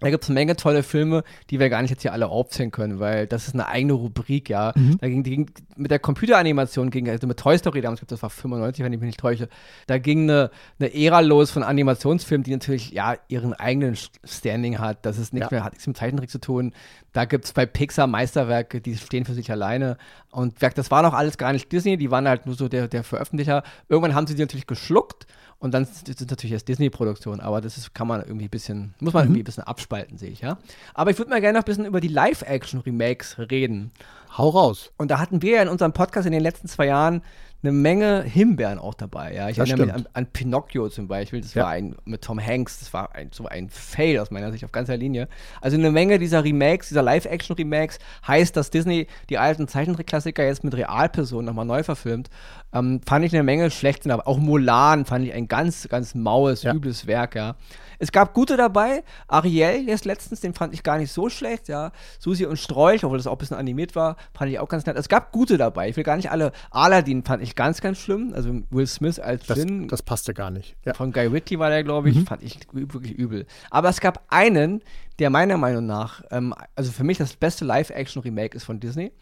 Da 0.00 0.10
gibt 0.10 0.24
es 0.24 0.28
eine 0.30 0.34
Menge 0.34 0.56
tolle 0.56 0.82
Filme, 0.82 1.24
die 1.48 1.58
wir 1.58 1.70
gar 1.70 1.80
nicht 1.80 1.90
jetzt 1.90 2.02
hier 2.02 2.12
alle 2.12 2.28
aufzählen 2.28 2.70
können, 2.70 3.00
weil 3.00 3.26
das 3.26 3.48
ist 3.48 3.54
eine 3.54 3.66
eigene 3.66 3.94
Rubrik, 3.94 4.50
ja. 4.50 4.72
Mhm. 4.76 4.98
Da 5.00 5.08
ging, 5.08 5.22
ging 5.22 5.50
mit 5.76 5.90
der 5.90 5.98
Computeranimation 5.98 6.90
ging, 6.90 7.08
also 7.08 7.26
mit 7.26 7.38
Toy 7.38 7.56
Story 7.56 7.80
damals, 7.80 8.00
glaub, 8.00 8.08
das 8.08 8.22
war 8.22 8.28
95, 8.28 8.84
wenn 8.84 8.92
ich 8.92 9.00
mich 9.00 9.06
nicht 9.06 9.20
täusche, 9.20 9.48
da 9.86 9.96
ging 9.98 10.24
eine, 10.24 10.50
eine 10.78 10.94
Ära 10.94 11.20
los 11.20 11.50
von 11.50 11.62
Animationsfilmen, 11.62 12.44
die 12.44 12.50
natürlich, 12.52 12.90
ja, 12.90 13.14
ihren 13.28 13.54
eigenen 13.54 13.96
Standing 14.24 14.78
hat. 14.78 15.06
Das 15.06 15.16
ist 15.16 15.32
nichts 15.32 15.50
Ja. 15.50 15.56
mehr, 15.56 15.64
hat 15.64 15.72
nichts 15.72 15.86
mit 15.86 15.96
Zeichentrick 15.96 16.30
zu 16.30 16.40
tun. 16.40 16.74
Da 17.12 17.24
gibt 17.24 17.46
es 17.46 17.52
bei 17.54 17.64
Pixar 17.64 18.06
Meisterwerke, 18.06 18.82
die 18.82 18.96
stehen 18.96 19.24
für 19.24 19.32
sich 19.32 19.50
alleine. 19.50 19.96
Und 20.30 20.56
das 20.62 20.90
war 20.90 21.02
noch 21.02 21.14
alles 21.14 21.38
gar 21.38 21.54
nicht 21.54 21.72
Disney, 21.72 21.96
die 21.96 22.10
waren 22.10 22.28
halt 22.28 22.44
nur 22.44 22.54
so 22.54 22.68
der, 22.68 22.88
der 22.88 23.02
Veröffentlicher. 23.02 23.62
Irgendwann 23.88 24.14
haben 24.14 24.26
sie 24.26 24.34
die 24.34 24.42
natürlich 24.42 24.66
geschluckt 24.66 25.26
und 25.58 25.72
dann 25.72 25.84
sind 25.84 26.20
es 26.20 26.26
natürlich 26.28 26.52
erst 26.52 26.68
Disney-Produktionen, 26.68 27.40
aber 27.40 27.60
das 27.60 27.78
ist, 27.78 27.94
kann 27.94 28.06
man 28.06 28.20
irgendwie 28.22 28.46
ein 28.46 28.50
bisschen, 28.50 28.94
muss 29.00 29.14
man 29.14 29.24
irgendwie 29.24 29.40
ein 29.40 29.44
bisschen 29.44 29.64
abspalten, 29.64 30.18
sehe 30.18 30.30
ich, 30.30 30.40
ja. 30.40 30.58
Aber 30.94 31.10
ich 31.10 31.18
würde 31.18 31.30
mal 31.30 31.40
gerne 31.40 31.58
noch 31.58 31.64
ein 31.64 31.66
bisschen 31.66 31.86
über 31.86 32.00
die 32.00 32.08
Live-Action-Remakes 32.08 33.38
reden. 33.50 33.90
Hau 34.36 34.50
raus. 34.50 34.92
Und 34.98 35.10
da 35.10 35.18
hatten 35.18 35.40
wir 35.40 35.56
ja 35.56 35.62
in 35.62 35.68
unserem 35.68 35.92
Podcast 35.92 36.26
in 36.26 36.32
den 36.32 36.42
letzten 36.42 36.68
zwei 36.68 36.86
Jahren 36.86 37.22
eine 37.66 37.72
Menge 37.76 38.22
Himbeeren 38.22 38.78
auch 38.78 38.94
dabei. 38.94 39.34
Ja, 39.34 39.48
ich 39.48 39.56
Das 39.56 39.68
erinnere 39.68 39.86
mich 39.86 39.94
an, 39.94 40.00
stimmt. 40.02 40.16
an 40.16 40.26
Pinocchio 40.26 40.88
zum 40.88 41.08
Beispiel. 41.08 41.40
Das 41.40 41.54
Ja. 41.54 41.64
war 41.64 41.70
ein 41.70 41.96
mit 42.04 42.22
Tom 42.22 42.38
Hanks. 42.44 42.78
Das 42.80 42.92
war 42.92 43.14
ein, 43.14 43.30
so 43.32 43.46
ein 43.46 43.68
Fail 43.70 44.18
aus 44.20 44.30
meiner 44.30 44.52
Sicht 44.52 44.64
auf 44.64 44.72
ganzer 44.72 44.96
Linie. 44.96 45.28
Also 45.60 45.76
eine 45.76 45.90
Menge 45.90 46.18
dieser 46.18 46.44
Remakes, 46.44 46.88
dieser 46.88 47.02
Live-Action-Remakes 47.02 47.98
heißt, 48.26 48.56
dass 48.56 48.70
Disney 48.70 49.06
die 49.30 49.38
alten 49.38 49.68
Zeichentrickklassiker 49.68 50.44
jetzt 50.44 50.64
mit 50.64 50.74
Realpersonen 50.76 51.46
nochmal 51.46 51.66
neu 51.66 51.82
verfilmt. 51.82 52.30
Ähm, 52.72 53.00
fand 53.06 53.24
ich 53.24 53.32
eine 53.34 53.42
Menge 53.42 53.70
schlecht 53.70 54.06
aber 54.10 54.26
auch 54.28 54.38
Mulan 54.38 55.04
fand 55.06 55.24
ich 55.26 55.32
ein 55.32 55.48
ganz, 55.48 55.88
ganz 55.88 56.14
maues, 56.14 56.62
Ja. 56.62 56.74
übles 56.74 57.06
Werk, 57.06 57.34
ja. 57.34 57.56
Es 57.98 58.12
gab 58.12 58.34
gute 58.34 58.56
dabei. 58.56 59.02
Ariel 59.28 59.86
jetzt 59.88 60.04
letztens, 60.04 60.40
den 60.40 60.54
fand 60.54 60.74
ich 60.74 60.82
gar 60.82 60.98
nicht 60.98 61.12
so 61.12 61.28
schlecht, 61.28 61.68
ja. 61.68 61.92
Susi 62.18 62.46
und 62.46 62.58
Strolch, 62.58 63.04
obwohl 63.04 63.18
das 63.18 63.26
auch 63.26 63.32
ein 63.32 63.38
bisschen 63.38 63.56
animiert 63.56 63.94
war, 63.96 64.16
fand 64.34 64.50
ich 64.50 64.58
auch 64.58 64.68
ganz 64.68 64.86
nett. 64.86 64.96
Es 64.96 65.08
gab 65.08 65.32
gute 65.32 65.56
dabei. 65.58 65.88
Ich 65.88 65.96
will 65.96 66.04
gar 66.04 66.16
nicht 66.16 66.30
alle. 66.30 66.52
Aladdin 66.70 67.22
fand 67.24 67.42
ich 67.42 67.54
ganz, 67.54 67.80
ganz 67.80 67.98
schlimm. 67.98 68.32
Also 68.34 68.62
Will 68.70 68.86
Smith 68.86 69.18
als 69.18 69.46
Das, 69.46 69.58
Finn. 69.58 69.88
das 69.88 70.02
passte 70.02 70.34
gar 70.34 70.50
nicht. 70.50 70.76
Ja. 70.84 70.94
Von 70.94 71.12
Guy 71.12 71.26
Ritchie 71.26 71.58
war 71.58 71.70
der, 71.70 71.84
glaube 71.84 72.10
ich, 72.10 72.24
fand 72.24 72.42
ich 72.42 72.58
wirklich 72.72 73.12
übel. 73.14 73.46
Aber 73.70 73.88
es 73.88 74.00
gab 74.00 74.24
einen, 74.28 74.82
der 75.18 75.30
meiner 75.30 75.56
Meinung 75.56 75.86
nach, 75.86 76.22
ähm, 76.30 76.54
also 76.74 76.92
für 76.92 77.04
mich 77.04 77.18
das 77.18 77.34
beste 77.36 77.64
Live-Action-Remake 77.64 78.56
ist 78.56 78.64
von 78.64 78.80
Disney. 78.80 79.12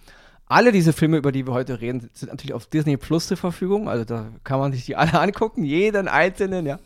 Alle 0.46 0.72
diese 0.72 0.92
Filme, 0.92 1.16
über 1.16 1.32
die 1.32 1.46
wir 1.46 1.54
heute 1.54 1.80
reden, 1.80 2.10
sind 2.12 2.28
natürlich 2.30 2.52
auf 2.52 2.66
Disney 2.66 2.98
Plus 2.98 3.28
zur 3.28 3.38
Verfügung. 3.38 3.88
Also 3.88 4.04
da 4.04 4.26
kann 4.44 4.58
man 4.60 4.72
sich 4.72 4.84
die 4.84 4.94
alle 4.94 5.14
angucken, 5.20 5.64
jeden 5.64 6.06
einzelnen, 6.06 6.66
ja. 6.66 6.78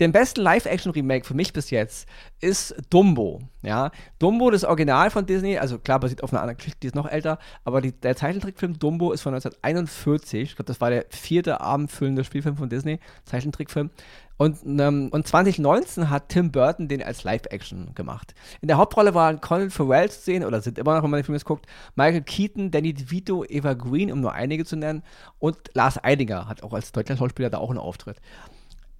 Den 0.00 0.12
besten 0.12 0.42
Live-Action-Remake 0.42 1.24
für 1.26 1.34
mich 1.34 1.52
bis 1.52 1.70
jetzt 1.70 2.08
ist 2.40 2.74
Dumbo. 2.90 3.40
Ja, 3.62 3.90
Dumbo, 4.18 4.50
das 4.50 4.64
Original 4.64 5.10
von 5.10 5.26
Disney, 5.26 5.58
also 5.58 5.78
klar, 5.78 5.98
basiert 5.98 6.22
auf 6.22 6.32
einer 6.32 6.42
anderen 6.42 6.58
Geschichte, 6.58 6.80
die 6.80 6.86
ist 6.88 6.94
noch 6.94 7.10
älter, 7.10 7.38
aber 7.64 7.80
die, 7.80 7.92
der 7.92 8.14
Zeichentrickfilm 8.14 8.78
Dumbo 8.78 9.12
ist 9.12 9.22
von 9.22 9.34
1941. 9.34 10.42
Ich 10.42 10.56
glaube, 10.56 10.66
das 10.66 10.80
war 10.80 10.90
der 10.90 11.06
vierte 11.08 11.60
abendfüllende 11.60 12.24
Spielfilm 12.24 12.56
von 12.56 12.68
Disney, 12.68 13.00
Zeichentrickfilm. 13.24 13.90
Und, 14.38 14.58
ähm, 14.66 15.08
und 15.12 15.26
2019 15.26 16.10
hat 16.10 16.28
Tim 16.28 16.52
Burton 16.52 16.88
den 16.88 17.02
als 17.02 17.24
Live-Action 17.24 17.94
gemacht. 17.94 18.34
In 18.60 18.68
der 18.68 18.76
Hauptrolle 18.76 19.14
waren 19.14 19.40
Colin 19.40 19.70
Farrell 19.70 20.10
zu 20.10 20.20
sehen, 20.20 20.44
oder 20.44 20.60
sind 20.60 20.78
immer 20.78 20.94
noch, 20.94 21.02
wenn 21.02 21.10
man 21.10 21.20
den 21.20 21.24
Film 21.24 21.36
jetzt 21.36 21.46
guckt, 21.46 21.66
Michael 21.94 22.22
Keaton, 22.22 22.70
Danny 22.70 22.92
DeVito, 22.92 23.44
Eva 23.44 23.72
Green, 23.72 24.12
um 24.12 24.20
nur 24.20 24.32
einige 24.32 24.66
zu 24.66 24.76
nennen, 24.76 25.02
und 25.38 25.56
Lars 25.72 26.02
Eidinger 26.04 26.48
hat 26.48 26.62
auch 26.62 26.74
als 26.74 26.92
deutscher 26.92 27.16
Schauspieler 27.16 27.48
da 27.48 27.58
auch 27.58 27.70
einen 27.70 27.78
Auftritt. 27.78 28.18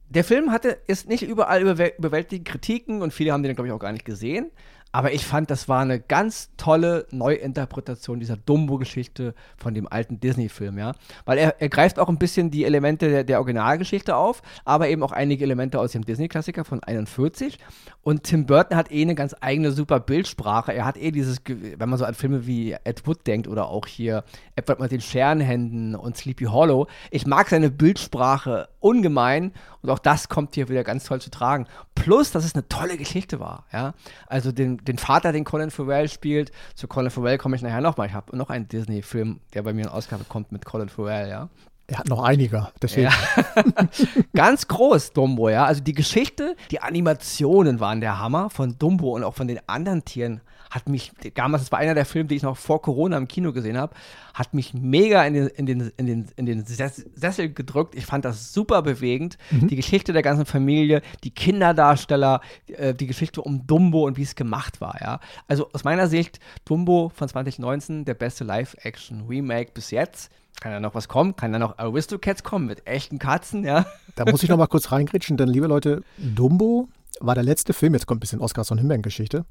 Der 0.09 0.25
Film 0.25 0.53
hatte 0.53 0.79
ist 0.87 1.09
nicht 1.09 1.23
überall 1.23 1.63
überwäl 1.63 1.93
überwältigende 1.99 2.51
Kritiken 2.51 3.03
und 3.03 3.13
viele 3.13 3.33
haben 3.33 3.43
den, 3.43 3.55
glaube 3.55 3.69
ich, 3.69 3.73
auch 3.73 3.81
gar 3.81 3.93
nicht 3.93 4.05
gesehen. 4.05 4.51
Aber 4.97 5.13
ich 5.13 5.27
fand, 5.27 5.51
das 5.51 5.69
war 5.69 5.83
eine 5.83 6.01
ganz 6.01 6.51
tolle 6.57 7.07
Neuinterpretation 7.11 8.19
dieser 8.19 8.39
Dumbo-Geschichte 8.39 9.35
von 9.59 9.75
dem 9.75 9.87
alten 9.87 10.21
Disney-Film, 10.21 10.79
ja. 10.79 10.95
Weil 11.27 11.37
er, 11.37 11.61
er 11.61 11.69
greift 11.69 11.99
auch 11.99 12.09
ein 12.09 12.19
bisschen 12.19 12.51
die 12.51 12.65
Elemente 12.65 13.11
der, 13.11 13.25
der 13.25 13.39
Originalgeschichte 13.41 14.17
auf, 14.17 14.41
aber 14.65 14.89
eben 14.89 15.03
auch 15.03 15.13
einige 15.13 15.45
Elemente 15.45 15.81
aus 15.81 15.93
dem 15.93 16.07
Disney-Klassiker 16.07 16.65
von 16.65 16.83
41. 16.83 17.59
Und 18.01 18.23
Tim 18.23 18.47
Burton 18.47 18.75
hat 18.75 18.91
eh 18.91 19.03
eine 19.03 19.15
ganz 19.15 19.35
eigene 19.39 19.71
super 19.71 20.01
Bildsprache. 20.01 20.73
Er 20.73 20.87
hat 20.87 20.97
eh 20.97 21.11
dieses, 21.11 21.43
wenn 21.45 21.89
man 21.91 21.99
so 21.99 22.07
an 22.07 22.15
Filme 22.15 22.47
wie 22.47 22.73
Ed 22.85 23.07
Wood 23.07 23.27
denkt 23.27 23.49
oder 23.49 23.69
auch 23.69 23.87
hier 23.87 24.25
Edward 24.55 24.81
mit 24.81 24.93
den 24.93 25.03
Scherenhänden 25.03 25.95
und 25.95 26.17
Sleepy 26.17 26.45
Hollow. 26.45 26.87
Ich 27.11 27.27
mag 27.27 27.51
seine 27.51 27.71
Bildsprache 27.71 28.71
ungemein 28.87 29.53
und 29.83 29.91
auch 29.91 29.99
das 29.99 30.29
kommt 30.29 30.55
hier 30.55 30.69
wieder 30.69 30.85
ganz 30.85 31.05
toll 31.05 31.21
zu 31.21 31.31
tragen. 31.31 31.67
Plus, 31.95 32.31
dass 32.31 32.45
es 32.45 32.55
eine 32.55 32.69
tolle 32.69 32.97
Geschichte 32.97 33.41
war, 33.41 33.65
ja. 33.73 33.95
Also 34.27 34.53
den, 34.53 34.79
den 34.79 34.99
Vater, 34.99 35.33
den 35.33 35.45
Colin 35.45 35.71
Farrell 35.71 36.09
spielt, 36.09 36.53
zu 36.75 36.87
Colin 36.87 37.11
Farrell 37.11 37.39
komme 37.39 37.57
ich 37.57 37.63
nachher 37.63 37.81
nochmal. 37.81 38.07
Ich 38.07 38.15
habe 38.15 38.37
noch 38.37 38.51
einen 38.51 38.69
Disney-Film, 38.69 39.41
der 39.55 39.63
bei 39.63 39.73
mir 39.73 39.83
in 39.83 39.89
Ausgabe 39.89 40.25
kommt 40.25 40.53
mit 40.53 40.65
Colin 40.65 40.89
Farrell, 40.89 41.29
ja. 41.29 41.49
Er 41.89 41.99
hat 41.99 42.09
noch 42.09 42.23
einiger, 42.23 42.73
deswegen. 42.83 43.09
Ja. 43.09 43.63
Ganz 44.35 44.67
groß, 44.67 45.13
Dumbo, 45.13 45.49
ja. 45.49 45.65
Also 45.65 45.83
die 45.83 45.93
Geschichte, 45.93 46.57
die 46.71 46.81
Animationen 46.81 47.79
waren 47.79 48.01
der 48.01 48.19
Hammer 48.19 48.51
von 48.51 48.77
Dumbo 48.79 49.15
und 49.15 49.23
auch 49.23 49.35
von 49.35 49.47
den 49.47 49.61
anderen 49.69 50.05
Tieren. 50.05 50.41
Hat 50.71 50.89
mich, 50.89 51.13
damals, 51.35 51.65
das 51.65 51.73
war 51.73 51.79
einer 51.79 51.95
der 51.95 52.05
Filme, 52.05 52.29
die 52.29 52.37
ich 52.37 52.43
noch 52.43 52.57
vor 52.57 52.83
Corona 52.83 53.17
im 53.17 53.29
Kino 53.29 53.53
gesehen 53.53 53.77
habe, 53.77 53.95
hat 54.35 54.55
mich 54.55 54.75
mega 54.75 55.25
in 55.25 55.35
den, 55.35 55.47
in 55.49 55.67
den, 55.67 55.93
in 55.97 56.07
den, 56.07 56.27
in 56.37 56.47
den 56.47 56.65
Sessel 56.67 57.53
gedrückt. 57.53 57.95
Ich 57.95 58.07
fand 58.07 58.25
das 58.25 58.53
super 58.53 58.83
bewegend. 58.83 59.39
Mhm. 59.51 59.69
Die 59.69 59.77
Geschichte 59.77 60.13
der 60.13 60.23
ganzen 60.23 60.47
Familie, 60.47 61.03
die 61.25 61.31
Kinderdarsteller, 61.31 62.41
äh, 62.69 62.95
die 62.95 63.07
Geschichte 63.07 63.41
um 63.43 63.67
Dumbo 63.67 64.07
und 64.07 64.17
wie 64.17 64.23
es 64.23 64.35
gemacht 64.35 64.81
war, 64.81 64.99
ja. 65.01 65.21
Also 65.49 65.69
aus 65.73 65.85
meiner 65.85 66.09
Sicht, 66.09 66.41
Dumbo 66.65 67.11
von 67.15 67.29
2019, 67.29 68.05
der 68.05 68.15
beste 68.15 68.45
Live-Action-Remake 68.45 69.73
bis 69.73 69.91
jetzt 69.91 70.31
kann 70.61 70.73
ja 70.73 70.81
noch 70.81 70.95
was 70.95 71.09
kommen, 71.09 71.37
kann 71.37 71.53
ja 71.53 71.59
noch 71.59 71.79
Aristocats 71.79 72.43
kommen 72.43 72.67
mit 72.67 72.87
echten 72.87 73.19
Katzen, 73.19 73.65
ja. 73.65 73.87
Da 74.15 74.25
muss 74.25 74.43
ich 74.43 74.49
noch 74.49 74.57
mal 74.57 74.67
kurz 74.67 74.91
reingrätschen, 74.91 75.37
denn 75.37 75.49
liebe 75.49 75.67
Leute, 75.67 76.03
Dumbo 76.17 76.89
war 77.21 77.35
der 77.35 77.45
letzte 77.45 77.73
Film, 77.73 77.95
jetzt 77.95 78.07
kommt 78.07 78.19
ein 78.19 78.21
bisschen 78.21 78.41
Oscars 78.41 78.71
und 78.71 78.79
Himbeeren-Geschichte, 78.79 79.45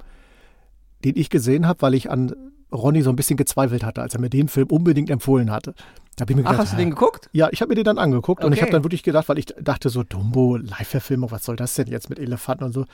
den 1.04 1.16
ich 1.18 1.30
gesehen 1.30 1.68
habe, 1.68 1.82
weil 1.82 1.94
ich 1.94 2.10
an 2.10 2.34
Ronny 2.72 3.02
so 3.02 3.10
ein 3.10 3.16
bisschen 3.16 3.38
gezweifelt 3.38 3.84
hatte, 3.84 4.02
als 4.02 4.14
er 4.14 4.22
mir 4.22 4.30
den 4.30 4.48
Film 4.48 4.68
unbedingt 4.68 5.10
empfohlen 5.10 5.52
hatte. 5.52 5.74
Da 6.16 6.24
ich 6.24 6.30
mir 6.30 6.44
gedacht, 6.44 6.56
Ach, 6.56 6.60
hast 6.60 6.74
du 6.74 6.78
den 6.78 6.92
geguckt? 6.92 7.30
Ja, 7.34 7.50
ich 7.52 7.62
habe 7.62 7.70
mir 7.70 7.76
den 7.76 7.84
dann 7.84 7.98
angeguckt 7.98 8.40
okay. 8.40 8.48
und 8.48 8.54
ich 8.54 8.62
habe 8.62 8.72
dann 8.72 8.84
wirklich 8.84 9.04
gedacht, 9.04 9.28
weil 9.28 9.38
ich 9.38 9.48
dachte 9.60 9.90
so, 9.90 10.04
Dumbo, 10.04 10.56
Live-Verfilmung, 10.56 11.32
was 11.32 11.44
soll 11.44 11.58
das 11.58 11.74
denn 11.74 11.88
jetzt 11.88 12.10
mit 12.10 12.20
Elefanten 12.20 12.64
und 12.64 12.72
so. 12.72 12.86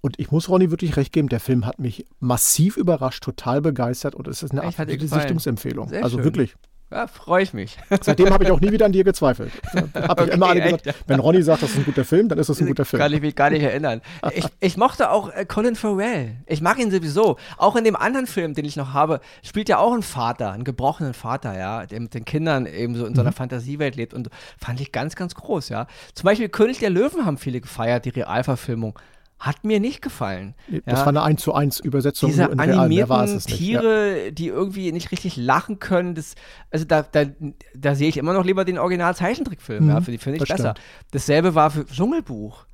Und 0.00 0.18
ich 0.18 0.30
muss 0.30 0.48
Ronny 0.48 0.70
wirklich 0.70 0.96
recht 0.96 1.12
geben, 1.12 1.28
der 1.28 1.40
Film 1.40 1.66
hat 1.66 1.78
mich 1.78 2.06
massiv 2.20 2.76
überrascht, 2.76 3.24
total 3.24 3.60
begeistert 3.60 4.14
und 4.14 4.28
es 4.28 4.42
ist 4.42 4.52
eine 4.52 4.62
absolute 4.62 5.06
Sichtungsempfehlung. 5.06 5.92
also 5.92 6.16
schön. 6.16 6.24
wirklich. 6.24 6.56
Ja, 6.90 7.08
freue 7.08 7.42
ich 7.42 7.52
mich. 7.52 7.76
Seitdem 8.00 8.32
habe 8.32 8.44
ich 8.44 8.50
auch 8.52 8.60
nie 8.60 8.70
wieder 8.70 8.86
an 8.86 8.92
dir 8.92 9.02
gezweifelt. 9.02 9.52
Habe 9.74 9.90
ich 9.94 10.06
okay, 10.06 10.30
immer 10.30 10.46
alle 10.46 10.60
gesagt, 10.60 10.86
echt? 10.86 11.08
wenn 11.08 11.18
Ronny 11.18 11.42
sagt, 11.42 11.62
das 11.62 11.70
ist 11.70 11.78
ein 11.78 11.84
guter 11.84 12.04
Film, 12.04 12.28
dann 12.28 12.38
ist 12.38 12.48
das 12.48 12.60
ein 12.60 12.66
guter 12.68 12.84
Film. 12.84 13.02
Kann 13.02 13.12
ich 13.12 13.20
mich 13.20 13.34
gar 13.34 13.50
nicht 13.50 13.62
erinnern. 13.62 14.02
Ich, 14.32 14.46
ich 14.60 14.76
mochte 14.76 15.10
auch 15.10 15.32
äh, 15.32 15.44
Colin 15.44 15.74
Farrell. 15.74 16.36
Ich 16.46 16.60
mag 16.60 16.78
ihn 16.78 16.92
sowieso. 16.92 17.38
Auch 17.56 17.74
in 17.74 17.82
dem 17.82 17.96
anderen 17.96 18.28
Film, 18.28 18.54
den 18.54 18.64
ich 18.64 18.76
noch 18.76 18.92
habe, 18.92 19.20
spielt 19.42 19.68
ja 19.68 19.78
auch 19.78 19.92
ein 19.92 20.02
Vater, 20.02 20.52
einen 20.52 20.62
gebrochenen 20.62 21.12
Vater, 21.12 21.58
ja, 21.58 21.86
der 21.86 21.98
mit 21.98 22.14
den 22.14 22.24
Kindern 22.24 22.66
eben 22.66 22.94
so 22.94 23.04
in 23.04 23.12
mhm. 23.12 23.16
so 23.16 23.20
einer 23.22 23.32
Fantasiewelt 23.32 23.96
lebt. 23.96 24.14
Und 24.14 24.30
fand 24.56 24.80
ich 24.80 24.92
ganz, 24.92 25.16
ganz 25.16 25.34
groß, 25.34 25.70
ja. 25.70 25.88
Zum 26.14 26.24
Beispiel 26.24 26.48
König 26.48 26.78
der 26.78 26.90
Löwen 26.90 27.26
haben 27.26 27.38
viele 27.38 27.60
gefeiert, 27.60 28.04
die 28.04 28.10
Realverfilmung. 28.10 28.96
Hat 29.38 29.64
mir 29.64 29.80
nicht 29.80 30.00
gefallen. 30.00 30.54
Das 30.86 31.00
ja. 31.00 31.00
war 31.00 31.08
eine 31.08 31.22
1 31.22 31.42
zu 31.42 31.52
1 31.52 31.80
Übersetzung. 31.80 32.30
Diese 32.30 32.44
in 32.44 32.58
animierten 32.58 33.38
Tiere, 33.40 34.24
ja. 34.24 34.30
die 34.30 34.46
irgendwie 34.46 34.92
nicht 34.92 35.12
richtig 35.12 35.36
lachen 35.36 35.78
können, 35.78 36.14
das, 36.14 36.36
also 36.70 36.86
da, 36.86 37.02
da, 37.02 37.26
da 37.74 37.94
sehe 37.94 38.08
ich 38.08 38.16
immer 38.16 38.32
noch 38.32 38.44
lieber 38.44 38.64
den 38.64 38.78
Original-Zeichentrickfilm. 38.78 39.84
Mhm, 39.84 39.90
ja, 39.90 40.00
die 40.00 40.16
finde 40.16 40.42
ich 40.42 40.48
besser. 40.48 40.74
Stimmt. 40.74 40.80
Dasselbe 41.10 41.54
war 41.54 41.70
für 41.70 41.84
Dschungelbuch. 41.84 42.64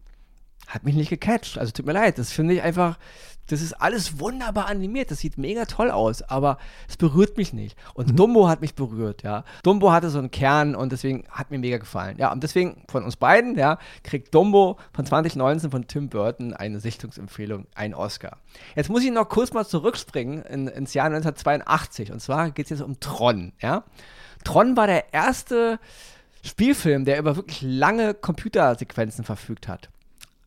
Hat 0.68 0.85
mich 0.85 0.94
nicht 0.94 1.11
gecatcht. 1.11 1.59
Also 1.59 1.72
tut 1.72 1.85
mir 1.85 1.92
leid, 1.92 2.18
das 2.18 2.33
finde 2.33 2.55
ich 2.55 2.62
einfach, 2.62 2.96
das 3.49 3.61
ist 3.61 3.75
alles 3.75 4.21
wunderbar 4.21 4.67
animiert, 4.67 5.11
das 5.11 5.19
sieht 5.19 5.37
mega 5.37 5.65
toll 5.65 5.91
aus, 5.91 6.23
aber 6.23 6.59
es 6.89 6.97
berührt 6.97 7.37
mich 7.37 7.53
nicht. 7.53 7.77
Und 7.95 8.13
mhm. 8.13 8.17
Dumbo 8.17 8.49
hat 8.49 8.61
mich 8.61 8.75
berührt, 8.75 9.23
ja. 9.23 9.45
Dumbo 9.63 9.93
hatte 9.93 10.11
so 10.11 10.19
einen 10.19 10.31
Kern 10.31 10.75
und 10.75 10.93
deswegen 10.93 11.25
hat 11.31 11.51
mir 11.51 11.59
mega 11.59 11.79
gefallen. 11.79 12.17
Ja, 12.19 12.33
und 12.33 12.43
deswegen 12.43 12.83
von 12.89 13.05
uns 13.05 13.17
beiden, 13.17 13.57
ja, 13.59 13.79
kriegt 14.05 14.35
Dumbo 14.35 14.79
von 14.93 15.05
2019 15.05 15.71
von 15.71 15.87
Tim 15.87 16.09
Burton 16.09 16.55
eine 16.55 16.81
Sichtungsempfehlung, 16.81 17.67
einen 17.75 17.95
Oscar. 17.95 18.39
Jetzt 18.75 18.91
muss 18.91 19.05
ich 19.05 19.11
noch 19.11 19.29
kurz 19.29 19.53
mal 19.53 19.67
zurückspringen 19.67 20.43
in, 20.43 20.69
ins 20.69 20.95
Jahr 20.95 21.07
1982 21.07 22.13
und 22.13 22.21
zwar 22.21 22.51
geht 22.51 22.67
es 22.67 22.71
jetzt 22.71 22.83
um 22.83 23.01
Tron, 23.01 23.53
ja. 23.61 23.85
Tron 24.45 24.77
war 24.77 24.87
der 24.87 25.13
erste 25.13 25.79
Spielfilm, 26.45 27.05
der 27.05 27.19
über 27.19 27.37
wirklich 27.37 27.63
lange 27.63 28.15
Computersequenzen 28.15 29.25
verfügt 29.25 29.69
hat. 29.69 29.91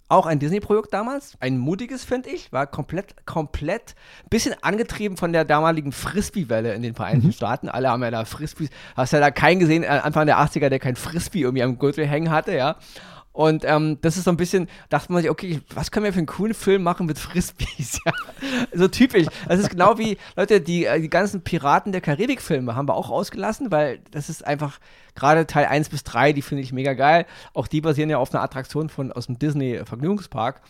Auch 0.08 0.28
ein 0.28 0.38
Disney-Projekt 0.38 0.94
damals, 0.94 1.34
ein 1.39 1.58
mutiges, 1.58 2.06
finde 2.06 2.30
ich, 2.30 2.52
war 2.52 2.68
komplett, 2.68 3.26
komplett, 3.26 3.96
bisschen 4.30 4.56
angetrieben 4.62 5.18
von 5.18 5.34
der 5.34 5.46
damaligen 5.46 5.91
Frisbee-Welle 5.91 6.76
in 6.76 6.84
den 6.84 6.94
Vereinigten 6.94 7.30
mhm. 7.30 7.34
Staaten. 7.34 7.70
Alle 7.70 7.89
haben 7.89 8.04
ja 8.04 8.12
da 8.12 8.24
Frisbees, 8.24 8.70
hast 8.96 9.13
ja 9.13 9.20
da 9.20 9.32
keinen 9.32 9.60
gesehen, 9.60 9.82
äh, 9.82 9.88
Anfang 9.88 10.28
der 10.28 10.38
80er, 10.38 10.70
der 10.70 10.78
kein 10.78 10.96
Frisbee 10.96 11.41
irgendwie 11.41 11.63
am 11.63 11.80
Gürtel 11.80 12.06
hängen 12.06 12.30
hatte, 12.30 12.56
ja. 12.56 12.76
Und 13.36 13.65
ähm, 13.65 13.98
das 14.00 14.15
ist 14.15 14.24
so 14.24 14.32
ein 14.32 14.38
bisschen, 14.38 14.69
dachte 14.88 15.12
man 15.12 15.21
sich, 15.21 15.30
okay, 15.30 15.60
was 15.74 15.91
können 15.91 16.06
wir 16.06 16.13
für 16.13 16.19
einen 16.19 16.26
coolen 16.26 16.54
Film 16.54 16.84
machen 16.84 17.06
mit 17.06 17.19
Frisbees? 17.19 18.00
ja, 18.06 18.13
so 18.71 18.88
typisch. 18.88 19.28
Das 19.45 19.60
ist 19.60 19.69
genau 19.69 19.98
wie, 19.98 20.17
Leute, 20.38 20.62
die, 20.62 20.86
äh, 20.86 21.02
die 21.02 21.10
ganzen 21.10 21.41
Piraten 21.41 21.91
der 21.91 22.00
Karibik-Filme 22.00 22.78
haben 22.78 22.88
wir 22.88 22.95
auch 22.95 23.10
ausgelassen, 23.10 23.71
weil 23.71 24.00
das 24.12 24.30
ist 24.30 24.48
einfach, 24.48 24.80
gerade 25.15 25.45
Teil 25.48 25.65
1 25.65 25.89
bis 25.89 26.06
3, 26.06 26.32
die 26.32 26.41
finde 26.41 26.63
ich 26.63 26.71
mega 26.71 26.93
geil. 26.93 27.26
Auch 27.54 27.67
die 27.67 27.82
basieren 27.82 28.10
ja 28.10 28.19
auf 28.19 28.34
einer 28.34 28.41
Attraktion 28.41 28.88
von, 28.88 29.12
aus 29.12 29.26
dem 29.26 29.38
Disney-Vergnügungspark. 29.38 30.62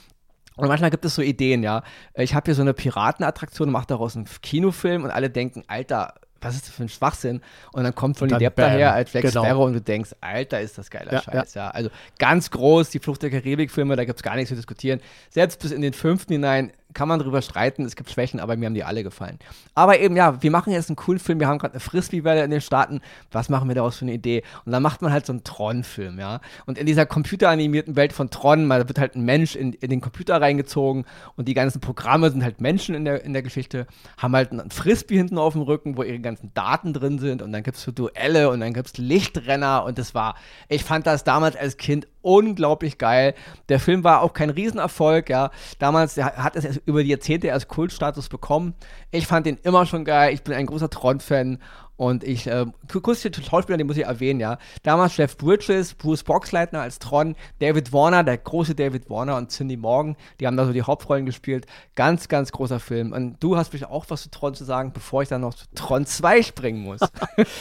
Und 0.55 0.67
manchmal 0.67 0.89
gibt 0.89 1.05
es 1.05 1.13
so 1.13 1.21
Ideen, 1.21 1.61
ja. 1.61 1.83
Ich 2.15 2.33
habe 2.33 2.45
hier 2.45 2.55
so 2.55 2.63
eine 2.63 2.73
Piratenattraktion, 2.73 3.69
mache 3.69 3.85
daraus 3.85 4.15
einen 4.15 4.25
Kinofilm 4.41 5.03
und 5.03 5.11
alle 5.11 5.29
denken, 5.29 5.63
Alter, 5.67 6.15
was 6.45 6.55
ist 6.55 6.67
das 6.67 6.75
für 6.75 6.83
ein 6.83 6.89
Schwachsinn? 6.89 7.41
Und 7.73 7.83
dann 7.83 7.95
kommt 7.95 8.17
von 8.17 8.29
Depp 8.29 8.55
daher 8.55 8.93
als 8.93 9.11
Jack 9.11 9.23
genau. 9.23 9.43
Sparrow 9.43 9.65
und 9.65 9.73
du 9.73 9.81
denkst, 9.81 10.11
Alter, 10.21 10.61
ist 10.61 10.77
das 10.77 10.89
geiler 10.89 11.13
ja, 11.13 11.21
Scheiß. 11.21 11.53
Ja. 11.55 11.65
ja. 11.65 11.69
Also 11.71 11.89
ganz 12.19 12.51
groß, 12.51 12.89
die 12.89 12.99
Flucht 12.99 13.23
der 13.23 13.31
Karibik-Filme, 13.31 13.95
da 13.95 14.05
gibt 14.05 14.19
es 14.19 14.23
gar 14.23 14.35
nichts 14.35 14.49
zu 14.49 14.55
diskutieren. 14.55 15.01
Selbst 15.29 15.59
bis 15.61 15.71
in 15.71 15.81
den 15.81 15.93
fünften 15.93 16.33
hinein 16.33 16.71
kann 16.95 17.07
man 17.07 17.19
drüber 17.19 17.43
streiten, 17.43 17.85
es 17.85 17.95
gibt 17.95 18.09
Schwächen, 18.09 18.39
aber 18.39 18.55
mir 18.55 18.65
haben 18.65 18.73
die 18.73 18.83
alle 18.83 19.03
gefallen. 19.03 19.37
Aber 19.75 19.99
eben, 19.99 20.15
ja, 20.15 20.41
wir 20.41 20.49
machen 20.49 20.73
jetzt 20.73 20.89
einen 20.89 20.95
coolen 20.95 21.19
Film, 21.19 21.39
wir 21.39 21.47
haben 21.47 21.59
gerade 21.59 21.73
eine 21.73 21.81
Frisbee-Welle 21.81 22.43
in 22.43 22.49
den 22.49 22.61
Staaten, 22.61 23.01
was 23.31 23.49
machen 23.49 23.67
wir 23.67 23.75
daraus 23.75 23.97
für 23.97 24.05
eine 24.05 24.13
Idee? 24.13 24.43
Und 24.65 24.71
dann 24.71 24.81
macht 24.81 25.01
man 25.01 25.11
halt 25.11 25.25
so 25.25 25.33
einen 25.33 25.43
Tron-Film, 25.43 26.17
ja. 26.17 26.39
Und 26.65 26.77
in 26.79 26.85
dieser 26.87 27.05
computeranimierten 27.05 27.95
Welt 27.95 28.13
von 28.13 28.31
Tron, 28.31 28.67
da 28.69 28.87
wird 28.87 28.97
halt 28.97 29.15
ein 29.15 29.25
Mensch 29.25 29.55
in, 29.55 29.73
in 29.73 29.89
den 29.89 30.01
Computer 30.01 30.41
reingezogen 30.41 31.05
und 31.35 31.47
die 31.47 31.53
ganzen 31.53 31.81
Programme 31.81 32.31
sind 32.31 32.43
halt 32.43 32.61
Menschen 32.61 32.95
in 32.95 33.05
der, 33.05 33.23
in 33.23 33.33
der 33.33 33.43
Geschichte, 33.43 33.85
haben 34.17 34.35
halt 34.35 34.51
einen 34.51 34.71
Frisbee 34.71 35.17
hinten 35.17 35.37
auf 35.37 35.53
dem 35.53 35.61
Rücken, 35.61 35.97
wo 35.97 36.03
ihre 36.03 36.19
ganzen 36.19 36.53
Daten 36.53 36.93
drin 36.93 37.19
sind 37.19 37.41
und 37.41 37.51
dann 37.51 37.61
gibt 37.61 37.77
es 37.77 37.83
so 37.83 37.91
Duelle 37.91 38.49
und 38.49 38.61
dann 38.61 38.73
gibt 38.73 38.87
es 38.87 38.97
Lichtrenner 38.97 39.83
und 39.83 39.99
das 39.99 40.15
war, 40.15 40.35
ich 40.69 40.85
fand 40.85 41.05
das 41.05 41.25
damals 41.25 41.57
als 41.57 41.75
Kind 41.75 42.07
unglaublich 42.25 42.97
geil. 42.97 43.35
Der 43.69 43.79
Film 43.79 44.03
war 44.03 44.21
auch 44.21 44.33
kein 44.33 44.49
Riesenerfolg, 44.49 45.29
ja. 45.29 45.51
Damals 45.77 46.17
hat 46.17 46.55
es 46.55 46.81
über 46.85 47.03
die 47.03 47.09
Jahrzehnte 47.09 47.47
erst 47.47 47.67
Kultstatus 47.67 48.29
bekommen. 48.29 48.73
Ich 49.11 49.27
fand 49.27 49.45
den 49.45 49.57
immer 49.63 49.85
schon 49.85 50.05
geil. 50.05 50.33
Ich 50.33 50.43
bin 50.43 50.53
ein 50.53 50.65
großer 50.65 50.89
Tron-Fan 50.89 51.59
und 51.97 52.25
ich, 52.25 52.47
äh, 52.47 52.65
kurz 53.01 53.21
die 53.21 53.31
Schauspieler, 53.33 53.77
die 53.77 53.85
muss 53.85 53.95
ich 53.95 54.03
erwähnen, 54.03 54.41
ja. 54.41 54.57
Damals 54.83 55.15
Jeff 55.15 55.37
Bridges, 55.37 55.93
Bruce 55.93 56.23
Boxleitner 56.23 56.81
als 56.81 56.99
Tron, 56.99 57.35
David 57.59 57.93
Warner, 57.93 58.23
der 58.23 58.37
große 58.37 58.75
David 58.75 59.09
Warner 59.09 59.37
und 59.37 59.51
Cindy 59.51 59.77
Morgan, 59.77 60.17
die 60.39 60.47
haben 60.47 60.57
da 60.57 60.65
so 60.65 60.73
die 60.73 60.81
Hauptrollen 60.81 61.25
gespielt. 61.25 61.65
Ganz, 61.95 62.27
ganz 62.27 62.51
großer 62.51 62.81
Film. 62.81 63.13
Und 63.13 63.41
du 63.41 63.55
hast 63.55 63.69
vielleicht 63.69 63.89
auch 63.89 64.05
was 64.09 64.23
zu 64.23 64.29
Tron 64.29 64.53
zu 64.55 64.65
sagen, 64.65 64.91
bevor 64.93 65.21
ich 65.21 65.29
dann 65.29 65.41
noch 65.41 65.53
zu 65.53 65.65
Tron 65.73 66.05
2 66.05 66.43
springen 66.43 66.83
muss. 66.83 66.99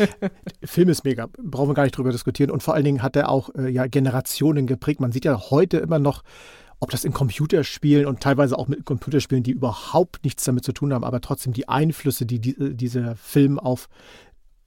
Film 0.64 0.88
ist 0.88 1.04
mega, 1.04 1.28
brauchen 1.40 1.70
wir 1.70 1.74
gar 1.74 1.84
nicht 1.84 1.96
drüber 1.96 2.10
diskutieren. 2.10 2.50
Und 2.50 2.62
vor 2.64 2.74
allen 2.74 2.84
Dingen 2.84 3.02
hat 3.02 3.14
er 3.14 3.28
auch 3.28 3.50
äh, 3.54 3.68
ja, 3.68 3.86
Generationen 3.86 4.66
geprägt. 4.66 5.00
Man 5.00 5.12
sieht 5.12 5.24
ja 5.24 5.50
heute 5.50 5.76
immer 5.76 6.00
noch 6.00 6.24
ob 6.84 6.90
das 6.90 7.04
in 7.04 7.14
Computerspielen 7.14 8.04
und 8.04 8.20
teilweise 8.20 8.58
auch 8.58 8.68
mit 8.68 8.84
Computerspielen, 8.84 9.42
die 9.42 9.52
überhaupt 9.52 10.22
nichts 10.22 10.44
damit 10.44 10.64
zu 10.64 10.72
tun 10.72 10.92
haben, 10.92 11.02
aber 11.02 11.22
trotzdem 11.22 11.54
die 11.54 11.66
Einflüsse, 11.66 12.26
die, 12.26 12.38
die 12.40 12.60
äh, 12.60 12.74
dieser 12.74 13.16
Film 13.16 13.58
auf 13.58 13.88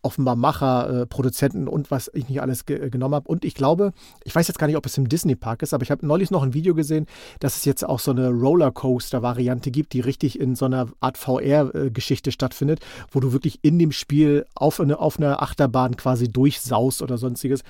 offenbar 0.02 0.36
Macher, 0.36 1.02
äh, 1.02 1.06
Produzenten 1.06 1.68
und 1.68 1.92
was 1.92 2.10
ich 2.14 2.28
nicht 2.28 2.42
alles 2.42 2.66
ge 2.66 2.90
genommen 2.90 3.14
habe. 3.14 3.28
Und 3.28 3.46
ich 3.46 3.54
glaube, 3.54 3.92
ich 4.24 4.34
weiß 4.34 4.48
jetzt 4.48 4.58
gar 4.58 4.66
nicht, 4.66 4.78
ob 4.78 4.86
es 4.86 4.98
im 4.98 5.10
Disney-Park 5.10 5.62
ist, 5.62 5.74
aber 5.74 5.84
ich 5.84 5.92
habe 5.92 6.08
neulich 6.08 6.32
noch 6.32 6.42
ein 6.42 6.56
Video 6.56 6.74
gesehen, 6.74 7.06
dass 7.40 7.58
es 7.58 7.66
jetzt 7.66 7.84
auch 7.84 8.00
so 8.00 8.12
eine 8.12 8.30
Rollercoaster-Variante 8.30 9.70
gibt, 9.70 9.94
die 9.94 10.00
richtig 10.00 10.40
in 10.40 10.56
so 10.56 10.66
einer 10.66 10.88
Art 11.00 11.18
VR-Geschichte 11.18 12.32
stattfindet, 12.32 12.80
wo 13.12 13.20
du 13.20 13.32
wirklich 13.32 13.60
in 13.62 13.78
dem 13.78 13.92
Spiel 13.92 14.46
auf, 14.56 14.80
eine, 14.80 14.98
auf 14.98 15.20
einer 15.20 15.44
Achterbahn 15.44 15.98
quasi 15.98 16.28
durchsaust 16.30 17.04
oder 17.04 17.18
sonstiges. 17.18 17.64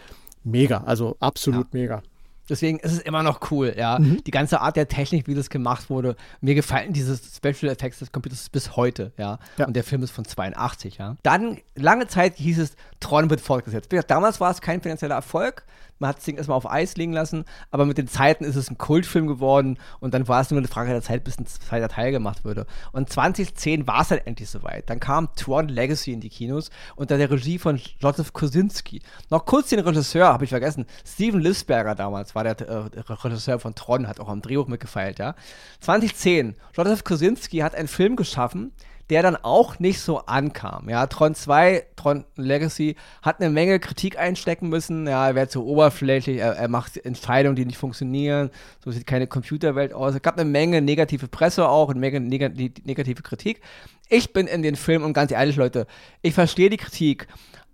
Mega, 0.44 0.84
also 0.86 1.18
absolut 1.20 1.66
ja. 1.74 1.80
mega. 1.80 2.04
Deswegen 2.50 2.80
ist 2.80 2.92
es 2.92 3.00
immer 3.00 3.24
noch 3.24 3.52
cool, 3.52 3.74
ja. 3.78 4.00
Mhm. 4.00 4.24
Die 4.24 4.32
ganze 4.32 4.62
Art 4.62 4.76
der 4.76 4.88
Technik, 4.88 5.28
wie 5.28 5.36
das 5.36 5.50
gemacht 5.50 5.90
wurde. 5.90 6.16
Mir 6.42 6.56
gefallen 6.56 6.94
diese 6.94 7.18
Special 7.18 7.72
Effects 7.72 8.00
des 8.00 8.12
Computers 8.12 8.50
bis 8.50 8.76
heute, 8.76 9.12
ja. 9.18 9.40
ja. 9.58 9.66
Und 9.66 9.76
der 9.76 9.84
Film 9.84 10.04
ist 10.04 10.12
von 10.12 10.26
82, 10.26 10.98
ja. 10.98 11.18
Dann, 11.24 11.58
lange 11.76 12.08
Zeit 12.08 12.36
hieß 12.38 12.60
es, 12.60 12.76
Tron 13.00 13.30
wird 13.30 13.42
fortgesetzt. 13.42 13.90
Damals 14.08 14.40
war 14.40 14.52
es 14.52 14.62
kein 14.62 14.82
finanzieller 14.82 15.16
Erfolg. 15.16 15.66
Man 16.00 16.10
hat 16.10 16.18
das 16.18 16.26
Ding 16.26 16.38
erstmal 16.38 16.58
auf 16.58 16.70
Eis 16.70 16.96
liegen 16.96 17.14
lassen, 17.14 17.46
aber 17.72 17.86
mit 17.86 17.98
den 17.98 18.08
Zeiten 18.08 18.44
ist 18.44 18.56
es 18.56 18.70
ein 18.70 18.78
Kultfilm 18.78 19.28
geworden 19.28 19.78
und 20.00 20.14
dann 20.14 20.28
war 20.28 20.42
es 20.42 20.52
nur 20.52 20.60
eine 20.60 20.68
Frage 20.68 20.92
der 20.92 21.02
Zeit, 21.02 21.24
bis 21.24 21.40
ein 21.40 21.48
zweiter 21.48 21.90
Teil 21.90 22.12
gemacht 22.12 22.46
würde. 22.46 22.68
Und 22.92 23.10
2010 23.10 23.88
war 23.88 24.02
es 24.02 24.12
halt 24.12 24.28
endlich 24.28 24.50
soweit. 24.50 24.90
Dann 24.90 25.00
kam 25.00 25.30
Tron 25.36 25.70
Legacy 25.70 26.14
in 26.14 26.22
die 26.22 26.30
Kinos 26.30 26.70
unter 26.96 27.18
der 27.18 27.32
Regie 27.32 27.58
von 27.58 27.80
Joseph 28.00 28.34
Kosinski. 28.34 29.02
Noch 29.30 29.46
kurz 29.46 29.70
den 29.70 29.80
Regisseur, 29.80 30.28
habe 30.28 30.44
ich 30.44 30.52
vergessen. 30.52 30.86
Steven 31.06 31.40
Lisberger 31.40 31.96
damals 31.96 32.36
war 32.38 32.44
der, 32.44 32.62
äh, 32.62 33.00
Regisseur 33.10 33.60
von 33.60 33.76
Tron, 33.76 34.08
hat 34.08 34.20
auch 34.20 34.30
am 34.30 34.42
Drehbuch 34.42 34.68
mitgefeilt, 34.68 35.20
ja. 35.20 35.36
2010, 35.82 36.56
Joseph 36.76 37.04
Kosinski 37.04 37.58
hat 37.58 37.76
einen 37.76 37.88
Film 37.88 38.16
geschaffen, 38.16 38.72
der 39.10 39.24
dann 39.24 39.38
auch 39.38 39.80
nicht 39.80 40.02
so 40.02 40.20
ankam. 40.26 40.90
Ja, 40.90 41.08
Tron 41.08 41.34
2, 41.34 41.86
Tron 41.96 42.26
Legacy 42.36 42.96
hat 43.22 43.40
eine 43.40 43.50
Menge 43.50 43.80
Kritik 43.80 44.20
einstecken 44.20 44.70
müssen. 44.70 45.08
Ja, 45.08 45.28
er 45.28 45.36
wird 45.36 45.52
zu 45.52 45.66
oberflächlich, 45.66 46.40
er, 46.40 46.58
er, 46.58 46.68
macht 46.68 46.98
Entscheidungen, 46.98 47.56
die 47.56 47.66
nicht 47.66 47.78
funktionieren. 47.78 48.50
So 48.84 48.92
sieht 48.92 49.08
keine 49.08 49.28
Computerwelt 49.28 49.94
aus. 49.94 50.14
Es 50.14 50.22
gab 50.22 50.38
eine 50.38 50.50
Menge 50.50 50.82
negative 50.82 51.28
Presse 51.28 51.68
auch, 51.70 51.90
eine 51.90 52.00
Menge 52.00 52.20
neg 52.20 52.86
negative 52.86 53.22
Kritik. 53.22 53.62
Ich 54.10 54.34
bin 54.34 54.48
in 54.48 54.62
den 54.62 54.76
Film 54.76 55.04
und 55.04 55.14
ganz 55.14 55.32
ehrlich, 55.32 55.56
Leute, 55.56 55.88
ich 56.22 56.34
verstehe 56.34 56.70
die 56.70 56.78
Kritik. 56.78 57.28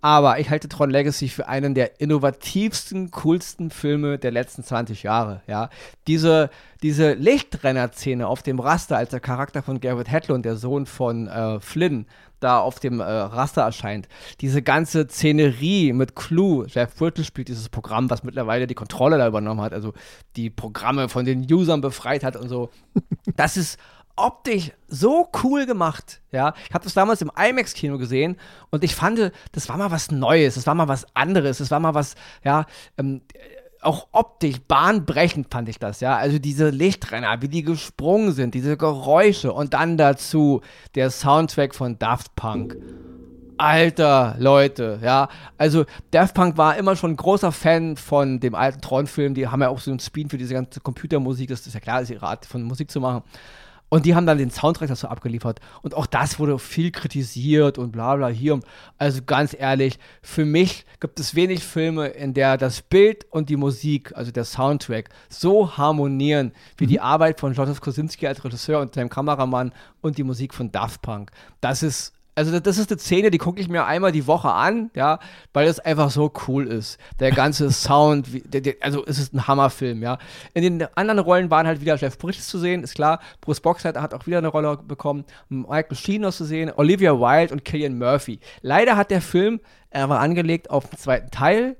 Aber 0.04 0.38
ich 0.38 0.50
halte 0.50 0.68
Tron 0.68 0.90
Legacy 0.90 1.30
für 1.30 1.48
einen 1.48 1.72
der 1.72 1.98
innovativsten, 1.98 3.10
coolsten 3.10 3.70
Filme 3.70 4.18
der 4.18 4.32
letzten 4.32 4.62
20 4.62 5.02
Jahre. 5.02 5.40
Ja? 5.46 5.70
Diese, 6.08 6.50
diese 6.82 7.14
Lichtrenner-Szene 7.14 8.26
auf 8.28 8.42
dem 8.42 8.60
Raster, 8.60 8.98
als 8.98 9.08
der 9.08 9.20
Charakter 9.20 9.62
von 9.62 9.80
Garrett 9.80 10.10
Hedlund, 10.10 10.44
der 10.44 10.56
Sohn 10.56 10.84
von 10.84 11.26
äh, 11.26 11.58
Flynn, 11.58 12.04
da 12.38 12.58
auf 12.58 12.80
dem 12.80 13.00
äh, 13.00 13.02
Raster 13.02 13.62
erscheint. 13.62 14.06
Diese 14.42 14.60
ganze 14.60 15.08
Szenerie 15.08 15.94
mit 15.94 16.14
Clue. 16.14 16.66
Jeff 16.68 16.94
Brittle 16.96 17.24
spielt 17.24 17.48
dieses 17.48 17.70
Programm, 17.70 18.10
was 18.10 18.24
mittlerweile 18.24 18.66
die 18.66 18.74
Kontrolle 18.74 19.16
da 19.16 19.26
übernommen 19.26 19.62
hat, 19.62 19.72
also 19.72 19.94
die 20.36 20.50
Programme 20.50 21.08
von 21.08 21.24
den 21.24 21.50
Usern 21.50 21.80
befreit 21.80 22.24
hat 22.24 22.36
und 22.36 22.50
so. 22.50 22.68
Das 23.36 23.56
ist 23.56 23.78
optisch 24.16 24.72
so 24.88 25.28
cool 25.42 25.66
gemacht. 25.66 26.20
Ja, 26.30 26.54
ich 26.68 26.74
habe 26.74 26.84
das 26.84 26.94
damals 26.94 27.22
im 27.22 27.30
IMAX-Kino 27.36 27.98
gesehen 27.98 28.36
und 28.70 28.84
ich 28.84 28.94
fand, 28.94 29.32
das 29.52 29.68
war 29.68 29.76
mal 29.76 29.90
was 29.90 30.10
Neues, 30.10 30.54
das 30.54 30.66
war 30.66 30.74
mal 30.74 30.88
was 30.88 31.06
anderes, 31.14 31.58
das 31.58 31.70
war 31.70 31.80
mal 31.80 31.94
was, 31.94 32.14
ja, 32.44 32.66
ähm, 32.96 33.22
auch 33.84 34.08
optisch 34.12 34.60
bahnbrechend 34.66 35.48
fand 35.50 35.68
ich 35.68 35.78
das, 35.78 36.00
ja. 36.00 36.16
Also 36.16 36.38
diese 36.38 36.70
Lichtrenner, 36.70 37.42
wie 37.42 37.48
die 37.48 37.62
gesprungen 37.62 38.32
sind, 38.32 38.54
diese 38.54 38.76
Geräusche 38.76 39.52
und 39.52 39.74
dann 39.74 39.96
dazu 39.96 40.62
der 40.94 41.10
Soundtrack 41.10 41.74
von 41.74 41.98
Daft 41.98 42.34
Punk. 42.34 42.76
Alter, 43.56 44.34
Leute, 44.38 44.98
ja. 45.02 45.28
Also 45.58 45.84
Daft 46.10 46.34
Punk 46.34 46.56
war 46.56 46.76
immer 46.76 46.96
schon 46.96 47.12
ein 47.12 47.16
großer 47.16 47.52
Fan 47.52 47.96
von 47.96 48.40
dem 48.40 48.54
alten 48.54 48.80
Tron-Film. 48.80 49.34
Die 49.34 49.46
haben 49.46 49.62
ja 49.62 49.68
auch 49.68 49.78
so 49.78 49.90
einen 49.90 50.00
Spin 50.00 50.28
für 50.28 50.38
diese 50.38 50.54
ganze 50.54 50.80
Computermusik. 50.80 51.48
Das 51.48 51.66
ist 51.66 51.74
ja 51.74 51.80
klar, 51.80 52.00
das 52.00 52.10
ist 52.10 52.16
ihre 52.16 52.26
Art 52.26 52.46
von 52.46 52.62
Musik 52.62 52.90
zu 52.90 53.00
machen. 53.00 53.22
Und 53.94 54.06
die 54.06 54.16
haben 54.16 54.26
dann 54.26 54.38
den 54.38 54.50
Soundtrack 54.50 54.88
dazu 54.88 55.06
abgeliefert. 55.06 55.60
Und 55.82 55.94
auch 55.94 56.06
das 56.06 56.40
wurde 56.40 56.58
viel 56.58 56.90
kritisiert 56.90 57.78
und 57.78 57.92
bla 57.92 58.16
bla 58.16 58.26
hier. 58.26 58.58
Also 58.98 59.22
ganz 59.24 59.54
ehrlich, 59.56 60.00
für 60.20 60.44
mich 60.44 60.84
gibt 60.98 61.20
es 61.20 61.36
wenig 61.36 61.62
Filme, 61.62 62.08
in 62.08 62.34
der 62.34 62.56
das 62.56 62.82
Bild 62.82 63.24
und 63.30 63.50
die 63.50 63.56
Musik, 63.56 64.10
also 64.16 64.32
der 64.32 64.42
Soundtrack, 64.42 65.10
so 65.28 65.76
harmonieren 65.76 66.50
wie 66.76 66.86
mhm. 66.86 66.88
die 66.88 67.00
Arbeit 67.00 67.38
von 67.38 67.54
Joseph 67.54 67.80
Kosinski 67.80 68.26
als 68.26 68.44
Regisseur 68.44 68.80
und 68.80 68.94
seinem 68.94 69.10
Kameramann 69.10 69.70
und 70.00 70.18
die 70.18 70.24
Musik 70.24 70.54
von 70.54 70.72
Daft 70.72 71.00
Punk. 71.00 71.30
Das 71.60 71.84
ist 71.84 72.13
also 72.34 72.58
das 72.58 72.78
ist 72.78 72.90
eine 72.90 72.98
Szene, 72.98 73.30
die 73.30 73.38
gucke 73.38 73.60
ich 73.60 73.68
mir 73.68 73.84
einmal 73.84 74.12
die 74.12 74.26
Woche 74.26 74.50
an, 74.50 74.90
ja, 74.94 75.18
weil 75.52 75.68
es 75.68 75.78
einfach 75.78 76.10
so 76.10 76.32
cool 76.48 76.66
ist. 76.66 76.98
Der 77.20 77.30
ganze 77.30 77.70
Sound, 77.72 78.32
wie, 78.32 78.40
der, 78.40 78.60
der, 78.60 78.74
also 78.80 79.04
es 79.06 79.18
ist 79.18 79.34
ein 79.34 79.46
Hammerfilm, 79.46 80.02
ja. 80.02 80.18
In 80.52 80.62
den 80.62 80.88
anderen 80.96 81.20
Rollen 81.20 81.50
waren 81.50 81.66
halt 81.66 81.80
wieder 81.80 81.96
Jeff 81.96 82.18
Bridges 82.18 82.48
zu 82.48 82.58
sehen, 82.58 82.82
ist 82.82 82.94
klar. 82.94 83.20
Bruce 83.40 83.60
Boxleiter 83.60 84.02
hat 84.02 84.14
auch 84.14 84.26
wieder 84.26 84.38
eine 84.38 84.48
Rolle 84.48 84.76
bekommen. 84.76 85.24
Michael 85.48 85.96
Sheen 85.96 86.30
zu 86.32 86.44
sehen, 86.44 86.72
Olivia 86.74 87.12
Wilde 87.12 87.52
und 87.52 87.64
Killian 87.64 87.98
Murphy. 87.98 88.40
Leider 88.62 88.96
hat 88.96 89.10
der 89.10 89.20
Film, 89.20 89.60
er 89.90 90.08
war 90.08 90.20
angelegt 90.20 90.70
auf 90.70 90.88
den 90.88 90.98
zweiten 90.98 91.30
Teil, 91.30 91.76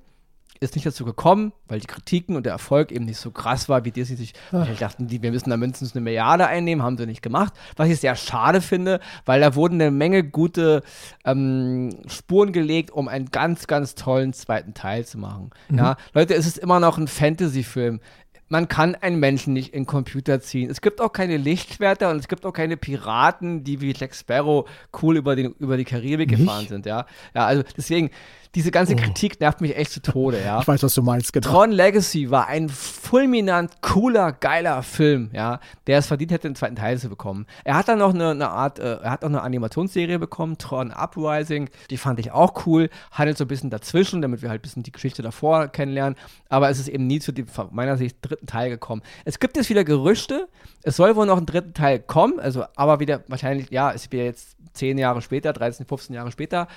ist 0.61 0.75
nicht 0.75 0.87
dazu 0.87 1.05
gekommen, 1.05 1.53
weil 1.69 1.81
die 1.81 1.87
Kritiken 1.87 2.37
und 2.37 2.47
der 2.47 2.53
Erfolg 2.53 2.93
eben 2.93 3.05
nicht 3.05 3.19
so 3.19 3.31
krass 3.31 3.69
war, 3.69 3.85
wie 3.85 3.91
Disney 3.91 4.17
sich 4.17 4.35
ich 4.71 4.79
dachten, 4.79 5.07
die, 5.07 5.23
wir 5.23 5.31
müssen 5.31 5.51
da 5.51 5.57
mindestens 5.57 5.95
eine 5.95 6.03
Milliarde 6.03 6.47
einnehmen, 6.47 6.85
haben 6.85 6.97
sie 6.97 7.07
nicht 7.07 7.23
gemacht. 7.23 7.53
Was 7.77 7.89
ich 7.89 8.01
sehr 8.01 8.17
schade 8.17 8.61
finde, 8.61 9.01
weil 9.25 9.41
da 9.41 9.55
wurden 9.55 9.81
eine 9.81 9.91
Menge 9.91 10.25
gute 10.25 10.83
ähm, 11.25 11.91
Spuren 12.07 12.53
gelegt, 12.53 12.91
um 12.91 13.09
einen 13.09 13.31
ganz, 13.31 13.67
ganz 13.67 13.95
tollen 13.95 14.33
zweiten 14.33 14.75
Teil 14.75 15.05
zu 15.05 15.19
machen. 15.19 15.51
Mhm. 15.69 15.79
Ja, 15.79 15.97
Leute, 16.13 16.35
es 16.35 16.47
ist 16.47 16.59
immer 16.59 16.81
noch 16.81 16.99
ein 16.99 17.09
Fantasy-Film 17.09 18.01
man 18.49 18.69
kann 18.69 18.95
einen 18.95 19.19
Menschen 19.19 19.53
nicht 19.53 19.75
in 19.75 19.83
den 19.83 19.87
Computer 19.87 20.41
ziehen. 20.41 20.71
Es 20.71 20.81
gibt 20.81 21.01
auch 21.01 21.13
keine 21.13 21.37
Lichtschwerter 21.37 22.11
und 22.11 22.19
es 22.19 22.29
gibt 22.29 22.45
auch 22.47 22.53
keine 22.53 22.77
Piraten, 22.77 23.65
die 23.65 23.81
wie 23.81 23.93
Jack 23.93 24.15
Sparrow 24.15 24.69
cool 25.03 25.17
über, 25.17 25.35
den, 25.35 25.55
über 25.59 25.77
die 25.77 25.85
Karibik 25.85 26.31
nicht? 26.31 26.41
gefahren 26.41 26.69
sind, 26.69 26.87
ja. 26.87 27.07
Ja, 27.35 27.47
also 27.47 27.65
deswegen, 27.77 28.11
diese 28.55 28.71
ganze 28.71 28.95
oh. 28.95 28.97
Kritik 28.97 29.41
nervt 29.41 29.61
mich 29.61 29.77
echt 29.77 29.91
zu 29.91 30.01
Tode, 30.01 30.41
ja. 30.43 30.61
Ich 30.61 30.69
weiß, 30.69 30.83
was 30.83 30.95
du 30.95 31.03
meinst, 31.03 31.33
genau. 31.33 31.49
Tron 31.49 31.73
Legacy 31.73 32.31
war 32.31 32.47
ein 32.47 32.69
fulminant 32.69 33.83
cooler, 33.83 34.33
geiler 34.33 34.83
Film, 34.83 35.31
ja, 35.33 35.61
der 35.87 35.99
es 35.99 36.07
verdient 36.07 36.31
hätte, 36.31 36.49
den 36.49 36.55
zweiten 36.55 36.77
Teil 36.77 36.99
zu 36.99 37.09
bekommen. 37.09 37.47
Er 37.65 37.77
hat 37.77 37.89
dann 37.89 37.99
noch 37.99 38.15
eine, 38.15 38.31
eine 38.31 38.49
Art, 38.51 38.79
äh, 38.79 38.99
er 39.01 39.11
hat 39.11 39.25
auch 39.25 39.29
eine 39.29 39.43
Animationsserie 39.43 40.19
bekommen, 40.19 40.59
Tron 40.59 40.93
Uprising, 40.93 41.69
die 41.91 41.97
fand 41.97 42.21
ich 42.21 42.31
auch 42.31 42.67
cool, 42.67 42.91
handelt 43.11 43.39
so 43.39 43.45
ein 43.45 43.49
bisschen 43.49 43.71
dazwischen, 43.71 44.23
damit 44.23 44.43
wir 44.43 44.51
halt 44.51 44.61
ein 44.61 44.63
bisschen 44.63 44.83
die 44.83 44.93
Geschichte 44.93 45.23
davor 45.23 45.69
kennenlernen, 45.69 46.17
aber 46.49 46.71
es 46.71 46.79
ist 46.79 46.89
eben 46.89 47.07
nie 47.07 47.21
zu 47.21 47.33
dem, 47.33 47.49
von 47.49 47.69
meiner 47.73 47.97
Sicht, 47.97 48.19
dritten 48.23 48.47
Teil 48.47 48.71
gekommen. 48.71 49.03
Es 49.25 49.41
gibt 49.41 49.57
jetzt 49.57 49.71
wieder 49.71 49.85
Gerüchte, 49.85 50.49
es 50.83 50.97
soll 50.97 51.17
wohl 51.17 51.27
noch 51.27 51.39
ein 51.39 51.47
dritten 51.47 51.75
Teil 51.75 51.99
kommen, 51.99 52.39
also 52.39 52.65
aber 52.77 53.01
wieder 53.01 53.25
wahrscheinlich, 53.29 53.71
ja, 53.71 53.93
es 53.93 54.11
wird 54.13 54.25
jetzt 54.25 54.57
zehn 54.75 54.99
Jahre 54.99 55.23
später, 55.23 55.53
13, 55.53 55.87
15 55.87 56.15
Jahre 56.15 56.31
später, 56.31 56.69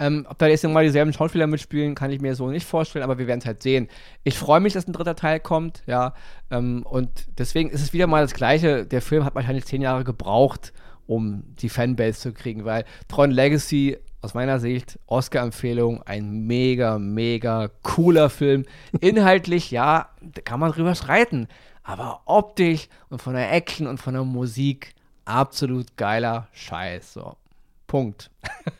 ähm, 0.00 0.26
ob 0.28 0.38
da 0.38 0.46
jetzt 0.46 0.64
nochmal 0.64 0.84
dieselben 0.84 1.12
Schauspieler 1.12 1.46
mitspielen, 1.46 1.94
kann 1.94 2.10
ich 2.10 2.22
mir 2.22 2.34
so 2.34 2.48
nicht 2.48 2.66
vorstellen, 2.66 3.04
aber 3.04 3.18
wir 3.18 3.26
werden 3.26 3.40
es 3.40 3.46
halt 3.46 3.62
sehen. 3.62 3.88
Ich 4.24 4.38
freue 4.38 4.58
mich, 4.58 4.72
dass 4.72 4.88
ein 4.88 4.94
dritter 4.94 5.14
Teil 5.14 5.40
kommt, 5.40 5.82
ja. 5.86 6.14
Ähm, 6.50 6.84
und 6.84 7.10
deswegen 7.38 7.68
ist 7.68 7.82
es 7.82 7.92
wieder 7.92 8.06
mal 8.06 8.22
das 8.22 8.32
Gleiche. 8.32 8.86
Der 8.86 9.02
Film 9.02 9.26
hat 9.26 9.34
wahrscheinlich 9.34 9.66
zehn 9.66 9.82
Jahre 9.82 10.02
gebraucht, 10.02 10.72
um 11.06 11.44
die 11.60 11.68
Fanbase 11.68 12.18
zu 12.18 12.32
kriegen, 12.32 12.64
weil 12.64 12.86
Tron 13.08 13.30
Legacy 13.30 13.98
aus 14.22 14.32
meiner 14.32 14.58
Sicht 14.58 14.98
Oscar-Empfehlung, 15.06 16.02
ein 16.04 16.46
mega, 16.46 16.98
mega 16.98 17.68
cooler 17.82 18.30
Film. 18.30 18.64
Inhaltlich, 19.00 19.70
ja, 19.70 20.08
da 20.22 20.40
kann 20.40 20.60
man 20.60 20.72
drüber 20.72 20.94
streiten, 20.94 21.46
aber 21.82 22.22
optisch 22.24 22.88
und 23.10 23.20
von 23.20 23.34
der 23.34 23.52
Action 23.52 23.86
und 23.86 23.98
von 23.98 24.14
der 24.14 24.24
Musik 24.24 24.94
absolut 25.26 25.98
geiler 25.98 26.48
Scheiß. 26.52 27.12
So. 27.12 27.36
Punkt. 27.90 28.30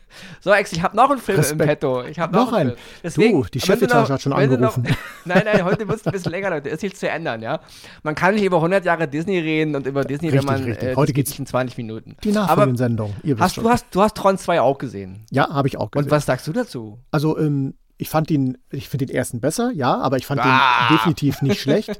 So, 0.41 0.51
Ex, 0.51 0.73
ich 0.73 0.81
habe 0.81 0.95
noch 0.95 1.09
einen 1.09 1.21
Film 1.21 1.37
Respekt. 1.37 1.61
im 1.61 1.67
Petto. 1.67 2.03
Ich 2.03 2.19
habe 2.19 2.35
noch, 2.35 2.51
noch 2.51 2.53
einen. 2.53 2.73
Deswegen, 3.01 3.41
du, 3.41 3.47
die 3.47 3.61
Chefetage 3.61 4.09
hat 4.09 4.21
schon 4.21 4.33
angerufen. 4.33 4.83
Noch, 4.83 4.95
nein, 5.25 5.43
nein, 5.45 5.63
heute 5.63 5.87
wird 5.87 6.01
es 6.01 6.05
ein 6.05 6.11
bisschen 6.11 6.33
länger, 6.33 6.49
Leute. 6.49 6.67
Ist 6.67 6.83
nichts 6.83 6.99
zu 6.99 7.07
ändern, 7.07 7.41
ja. 7.41 7.61
Man 8.03 8.13
kann 8.13 8.35
nicht 8.35 8.43
über 8.43 8.57
100 8.57 8.83
Jahre 8.83 9.07
Disney 9.07 9.39
reden 9.39 9.73
und 9.73 9.87
über 9.87 10.03
Disney, 10.03 10.27
richtig, 10.27 10.49
wenn 10.49 10.53
man. 10.53 10.63
Richtig. 10.65 10.89
Äh, 10.89 10.95
heute 10.95 11.13
geht 11.13 11.27
es 11.27 11.39
in 11.39 11.45
20 11.45 11.77
Minuten. 11.77 12.17
Die 12.25 12.33
Nachfolgensendung. 12.33 13.15
Hast, 13.39 13.55
du, 13.55 13.69
hast, 13.69 13.85
du 13.91 14.01
hast 14.01 14.17
Tron 14.17 14.37
2 14.37 14.59
auch 14.59 14.77
gesehen. 14.77 15.25
Ja, 15.31 15.49
habe 15.49 15.69
ich 15.69 15.77
auch 15.77 15.91
gesehen. 15.91 16.05
Und 16.05 16.11
was 16.11 16.25
sagst 16.25 16.45
du 16.45 16.51
dazu? 16.51 16.99
Also, 17.11 17.37
ähm, 17.39 17.75
ich 17.97 18.09
fand 18.09 18.29
ihn, 18.31 18.57
ich 18.69 18.89
finde 18.89 19.05
den 19.05 19.15
ersten 19.15 19.39
besser, 19.39 19.71
ja, 19.71 19.95
aber 19.95 20.17
ich 20.17 20.25
fand 20.25 20.41
ah. 20.43 20.89
ihn 20.89 20.97
definitiv 20.97 21.41
nicht 21.41 21.61
schlecht. 21.61 21.97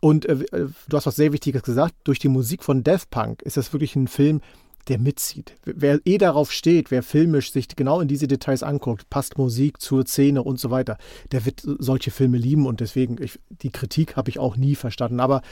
Und 0.00 0.26
äh, 0.26 0.32
äh, 0.32 0.68
du 0.88 0.96
hast 0.96 1.06
was 1.06 1.16
sehr 1.16 1.32
Wichtiges 1.32 1.62
gesagt, 1.62 1.94
durch 2.04 2.18
die 2.18 2.28
Musik 2.28 2.64
von 2.64 2.84
Death 2.84 3.10
Punk 3.10 3.40
ist 3.42 3.56
das 3.56 3.72
wirklich 3.72 3.96
ein 3.96 4.08
Film, 4.08 4.42
der 4.90 4.98
mitzieht. 4.98 5.54
Wer 5.64 6.00
eh 6.04 6.18
darauf 6.18 6.50
steht, 6.52 6.90
wer 6.90 7.02
filmisch 7.02 7.52
sich 7.52 7.68
genau 7.68 8.00
in 8.00 8.08
diese 8.08 8.26
Details 8.26 8.64
anguckt, 8.64 9.08
passt 9.08 9.38
Musik 9.38 9.80
zur 9.80 10.04
Szene 10.04 10.42
und 10.42 10.58
so 10.58 10.70
weiter, 10.70 10.98
der 11.30 11.46
wird 11.46 11.62
solche 11.64 12.10
Filme 12.10 12.36
lieben 12.36 12.66
und 12.66 12.80
deswegen, 12.80 13.22
ich, 13.22 13.38
die 13.48 13.70
Kritik 13.70 14.16
habe 14.16 14.30
ich 14.30 14.40
auch 14.40 14.56
nie 14.56 14.74
verstanden. 14.74 15.20
Aber 15.20 15.42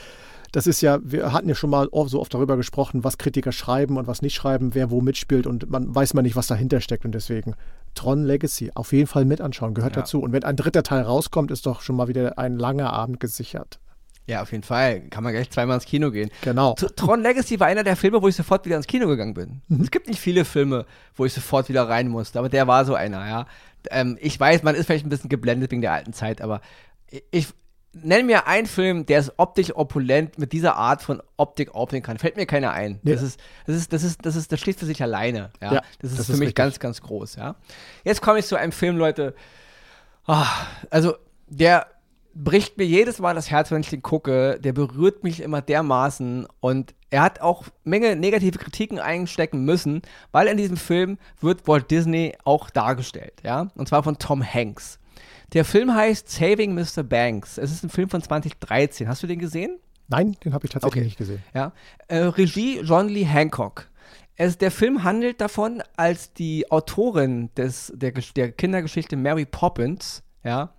das 0.51 0.67
ist 0.67 0.81
ja, 0.81 0.99
wir 1.03 1.31
hatten 1.31 1.47
ja 1.47 1.55
schon 1.55 1.69
mal 1.69 1.87
so 2.07 2.19
oft 2.19 2.33
darüber 2.33 2.57
gesprochen, 2.57 3.03
was 3.05 3.17
Kritiker 3.17 3.53
schreiben 3.53 3.97
und 3.97 4.07
was 4.07 4.21
nicht 4.21 4.35
schreiben, 4.35 4.75
wer 4.75 4.91
wo 4.91 4.99
mitspielt 4.99 5.47
und 5.47 5.69
man 5.69 5.95
weiß 5.95 6.13
man 6.13 6.25
nicht, 6.25 6.35
was 6.35 6.47
dahinter 6.47 6.81
steckt 6.81 7.05
und 7.05 7.13
deswegen 7.13 7.55
Tron 7.95 8.25
Legacy 8.25 8.71
auf 8.75 8.91
jeden 8.91 9.07
Fall 9.07 9.23
mit 9.23 9.39
anschauen, 9.39 9.73
gehört 9.73 9.95
ja. 9.95 10.01
dazu. 10.01 10.21
Und 10.21 10.33
wenn 10.33 10.43
ein 10.43 10.57
dritter 10.57 10.83
Teil 10.83 11.03
rauskommt, 11.03 11.49
ist 11.49 11.65
doch 11.65 11.81
schon 11.81 11.95
mal 11.95 12.09
wieder 12.09 12.37
ein 12.37 12.57
langer 12.57 12.91
Abend 12.91 13.19
gesichert. 13.19 13.79
Ja, 14.29 14.43
auf 14.43 14.51
jeden 14.51 14.63
Fall. 14.63 15.01
Kann 15.09 15.23
man 15.23 15.33
gleich 15.33 15.49
zweimal 15.49 15.75
ins 15.75 15.85
Kino 15.85 16.11
gehen. 16.11 16.29
Genau. 16.43 16.75
Tron 16.75 17.23
Legacy 17.23 17.59
war 17.59 17.65
einer 17.65 17.83
der 17.83 17.95
Filme, 17.95 18.21
wo 18.21 18.27
ich 18.27 18.35
sofort 18.35 18.63
wieder 18.63 18.77
ins 18.77 18.85
Kino 18.85 19.07
gegangen 19.07 19.33
bin. 19.33 19.61
Mhm. 19.67 19.81
Es 19.81 19.89
gibt 19.89 20.07
nicht 20.07 20.19
viele 20.19 20.45
Filme, 20.45 20.85
wo 21.15 21.25
ich 21.25 21.33
sofort 21.33 21.67
wieder 21.67 21.89
rein 21.89 22.07
musste, 22.09 22.37
aber 22.37 22.47
der 22.47 22.67
war 22.67 22.85
so 22.85 22.93
einer, 22.93 23.27
ja. 23.27 23.47
Ähm, 23.89 24.19
ich 24.21 24.39
weiß, 24.39 24.61
man 24.61 24.75
ist 24.75 24.85
vielleicht 24.85 25.03
ein 25.03 25.09
bisschen 25.09 25.29
geblendet 25.29 25.71
wegen 25.71 25.81
der 25.81 25.93
alten 25.93 26.13
Zeit, 26.13 26.41
aber 26.41 26.61
ich, 27.09 27.23
ich 27.31 27.47
nenne 27.93 28.23
mir 28.23 28.45
einen 28.45 28.67
Film, 28.67 29.07
der 29.07 29.17
es 29.17 29.33
optisch 29.37 29.75
opulent 29.75 30.37
mit 30.37 30.53
dieser 30.53 30.75
Art 30.75 31.01
von 31.01 31.23
Optik 31.37 31.73
aufnehmen 31.73 32.03
kann. 32.03 32.19
Fällt 32.19 32.35
mir 32.35 32.45
keiner 32.45 32.71
ein. 32.71 32.99
Ja. 33.01 33.13
Das 33.13 33.23
ist, 33.23 33.39
das 33.65 33.75
ist, 33.77 33.93
das 33.93 34.03
ist, 34.03 34.23
das 34.23 34.35
ist, 34.35 34.51
das 34.51 34.59
schließt 34.59 34.77
für 34.77 34.85
sich 34.85 35.01
alleine. 35.01 35.49
Ja, 35.59 35.73
ja 35.73 35.81
das 36.01 36.11
ist 36.11 36.19
das 36.19 36.25
für 36.27 36.33
ist 36.33 36.39
mich 36.39 36.47
richtig. 36.49 36.55
ganz, 36.55 36.79
ganz 36.79 37.01
groß. 37.01 37.35
Ja. 37.37 37.55
Jetzt 38.03 38.21
komme 38.21 38.37
ich 38.37 38.45
zu 38.45 38.57
einem 38.57 38.73
Film, 38.73 38.95
Leute. 38.97 39.33
Oh, 40.27 40.45
also 40.91 41.15
der 41.47 41.87
bricht 42.33 42.77
mir 42.77 42.85
jedes 42.85 43.19
Mal 43.19 43.35
das 43.35 43.49
Herz, 43.49 43.71
wenn 43.71 43.81
ich 43.81 43.89
den 43.89 44.01
gucke. 44.01 44.59
Der 44.59 44.73
berührt 44.73 45.23
mich 45.23 45.41
immer 45.41 45.61
dermaßen 45.61 46.47
und 46.59 46.93
er 47.09 47.21
hat 47.23 47.41
auch 47.41 47.65
Menge 47.83 48.15
negative 48.15 48.57
Kritiken 48.59 48.99
einstecken 48.99 49.65
müssen, 49.65 50.01
weil 50.31 50.47
in 50.47 50.57
diesem 50.57 50.77
Film 50.77 51.17
wird 51.41 51.67
Walt 51.67 51.89
Disney 51.91 52.35
auch 52.43 52.69
dargestellt, 52.69 53.33
ja, 53.43 53.69
und 53.75 53.87
zwar 53.87 54.03
von 54.03 54.19
Tom 54.19 54.43
Hanks. 54.43 54.99
Der 55.53 55.65
Film 55.65 55.93
heißt 55.93 56.29
Saving 56.29 56.75
Mr. 56.75 57.03
Banks. 57.03 57.57
Es 57.57 57.71
ist 57.71 57.83
ein 57.83 57.89
Film 57.89 58.09
von 58.09 58.21
2013. 58.21 59.07
Hast 59.07 59.23
du 59.23 59.27
den 59.27 59.39
gesehen? 59.39 59.79
Nein, 60.07 60.35
den 60.43 60.53
habe 60.53 60.65
ich 60.65 60.71
tatsächlich 60.71 61.01
okay. 61.01 61.05
nicht 61.05 61.17
gesehen. 61.17 61.43
Ja. 61.53 61.71
Äh, 62.07 62.17
Regie 62.17 62.81
John 62.81 63.09
Lee 63.09 63.25
Hancock. 63.25 63.87
Es, 64.35 64.57
der 64.57 64.71
Film 64.71 65.03
handelt 65.03 65.41
davon, 65.41 65.83
als 65.97 66.33
die 66.33 66.69
Autorin 66.71 67.49
des, 67.55 67.91
der, 67.95 68.11
der 68.11 68.51
Kindergeschichte 68.51 69.17
Mary 69.17 69.45
Poppins, 69.45 70.23
ja, 70.43 70.73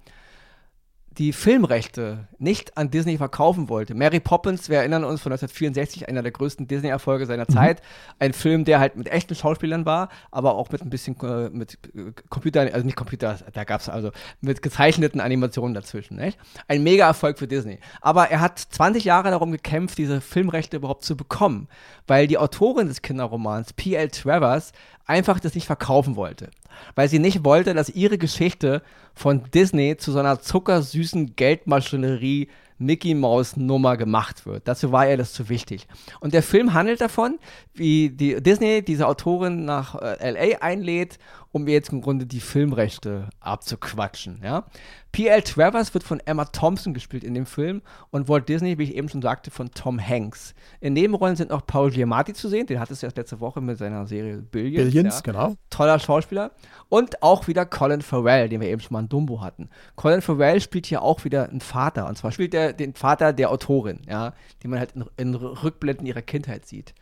die 1.19 1.33
Filmrechte 1.33 2.29
nicht 2.39 2.77
an 2.77 2.91
Disney 2.91 3.19
verkaufen 3.19 3.69
wollte. 3.69 3.95
Mary 3.95 4.21
Poppins, 4.21 4.69
wir 4.69 4.79
erinnern 4.79 5.03
uns 5.03 5.21
von 5.21 5.33
1964, 5.33 6.09
einer 6.09 6.23
der 6.23 6.31
größten 6.31 6.69
Disney-Erfolge 6.69 7.27
seiner 7.27 7.47
mhm. 7.49 7.53
Zeit. 7.53 7.83
Ein 8.21 8.33
Film, 8.33 8.65
der 8.65 8.79
halt 8.79 8.97
mit 8.97 9.09
echten 9.09 9.35
Schauspielern 9.35 9.85
war, 9.87 10.09
aber 10.31 10.55
auch 10.55 10.71
mit 10.71 10.83
ein 10.83 10.91
bisschen 10.91 11.21
äh, 11.23 11.51
mit 11.51 11.79
äh, 11.95 12.13
Computer, 12.29 12.61
also 12.61 12.87
nicht 12.87 12.97
Computer, 12.97 13.39
da 13.53 13.65
gab 13.65 13.81
es 13.81 13.89
also 13.89 14.13
mit 14.41 14.63
gezeichneten 14.63 15.21
Animationen 15.21 15.75
dazwischen. 15.75 16.17
Nicht? 16.17 16.39
Ein 16.69 16.85
Mega-Erfolg 16.85 17.39
für 17.39 17.49
Disney. 17.49 17.81
Aber 18.01 18.31
er 18.31 18.41
hat 18.41 18.59
20 18.59 19.05
Jahre 19.05 19.31
darum 19.31 19.51
gekämpft, 19.51 19.99
diese 19.99 20.21
Filmrechte 20.21 20.77
überhaupt 20.77 21.05
zu 21.05 21.17
bekommen, 21.17 21.69
weil 22.07 22.29
die 22.29 22.39
Autorin 22.39 22.87
des 22.87 23.03
Kinderromans, 23.03 23.73
P.L. 23.73 24.11
Travers, 24.11 24.73
einfach 25.07 25.41
das 25.41 25.57
nicht 25.57 25.67
verkaufen 25.67 26.15
wollte. 26.15 26.51
Weil 26.95 27.09
sie 27.09 27.19
nicht 27.19 27.45
wollte, 27.45 27.75
dass 27.75 27.89
ihre 27.89 28.19
Geschichte 28.19 28.83
von 29.15 29.45
Disney 29.53 29.97
zu 29.97 30.13
so 30.13 30.19
einer 30.19 30.41
zuckersüßen 30.41 31.37
Geldmaschinerie 31.37 32.49
Mickey 32.81 33.15
Mouse 33.15 33.57
Nummer 33.57 33.97
gemacht 33.97 34.47
wird. 34.47 34.67
Dazu 34.67 34.91
war 34.91 35.09
ihr 35.09 35.19
das 35.19 35.35
zu 35.35 35.49
wichtig. 35.51 35.87
Und 36.21 36.33
der 36.33 36.43
Film 36.43 36.73
handelt 36.73 37.01
davon, 37.01 37.39
wie 37.75 38.09
die 38.09 38.43
Disney 38.43 38.83
diese 38.83 39.07
Autorin 39.07 39.67
nach 39.67 39.95
äh, 40.01 40.31
LA 40.31 40.59
einlädt, 40.61 41.19
um 41.53 41.67
jetzt 41.67 41.93
im 41.93 42.01
Grunde 42.01 42.27
die 42.27 42.41
Filmrechte 42.41 43.29
abzuquatschen. 43.41 44.41
Ja? 44.43 44.67
P.L. 45.13 45.43
Travers 45.43 45.93
wird 45.95 46.05
von 46.05 46.21
Emma 46.21 46.45
Thompson 46.45 46.95
gespielt 46.95 47.25
in 47.25 47.35
dem 47.35 47.47
Film 47.47 47.83
und 48.11 48.29
Walt 48.29 48.49
Disney, 48.49 48.79
wie 48.79 48.85
ich 48.85 48.95
eben 48.95 49.09
schon 49.09 49.23
sagte, 49.23 49.51
von 49.51 49.73
Tom 49.73 50.01
Hanks. 50.01 50.55
In 50.81 50.93
Nebenrollen 50.93 51.35
sind 51.35 51.51
noch 51.51 51.67
Paul 51.67 51.91
Giamatti 51.91 52.33
zu 52.33 52.49
sehen, 52.49 52.67
den 52.67 52.79
hat 52.79 52.91
es 52.91 53.01
ja 53.01 53.09
letzte 53.15 53.41
Woche 53.41 53.61
mit 53.61 53.79
seiner 53.79 54.07
Serie 54.07 54.37
Billions. 54.39 54.93
Billions, 54.93 55.15
ja. 55.17 55.21
genau. 55.23 55.57
Toller 55.71 55.99
Schauspieler. 55.99 56.53
Und 56.89 57.23
auch 57.23 57.49
wieder 57.49 57.67
Colin 57.67 58.03
Farrell, 58.03 58.49
den 58.49 58.61
wir 58.61 58.69
eben 58.69 58.81
schon 58.81 58.93
mal 58.93 59.01
in 59.01 59.09
Dumbo 59.09 59.41
hatten. 59.41 59.69
Colin 59.97 60.23
Farrell 60.23 60.61
spielt 60.61 60.87
hier 60.87 61.03
auch 61.03 61.25
wieder 61.25 61.49
einen 61.49 61.61
Vater. 61.61 62.07
Und 62.07 62.17
zwar 62.17 62.31
spielt 62.31 62.55
er 62.55 62.73
den 62.73 62.95
Vater 62.95 63.33
der 63.33 63.51
Autorin, 63.51 64.01
ja, 64.09 64.35
den 64.63 64.71
man 64.71 64.79
halt 64.79 64.93
in, 64.93 65.05
in 65.17 65.35
Rückblenden 65.35 66.07
ihrer 66.07 66.23
Kindheit 66.23 66.67
sieht. 66.67 66.95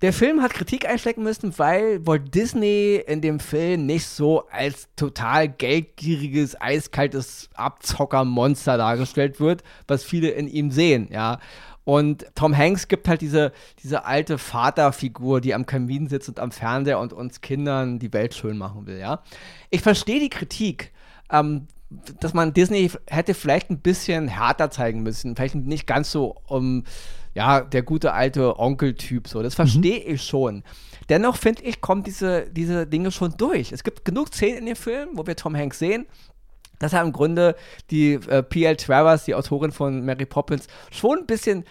Der 0.00 0.12
Film 0.12 0.42
hat 0.42 0.54
Kritik 0.54 0.88
einstecken 0.88 1.24
müssen, 1.24 1.58
weil 1.58 2.06
Walt 2.06 2.32
Disney 2.32 3.02
in 3.04 3.20
dem 3.20 3.40
Film 3.40 3.86
nicht 3.86 4.06
so 4.06 4.46
als 4.48 4.88
total 4.94 5.48
geldgieriges, 5.48 6.60
eiskaltes 6.60 7.50
Abzockermonster 7.54 8.76
dargestellt 8.76 9.40
wird, 9.40 9.64
was 9.88 10.04
viele 10.04 10.30
in 10.30 10.46
ihm 10.46 10.70
sehen, 10.70 11.08
ja. 11.10 11.40
Und 11.82 12.26
Tom 12.34 12.54
Hanks 12.56 12.86
gibt 12.86 13.08
halt 13.08 13.22
diese, 13.22 13.50
diese 13.82 14.04
alte 14.04 14.36
Vaterfigur, 14.36 15.40
die 15.40 15.54
am 15.54 15.64
Kamin 15.64 16.06
sitzt 16.06 16.28
und 16.28 16.38
am 16.38 16.52
Fernseher 16.52 17.00
und 17.00 17.14
uns 17.14 17.40
Kindern 17.40 17.98
die 17.98 18.12
Welt 18.12 18.34
schön 18.34 18.58
machen 18.58 18.86
will, 18.86 18.98
ja. 18.98 19.22
Ich 19.70 19.80
verstehe 19.80 20.20
die 20.20 20.28
Kritik, 20.28 20.92
ähm, 21.32 21.66
dass 22.20 22.34
man 22.34 22.52
Disney 22.52 22.90
hätte 23.06 23.34
vielleicht 23.34 23.70
ein 23.70 23.80
bisschen 23.80 24.28
härter 24.28 24.70
zeigen 24.70 25.02
müssen, 25.02 25.34
vielleicht 25.34 25.54
nicht 25.54 25.86
ganz 25.86 26.12
so 26.12 26.36
um 26.46 26.84
ja, 27.34 27.60
der 27.60 27.82
gute 27.82 28.12
alte 28.12 28.58
Onkel-Typ, 28.58 29.28
so. 29.28 29.42
Das 29.42 29.54
verstehe 29.54 30.00
mhm. 30.00 30.14
ich 30.14 30.22
schon. 30.22 30.62
Dennoch 31.08 31.36
finde 31.36 31.62
ich, 31.62 31.80
kommen 31.80 32.02
diese, 32.02 32.48
diese 32.50 32.86
Dinge 32.86 33.10
schon 33.10 33.34
durch. 33.36 33.72
Es 33.72 33.82
gibt 33.82 34.04
genug 34.04 34.28
Szenen 34.28 34.58
in 34.58 34.66
dem 34.66 34.76
Film, 34.76 35.10
wo 35.14 35.26
wir 35.26 35.36
Tom 35.36 35.56
Hanks 35.56 35.78
sehen, 35.78 36.06
dass 36.78 36.92
er 36.92 37.02
im 37.02 37.12
Grunde 37.12 37.56
die 37.90 38.14
äh, 38.14 38.42
P.L. 38.42 38.76
Travers, 38.76 39.24
die 39.24 39.34
Autorin 39.34 39.72
von 39.72 40.04
Mary 40.04 40.26
Poppins, 40.26 40.66
schon 40.90 41.18
ein 41.20 41.26
bisschen 41.26 41.64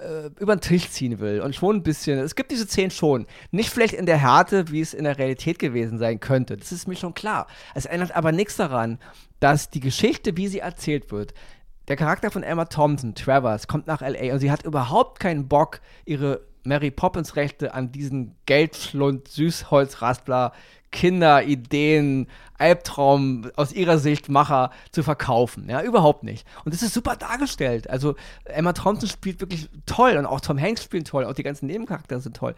äh, 0.00 0.30
über 0.38 0.56
den 0.56 0.60
Tisch 0.60 0.90
ziehen 0.90 1.18
will 1.20 1.40
und 1.40 1.54
schon 1.54 1.76
ein 1.76 1.82
bisschen, 1.82 2.18
es 2.18 2.34
gibt 2.34 2.50
diese 2.50 2.66
Szenen 2.66 2.90
schon. 2.90 3.26
Nicht 3.50 3.70
vielleicht 3.70 3.94
in 3.94 4.06
der 4.06 4.18
Härte, 4.18 4.70
wie 4.70 4.80
es 4.80 4.94
in 4.94 5.04
der 5.04 5.18
Realität 5.18 5.58
gewesen 5.58 5.98
sein 5.98 6.20
könnte. 6.20 6.56
Das 6.56 6.72
ist 6.72 6.86
mir 6.86 6.96
schon 6.96 7.14
klar. 7.14 7.46
Es 7.74 7.86
ändert 7.86 8.14
aber 8.14 8.32
nichts 8.32 8.56
daran, 8.56 8.98
dass 9.40 9.70
die 9.70 9.80
Geschichte, 9.80 10.36
wie 10.36 10.48
sie 10.48 10.60
erzählt 10.60 11.10
wird, 11.10 11.34
der 11.88 11.96
Charakter 11.96 12.30
von 12.30 12.42
Emma 12.42 12.64
Thompson, 12.64 13.14
Travers, 13.14 13.68
kommt 13.68 13.86
nach 13.86 14.00
LA 14.00 14.32
und 14.32 14.40
sie 14.40 14.50
hat 14.50 14.64
überhaupt 14.64 15.20
keinen 15.20 15.48
Bock, 15.48 15.80
ihre 16.04 16.40
Mary 16.64 16.90
Poppins 16.90 17.36
Rechte 17.36 17.74
an 17.74 17.92
diesen 17.92 18.34
Geldschlund, 18.46 19.28
Süßholzraspler, 19.28 20.52
Kinderideen, 20.90 22.26
Albtraum 22.58 23.50
aus 23.56 23.72
ihrer 23.72 23.98
Sicht 23.98 24.28
Macher 24.28 24.70
zu 24.90 25.02
verkaufen. 25.02 25.68
Ja, 25.68 25.82
überhaupt 25.82 26.22
nicht. 26.22 26.46
Und 26.64 26.74
das 26.74 26.82
ist 26.82 26.94
super 26.94 27.16
dargestellt. 27.16 27.88
Also 27.90 28.16
Emma 28.44 28.72
Thompson 28.72 29.08
spielt 29.08 29.40
wirklich 29.40 29.68
toll 29.84 30.16
und 30.16 30.26
auch 30.26 30.40
Tom 30.40 30.60
Hanks 30.60 30.84
spielt 30.84 31.06
toll, 31.06 31.24
auch 31.24 31.34
die 31.34 31.42
ganzen 31.42 31.66
Nebencharaktere 31.66 32.20
sind 32.20 32.36
toll. 32.36 32.54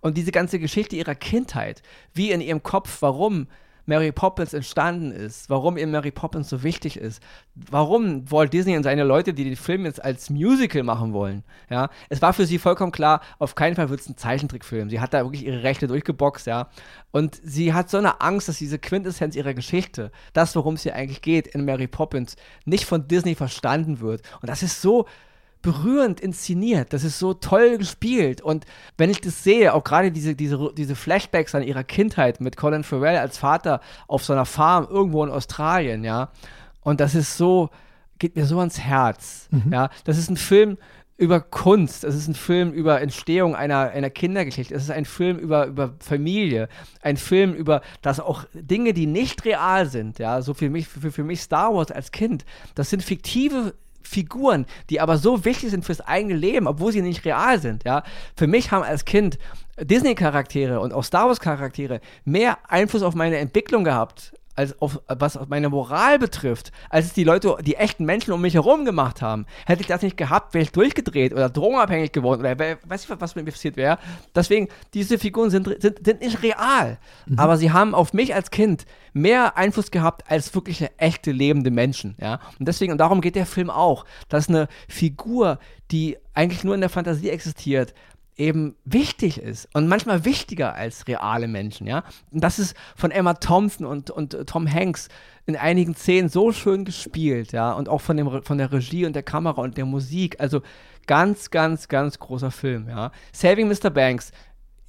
Und 0.00 0.16
diese 0.16 0.32
ganze 0.32 0.58
Geschichte 0.58 0.96
ihrer 0.96 1.14
Kindheit, 1.14 1.82
wie 2.14 2.30
in 2.30 2.40
ihrem 2.40 2.62
Kopf, 2.62 3.02
warum 3.02 3.48
Mary 3.86 4.12
Poppins 4.12 4.52
entstanden 4.52 5.12
ist, 5.12 5.50
warum 5.50 5.76
ihr 5.76 5.86
Mary 5.86 6.10
Poppins 6.10 6.48
so 6.48 6.62
wichtig 6.62 6.96
ist, 6.96 7.22
warum 7.54 8.30
Walt 8.30 8.52
Disney 8.52 8.76
und 8.76 8.82
seine 8.82 9.04
Leute, 9.04 9.34
die 9.34 9.44
den 9.44 9.56
Film 9.56 9.84
jetzt 9.84 10.02
als 10.02 10.30
Musical 10.30 10.82
machen 10.82 11.12
wollen, 11.12 11.44
ja, 11.68 11.90
es 12.08 12.22
war 12.22 12.32
für 12.32 12.46
sie 12.46 12.58
vollkommen 12.58 12.92
klar, 12.92 13.20
auf 13.38 13.54
keinen 13.54 13.76
Fall 13.76 13.90
wird 13.90 14.00
es 14.00 14.08
ein 14.08 14.16
Zeichentrickfilm. 14.16 14.90
Sie 14.90 15.00
hat 15.00 15.14
da 15.14 15.24
wirklich 15.24 15.46
ihre 15.46 15.62
Rechte 15.62 15.86
durchgeboxt, 15.86 16.46
ja, 16.46 16.68
und 17.10 17.40
sie 17.42 17.72
hat 17.72 17.90
so 17.90 17.98
eine 17.98 18.20
Angst, 18.20 18.48
dass 18.48 18.58
diese 18.58 18.78
Quintessenz 18.78 19.36
ihrer 19.36 19.54
Geschichte, 19.54 20.10
das, 20.32 20.54
worum 20.56 20.74
es 20.74 20.82
hier 20.82 20.94
eigentlich 20.94 21.22
geht 21.22 21.46
in 21.48 21.64
Mary 21.64 21.86
Poppins, 21.86 22.36
nicht 22.64 22.84
von 22.84 23.08
Disney 23.08 23.34
verstanden 23.34 24.00
wird. 24.00 24.22
Und 24.40 24.48
das 24.48 24.62
ist 24.62 24.80
so 24.80 25.06
berührend 25.62 26.20
inszeniert. 26.20 26.92
Das 26.92 27.04
ist 27.04 27.18
so 27.18 27.34
toll 27.34 27.78
gespielt. 27.78 28.40
Und 28.40 28.64
wenn 28.96 29.10
ich 29.10 29.20
das 29.20 29.44
sehe, 29.44 29.74
auch 29.74 29.84
gerade 29.84 30.10
diese, 30.10 30.34
diese, 30.34 30.72
diese 30.76 30.96
Flashbacks 30.96 31.54
an 31.54 31.62
ihrer 31.62 31.84
Kindheit 31.84 32.40
mit 32.40 32.56
Colin 32.56 32.84
Farrell 32.84 33.18
als 33.18 33.38
Vater 33.38 33.80
auf 34.06 34.24
so 34.24 34.32
einer 34.32 34.46
Farm 34.46 34.86
irgendwo 34.90 35.24
in 35.24 35.30
Australien, 35.30 36.04
ja. 36.04 36.30
Und 36.82 37.00
das 37.00 37.14
ist 37.14 37.36
so, 37.36 37.68
geht 38.18 38.36
mir 38.36 38.46
so 38.46 38.58
ans 38.58 38.80
Herz. 38.80 39.48
Mhm. 39.50 39.72
Ja, 39.72 39.90
das 40.04 40.16
ist 40.16 40.30
ein 40.30 40.36
Film 40.36 40.78
über 41.20 41.40
Kunst, 41.40 42.04
es 42.04 42.14
ist 42.14 42.28
ein 42.28 42.34
Film 42.34 42.72
über 42.72 43.02
Entstehung 43.02 43.54
einer, 43.54 43.90
einer 43.90 44.08
Kindergeschichte, 44.08 44.74
es 44.74 44.84
ist 44.84 44.90
ein 44.90 45.04
Film 45.04 45.36
über, 45.36 45.66
über 45.66 45.94
Familie, 46.00 46.70
ein 47.02 47.18
Film 47.18 47.52
über, 47.52 47.82
dass 48.00 48.20
auch 48.20 48.46
Dinge, 48.54 48.94
die 48.94 49.04
nicht 49.04 49.44
real 49.44 49.84
sind, 49.84 50.18
ja, 50.18 50.40
so 50.40 50.54
für 50.54 50.70
mich, 50.70 50.88
für, 50.88 51.12
für 51.12 51.22
mich 51.22 51.42
Star 51.42 51.74
Wars 51.74 51.90
als 51.90 52.10
Kind, 52.10 52.46
das 52.74 52.88
sind 52.88 53.02
fiktive 53.02 53.74
Figuren, 54.02 54.66
die 54.88 55.00
aber 55.00 55.18
so 55.18 55.44
wichtig 55.44 55.70
sind 55.70 55.84
fürs 55.84 56.00
eigene 56.00 56.34
Leben, 56.34 56.66
obwohl 56.66 56.92
sie 56.92 57.02
nicht 57.02 57.24
real 57.24 57.60
sind, 57.60 57.84
ja. 57.84 58.02
Für 58.36 58.46
mich 58.46 58.70
haben 58.70 58.82
als 58.82 59.04
Kind 59.04 59.38
Disney-Charaktere 59.80 60.80
und 60.80 60.92
auch 60.92 61.04
Star 61.04 61.28
Wars-Charaktere 61.28 62.00
mehr 62.24 62.58
Einfluss 62.68 63.02
auf 63.02 63.14
meine 63.14 63.38
Entwicklung 63.38 63.84
gehabt, 63.84 64.32
als 64.60 64.80
auf, 64.80 65.00
was 65.06 65.38
meine 65.48 65.68
Moral 65.68 66.18
betrifft, 66.18 66.70
als 66.90 67.06
es 67.06 67.12
die 67.14 67.24
Leute, 67.24 67.56
die 67.62 67.76
echten 67.76 68.04
Menschen 68.04 68.32
um 68.32 68.40
mich 68.40 68.54
herum 68.54 68.84
gemacht 68.84 69.22
haben. 69.22 69.46
Hätte 69.66 69.80
ich 69.80 69.86
das 69.86 70.02
nicht 70.02 70.16
gehabt, 70.16 70.54
wäre 70.54 70.62
ich 70.62 70.72
durchgedreht 70.72 71.32
oder 71.32 71.48
drogenabhängig 71.48 72.12
geworden 72.12 72.40
oder 72.40 72.58
wär, 72.58 72.78
weiß 72.86 73.04
ich, 73.04 73.20
was 73.20 73.34
mit 73.34 73.46
mir 73.46 73.52
passiert 73.52 73.76
wäre. 73.76 73.98
Deswegen, 74.34 74.68
diese 74.94 75.18
Figuren 75.18 75.50
sind, 75.50 75.66
sind, 75.80 76.04
sind 76.04 76.20
nicht 76.20 76.42
real, 76.42 76.98
mhm. 77.26 77.38
aber 77.38 77.56
sie 77.56 77.72
haben 77.72 77.94
auf 77.94 78.12
mich 78.12 78.34
als 78.34 78.50
Kind 78.50 78.84
mehr 79.12 79.56
Einfluss 79.56 79.90
gehabt 79.90 80.30
als 80.30 80.54
wirkliche 80.54 80.90
echte 80.98 81.32
lebende 81.32 81.70
Menschen. 81.70 82.16
Ja? 82.20 82.40
Und 82.58 82.68
deswegen, 82.68 82.92
und 82.92 82.98
darum 82.98 83.20
geht 83.20 83.34
der 83.34 83.46
Film 83.46 83.70
auch, 83.70 84.04
dass 84.28 84.48
eine 84.48 84.68
Figur, 84.88 85.58
die 85.90 86.18
eigentlich 86.34 86.64
nur 86.64 86.74
in 86.74 86.80
der 86.80 86.90
Fantasie 86.90 87.30
existiert, 87.30 87.94
eben 88.40 88.74
wichtig 88.84 89.38
ist 89.38 89.68
und 89.74 89.86
manchmal 89.86 90.24
wichtiger 90.24 90.74
als 90.74 91.06
reale 91.06 91.46
Menschen, 91.46 91.86
ja. 91.86 92.02
Und 92.30 92.42
das 92.42 92.58
ist 92.58 92.74
von 92.96 93.10
Emma 93.10 93.34
Thompson 93.34 93.86
und, 93.86 94.10
und 94.10 94.34
äh, 94.34 94.44
Tom 94.46 94.72
Hanks 94.72 95.08
in 95.46 95.56
einigen 95.56 95.94
Szenen 95.94 96.30
so 96.30 96.50
schön 96.50 96.84
gespielt, 96.84 97.52
ja, 97.52 97.72
und 97.72 97.88
auch 97.88 98.00
von, 98.00 98.16
dem, 98.16 98.42
von 98.42 98.58
der 98.58 98.72
Regie 98.72 99.04
und 99.04 99.14
der 99.14 99.22
Kamera 99.22 99.60
und 99.60 99.76
der 99.76 99.84
Musik. 99.84 100.40
Also 100.40 100.62
ganz, 101.06 101.50
ganz, 101.50 101.88
ganz 101.88 102.18
großer 102.18 102.50
Film, 102.50 102.88
ja. 102.88 103.12
Saving 103.32 103.68
Mr. 103.68 103.90
Banks. 103.90 104.32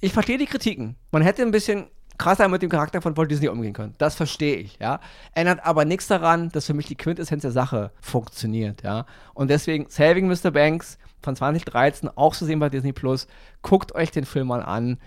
Ich 0.00 0.12
verstehe 0.12 0.38
die 0.38 0.46
Kritiken. 0.46 0.96
Man 1.12 1.22
hätte 1.22 1.42
ein 1.42 1.50
bisschen 1.50 1.86
krasser 2.18 2.48
mit 2.48 2.62
dem 2.62 2.70
Charakter 2.70 3.02
von 3.02 3.16
Walt 3.16 3.30
Disney 3.30 3.48
umgehen 3.48 3.74
können. 3.74 3.94
Das 3.98 4.14
verstehe 4.14 4.56
ich, 4.56 4.78
ja. 4.80 4.98
Ändert 5.34 5.64
aber 5.64 5.84
nichts 5.84 6.06
daran, 6.06 6.48
dass 6.48 6.66
für 6.66 6.74
mich 6.74 6.86
die 6.86 6.96
Quintessenz 6.96 7.42
der 7.42 7.50
Sache 7.50 7.92
funktioniert, 8.00 8.82
ja. 8.82 9.04
Und 9.34 9.50
deswegen 9.50 9.86
Saving 9.90 10.26
Mr. 10.26 10.50
Banks 10.50 10.98
von 11.22 11.36
2013, 11.36 12.10
auch 12.14 12.34
zu 12.34 12.44
sehen 12.44 12.58
bei 12.58 12.68
Disney 12.68 12.92
Plus. 12.92 13.26
Guckt 13.62 13.94
euch 13.94 14.10
den 14.10 14.24
Film 14.24 14.48
mal 14.48 14.62
an. 14.62 14.98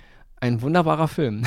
Ein 0.42 0.62
wunderbarer 0.62 1.08
Film. 1.08 1.44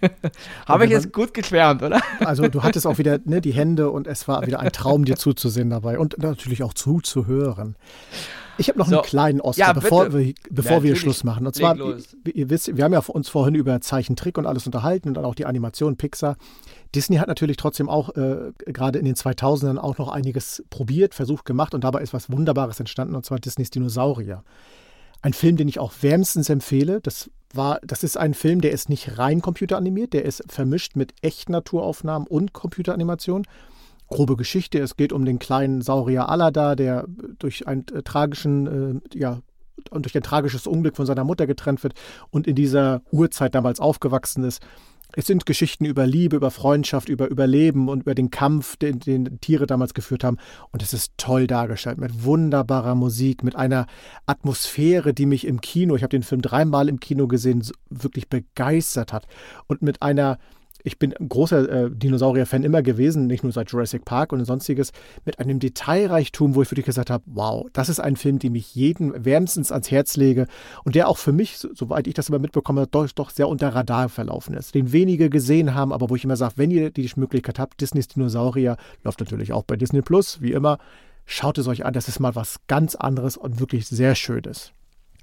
Habe 0.66 0.84
ich 0.84 0.90
jetzt 0.90 1.12
gut 1.12 1.34
geschwärmt, 1.34 1.82
oder? 1.82 2.00
Also 2.20 2.48
du 2.48 2.62
hattest 2.62 2.86
auch 2.86 2.98
wieder 2.98 3.18
ne, 3.24 3.40
die 3.40 3.52
Hände 3.54 3.90
und 3.90 4.06
es 4.06 4.28
war 4.28 4.46
wieder 4.46 4.60
ein 4.60 4.72
Traum, 4.72 5.04
dir 5.04 5.16
zuzusehen 5.16 5.70
dabei 5.70 5.98
und 5.98 6.18
natürlich 6.18 6.62
auch 6.62 6.72
zuzuhören. 6.72 7.76
Ich 8.58 8.68
habe 8.68 8.78
noch 8.78 8.88
so. 8.88 8.96
einen 8.96 9.04
kleinen 9.04 9.40
Oscar, 9.40 9.68
ja, 9.68 9.72
bevor, 9.72 10.12
wir, 10.12 10.34
bevor 10.50 10.78
ja, 10.78 10.82
wir 10.82 10.96
Schluss 10.96 11.24
machen. 11.24 11.46
Und 11.46 11.54
zwar, 11.54 11.76
ihr 12.24 12.50
wisst, 12.50 12.76
wir 12.76 12.84
haben 12.84 12.92
ja 12.92 12.98
uns 12.98 13.28
vorhin 13.28 13.54
über 13.54 13.80
Zeichentrick 13.80 14.36
und 14.36 14.46
alles 14.46 14.66
unterhalten 14.66 15.08
und 15.08 15.14
dann 15.14 15.24
auch 15.24 15.36
die 15.36 15.46
Animation 15.46 15.96
Pixar. 15.96 16.36
Disney 16.94 17.16
hat 17.16 17.28
natürlich 17.28 17.56
trotzdem 17.56 17.88
auch 17.88 18.16
äh, 18.16 18.52
gerade 18.66 18.98
in 18.98 19.04
den 19.04 19.14
2000ern 19.14 19.78
auch 19.78 19.98
noch 19.98 20.08
einiges 20.08 20.64
probiert, 20.70 21.14
versucht, 21.14 21.44
gemacht 21.44 21.74
und 21.74 21.84
dabei 21.84 22.00
ist 22.00 22.14
was 22.14 22.30
Wunderbares 22.30 22.80
entstanden 22.80 23.14
und 23.14 23.26
zwar 23.26 23.38
Disneys 23.38 23.70
Dinosaurier. 23.70 24.42
Ein 25.20 25.32
Film, 25.32 25.56
den 25.56 25.68
ich 25.68 25.78
auch 25.78 25.92
wärmstens 26.00 26.48
empfehle. 26.48 27.00
Das 27.00 27.30
war, 27.52 27.80
das 27.82 28.04
ist 28.04 28.16
ein 28.16 28.34
Film, 28.34 28.60
der 28.60 28.72
ist 28.72 28.88
nicht 28.88 29.18
rein 29.18 29.42
computeranimiert, 29.42 30.12
der 30.12 30.24
ist 30.24 30.44
vermischt 30.48 30.96
mit 30.96 31.14
echten 31.22 31.52
Naturaufnahmen 31.52 32.26
und 32.28 32.52
Computeranimation. 32.52 33.46
Grobe 34.08 34.36
Geschichte, 34.36 34.78
es 34.78 34.96
geht 34.96 35.12
um 35.12 35.24
den 35.24 35.38
kleinen 35.38 35.82
Saurier 35.82 36.28
Alada, 36.28 36.76
der 36.76 37.06
durch 37.38 37.66
einen 37.66 37.86
äh, 37.88 38.02
tragischen, 38.02 39.02
äh, 39.12 39.18
ja, 39.18 39.40
und 39.90 40.04
durch 40.04 40.16
ein 40.16 40.22
tragisches 40.22 40.66
Unglück 40.66 40.96
von 40.96 41.06
seiner 41.06 41.24
Mutter 41.24 41.46
getrennt 41.46 41.82
wird 41.82 41.94
und 42.30 42.46
in 42.46 42.54
dieser 42.54 43.02
Urzeit 43.10 43.54
damals 43.54 43.80
aufgewachsen 43.80 44.44
ist. 44.44 44.62
Es 45.16 45.26
sind 45.26 45.46
Geschichten 45.46 45.86
über 45.86 46.06
Liebe, 46.06 46.36
über 46.36 46.50
Freundschaft, 46.50 47.08
über 47.08 47.28
Überleben 47.28 47.88
und 47.88 48.02
über 48.02 48.14
den 48.14 48.30
Kampf, 48.30 48.76
den, 48.76 49.00
den 49.00 49.40
Tiere 49.40 49.66
damals 49.66 49.94
geführt 49.94 50.22
haben. 50.22 50.36
Und 50.70 50.82
es 50.82 50.92
ist 50.92 51.12
toll 51.16 51.46
dargestellt, 51.46 51.98
mit 51.98 52.24
wunderbarer 52.24 52.94
Musik, 52.94 53.42
mit 53.42 53.56
einer 53.56 53.86
Atmosphäre, 54.26 55.14
die 55.14 55.26
mich 55.26 55.46
im 55.46 55.62
Kino, 55.62 55.96
ich 55.96 56.02
habe 56.02 56.10
den 56.10 56.22
Film 56.22 56.42
dreimal 56.42 56.90
im 56.90 57.00
Kino 57.00 57.26
gesehen, 57.26 57.66
wirklich 57.88 58.28
begeistert 58.28 59.14
hat. 59.14 59.26
Und 59.66 59.80
mit 59.80 60.02
einer 60.02 60.38
ich 60.88 60.98
bin 60.98 61.14
ein 61.14 61.28
großer 61.28 61.68
äh, 61.68 61.90
Dinosaurier-Fan 61.90 62.64
immer 62.64 62.82
gewesen, 62.82 63.26
nicht 63.26 63.44
nur 63.44 63.52
seit 63.52 63.70
Jurassic 63.70 64.04
Park 64.04 64.32
und 64.32 64.44
sonstiges, 64.44 64.92
mit 65.24 65.38
einem 65.38 65.60
Detailreichtum, 65.60 66.54
wo 66.54 66.62
ich 66.62 66.70
wirklich 66.70 66.86
gesagt 66.86 67.10
habe, 67.10 67.22
wow, 67.26 67.66
das 67.72 67.88
ist 67.88 68.00
ein 68.00 68.16
Film, 68.16 68.38
den 68.38 68.54
ich 68.54 68.74
jeden 68.74 69.24
wärmstens 69.24 69.70
ans 69.70 69.90
Herz 69.90 70.16
lege 70.16 70.46
und 70.84 70.94
der 70.94 71.08
auch 71.08 71.18
für 71.18 71.32
mich, 71.32 71.58
soweit 71.58 72.06
ich 72.06 72.14
das 72.14 72.30
immer 72.30 72.38
mitbekomme, 72.38 72.86
doch, 72.86 73.08
doch 73.12 73.30
sehr 73.30 73.48
unter 73.48 73.68
Radar 73.68 74.08
verlaufen 74.08 74.54
ist, 74.54 74.74
den 74.74 74.92
wenige 74.92 75.30
gesehen 75.30 75.74
haben, 75.74 75.92
aber 75.92 76.10
wo 76.10 76.16
ich 76.16 76.24
immer 76.24 76.36
sage, 76.36 76.54
wenn 76.56 76.70
ihr 76.70 76.90
die 76.90 77.08
Möglichkeit 77.16 77.58
habt, 77.58 77.80
Disneys 77.80 78.08
Dinosaurier, 78.08 78.76
läuft 79.04 79.20
natürlich 79.20 79.52
auch 79.52 79.62
bei 79.62 79.76
Disney 79.76 80.02
Plus, 80.02 80.40
wie 80.40 80.52
immer, 80.52 80.78
schaut 81.26 81.58
es 81.58 81.68
euch 81.68 81.84
an, 81.84 81.92
das 81.92 82.08
ist 82.08 82.18
mal 82.18 82.34
was 82.34 82.56
ganz 82.66 82.94
anderes 82.94 83.36
und 83.36 83.60
wirklich 83.60 83.86
sehr 83.86 84.14
Schönes. 84.14 84.72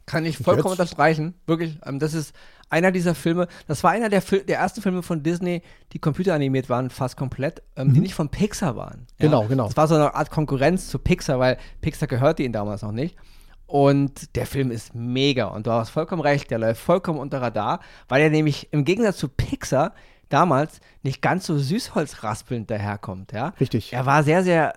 Kann 0.05 0.25
ich 0.25 0.37
vollkommen 0.37 0.73
unterstreichen. 0.73 1.33
Wirklich, 1.47 1.79
ähm, 1.83 1.97
das 1.97 2.13
ist 2.13 2.33
einer 2.69 2.91
dieser 2.91 3.15
Filme. 3.15 3.47
Das 3.67 3.83
war 3.83 3.91
einer 3.91 4.09
der, 4.09 4.21
der 4.21 4.57
ersten 4.57 4.81
Filme 4.81 5.03
von 5.03 5.23
Disney, 5.23 5.61
die 5.93 5.99
computeranimiert 5.99 6.69
waren, 6.69 6.89
fast 6.89 7.17
komplett, 7.17 7.61
ähm, 7.75 7.89
mhm. 7.89 7.93
die 7.93 7.99
nicht 8.01 8.15
von 8.15 8.29
Pixar 8.29 8.75
waren. 8.75 9.07
Ja? 9.19 9.27
Genau, 9.27 9.45
genau. 9.45 9.67
Das 9.67 9.77
war 9.77 9.87
so 9.87 9.95
eine 9.95 10.15
Art 10.15 10.31
Konkurrenz 10.31 10.87
zu 10.87 10.99
Pixar, 10.99 11.39
weil 11.39 11.57
Pixar 11.81 12.07
gehörte 12.07 12.43
ihnen 12.43 12.53
damals 12.53 12.81
noch 12.81 12.91
nicht. 12.91 13.15
Und 13.67 14.35
der 14.35 14.45
Film 14.45 14.71
ist 14.71 14.93
mega. 14.93 15.45
Und 15.45 15.67
du 15.67 15.71
hast 15.71 15.89
vollkommen 15.89 16.21
recht, 16.21 16.51
der 16.51 16.59
läuft 16.59 16.81
vollkommen 16.81 17.19
unter 17.19 17.41
Radar, 17.41 17.79
weil 18.07 18.21
er 18.21 18.29
nämlich 18.29 18.71
im 18.71 18.85
Gegensatz 18.85 19.17
zu 19.17 19.27
Pixar 19.27 19.93
damals 20.29 20.81
nicht 21.03 21.21
ganz 21.21 21.45
so 21.45 21.57
süßholzraspelnd 21.57 22.69
daherkommt. 22.69 23.31
Ja? 23.31 23.53
Richtig. 23.59 23.93
Er 23.93 24.05
war 24.05 24.23
sehr, 24.23 24.43
sehr 24.43 24.73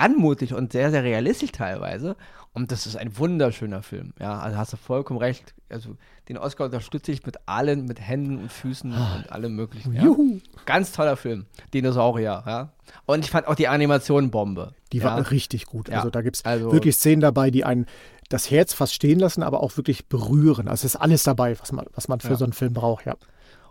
anmutig 0.00 0.54
und 0.54 0.72
sehr, 0.72 0.90
sehr 0.90 1.04
realistisch 1.04 1.52
teilweise. 1.52 2.16
Und 2.52 2.72
das 2.72 2.86
ist 2.86 2.96
ein 2.96 3.16
wunderschöner 3.16 3.82
Film. 3.82 4.12
Ja, 4.18 4.40
also 4.40 4.56
hast 4.56 4.72
du 4.72 4.76
vollkommen 4.76 5.20
recht. 5.20 5.54
Also 5.68 5.96
den 6.28 6.36
Oscar 6.36 6.64
unterstütze 6.64 7.12
ich 7.12 7.24
mit 7.24 7.36
allen, 7.46 7.84
mit 7.84 8.00
Händen 8.00 8.38
und 8.38 8.50
Füßen 8.50 8.92
ah. 8.92 9.16
und 9.16 9.30
allem 9.30 9.54
möglichen. 9.54 9.92
Ja. 9.94 10.02
Juhu. 10.02 10.40
Ganz 10.66 10.90
toller 10.90 11.16
Film. 11.16 11.46
Dinosaurier, 11.72 12.42
ja. 12.44 12.72
Und 13.06 13.24
ich 13.24 13.30
fand 13.30 13.46
auch 13.46 13.54
die 13.54 13.68
Animation 13.68 14.32
Bombe. 14.32 14.74
Die 14.92 14.98
ja. 14.98 15.04
war 15.04 15.30
richtig 15.30 15.66
gut. 15.66 15.88
Ja. 15.88 15.98
Also 15.98 16.10
da 16.10 16.22
gibt 16.22 16.36
es 16.36 16.44
also, 16.44 16.72
wirklich 16.72 16.96
Szenen 16.96 17.20
dabei, 17.20 17.52
die 17.52 17.64
einen 17.64 17.86
das 18.28 18.50
Herz 18.50 18.72
fast 18.72 18.94
stehen 18.94 19.20
lassen, 19.20 19.42
aber 19.42 19.62
auch 19.62 19.76
wirklich 19.76 20.08
berühren. 20.08 20.66
Also 20.66 20.86
es 20.86 20.94
ist 20.94 21.00
alles 21.00 21.22
dabei, 21.22 21.58
was 21.60 21.70
man, 21.72 21.86
was 21.94 22.08
man 22.08 22.20
für 22.20 22.36
so 22.36 22.44
einen 22.44 22.52
Film 22.52 22.72
braucht, 22.72 23.06
ja. 23.06 23.16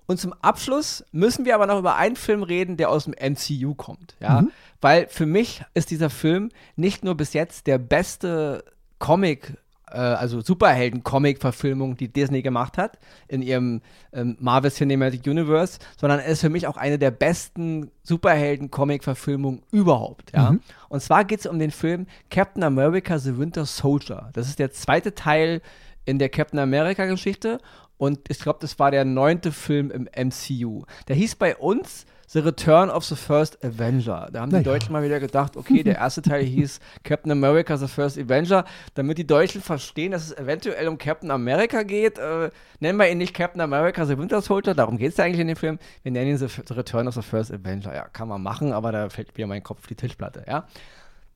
Und 0.09 0.19
zum 0.19 0.33
Abschluss 0.41 1.05
müssen 1.11 1.45
wir 1.45 1.53
aber 1.53 1.67
noch 1.67 1.77
über 1.77 1.95
einen 1.95 2.15
Film 2.15 2.41
reden, 2.41 2.77
der 2.77 2.89
aus 2.89 3.03
dem 3.03 3.13
MCU 3.13 3.75
kommt. 3.75 4.15
Ja? 4.19 4.41
Mhm. 4.41 4.51
Weil 4.81 5.07
für 5.07 5.27
mich 5.27 5.63
ist 5.75 5.91
dieser 5.91 6.09
Film 6.09 6.49
nicht 6.75 7.03
nur 7.03 7.13
bis 7.13 7.33
jetzt 7.33 7.67
der 7.67 7.77
beste 7.77 8.63
Comic, 8.97 9.53
äh, 9.91 9.99
also 9.99 10.41
Superhelden-Comic-Verfilmung, 10.41 11.95
die 11.95 12.07
Disney 12.07 12.41
gemacht 12.41 12.79
hat 12.79 12.97
in 13.27 13.43
ihrem 13.43 13.81
ähm, 14.11 14.35
Marvel 14.39 14.71
Cinematic 14.71 15.27
Universe, 15.27 15.77
sondern 15.95 16.21
er 16.21 16.25
ist 16.25 16.41
für 16.41 16.49
mich 16.49 16.65
auch 16.65 16.77
eine 16.77 16.97
der 16.97 17.11
besten 17.11 17.91
Superhelden-Comic-Verfilmungen 18.01 19.61
überhaupt. 19.69 20.31
Ja? 20.33 20.53
Mhm. 20.53 20.61
Und 20.89 21.03
zwar 21.03 21.23
geht 21.23 21.41
es 21.41 21.45
um 21.45 21.59
den 21.59 21.69
Film 21.69 22.07
Captain 22.31 22.63
America 22.63 23.19
The 23.19 23.37
Winter 23.37 23.67
Soldier. 23.67 24.31
Das 24.33 24.47
ist 24.47 24.57
der 24.57 24.71
zweite 24.71 25.13
Teil 25.13 25.61
in 26.05 26.17
der 26.17 26.29
Captain 26.29 26.57
America-Geschichte 26.57 27.59
und 27.99 28.29
ich 28.29 28.39
glaube, 28.39 28.59
das 28.61 28.79
war 28.79 28.91
der 28.91 29.03
neunte 29.03 29.51
Film 29.51 29.91
im 29.91 30.07
MCU. 30.15 30.85
Der 31.09 31.17
hieß 31.17 31.35
bei 31.35 31.57
uns 31.57 32.05
The 32.29 32.39
Return 32.39 32.89
of 32.89 33.03
the 33.03 33.15
First 33.15 33.61
Avenger. 33.65 34.29
Da 34.31 34.39
haben 34.39 34.51
die 34.51 34.63
Deutschen 34.63 34.93
mal 34.93 35.03
wieder 35.03 35.19
gedacht, 35.19 35.57
okay, 35.57 35.83
der 35.83 35.95
erste 35.95 36.21
Teil 36.21 36.43
hieß 36.45 36.79
Captain 37.03 37.31
America 37.31 37.75
The 37.75 37.87
First 37.87 38.17
Avenger. 38.17 38.63
Damit 38.93 39.17
die 39.17 39.27
Deutschen 39.27 39.61
verstehen, 39.61 40.13
dass 40.13 40.27
es 40.27 40.37
eventuell 40.37 40.87
um 40.87 40.97
Captain 40.97 41.29
America 41.29 41.83
geht, 41.83 42.17
äh, 42.19 42.51
nennen 42.79 42.97
wir 42.99 43.09
ihn 43.09 43.17
nicht 43.17 43.33
Captain 43.33 43.59
America 43.59 44.05
The 44.05 44.17
Winter 44.17 44.41
Soldier. 44.41 44.75
Darum 44.75 44.97
geht 44.97 45.11
es 45.11 45.17
ja 45.17 45.25
eigentlich 45.25 45.41
in 45.41 45.47
dem 45.47 45.57
Film. 45.57 45.77
Wir 46.03 46.13
nennen 46.13 46.31
ihn 46.31 46.37
The, 46.37 46.47
the 46.47 46.73
Return 46.75 47.07
of 47.07 47.15
the 47.15 47.21
First 47.21 47.51
Avenger. 47.51 47.93
Ja, 47.93 48.07
kann 48.07 48.29
man 48.29 48.41
machen, 48.41 48.71
aber 48.71 48.93
da 48.93 49.09
fällt 49.09 49.37
mir 49.37 49.45
mein 49.45 49.61
Kopf 49.61 49.79
auf 49.79 49.87
die 49.87 49.95
Tischplatte, 49.95 50.45
ja. 50.47 50.67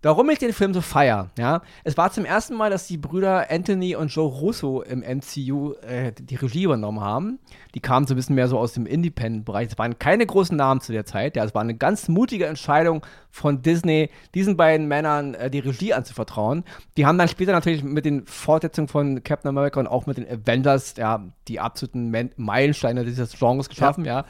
Warum 0.03 0.29
ich 0.29 0.37
den 0.37 0.51
Film 0.51 0.73
so 0.73 0.81
feier, 0.81 1.29
ja, 1.37 1.61
es 1.85 1.95
war 1.95 2.11
zum 2.11 2.25
ersten 2.25 2.55
Mal, 2.55 2.69
dass 2.69 2.87
die 2.87 2.97
Brüder 2.97 3.49
Anthony 3.49 3.95
und 3.95 4.09
Joe 4.09 4.29
Russo 4.29 4.81
im 4.81 4.99
MCU 4.99 5.75
äh, 5.75 6.11
die 6.11 6.35
Regie 6.35 6.63
übernommen 6.63 6.99
haben. 6.99 7.39
Die 7.73 7.79
kamen 7.79 8.05
so 8.05 8.13
ein 8.13 8.17
bisschen 8.17 8.35
mehr 8.35 8.49
so 8.49 8.59
aus 8.59 8.73
dem 8.73 8.85
Independent-Bereich. 8.85 9.69
Es 9.71 9.77
waren 9.77 9.97
keine 9.99 10.25
großen 10.25 10.57
Namen 10.57 10.81
zu 10.81 10.91
der 10.91 11.05
Zeit. 11.05 11.37
Ja, 11.37 11.45
es 11.45 11.55
war 11.55 11.61
eine 11.61 11.75
ganz 11.75 12.09
mutige 12.09 12.47
Entscheidung 12.47 13.05
von 13.33 13.63
Disney, 13.63 14.11
diesen 14.35 14.55
beiden 14.55 14.87
Männern 14.87 15.33
äh, 15.33 15.49
die 15.49 15.57
Regie 15.57 15.91
anzuvertrauen. 15.91 16.63
Die 16.97 17.07
haben 17.07 17.17
dann 17.17 17.27
später 17.27 17.51
natürlich 17.51 17.83
mit 17.83 18.05
den 18.05 18.27
Fortsetzungen 18.27 18.87
von 18.87 19.23
Captain 19.23 19.49
America 19.49 19.79
und 19.79 19.87
auch 19.87 20.05
mit 20.05 20.17
den 20.17 20.27
Avengers, 20.29 20.93
ja, 20.97 21.25
die 21.47 21.59
absoluten 21.59 22.13
Meilensteine 22.37 23.03
dieses 23.03 23.37
Genres 23.37 23.69
geschaffen, 23.69 24.05
ja. 24.05 24.19
ja. 24.19 24.25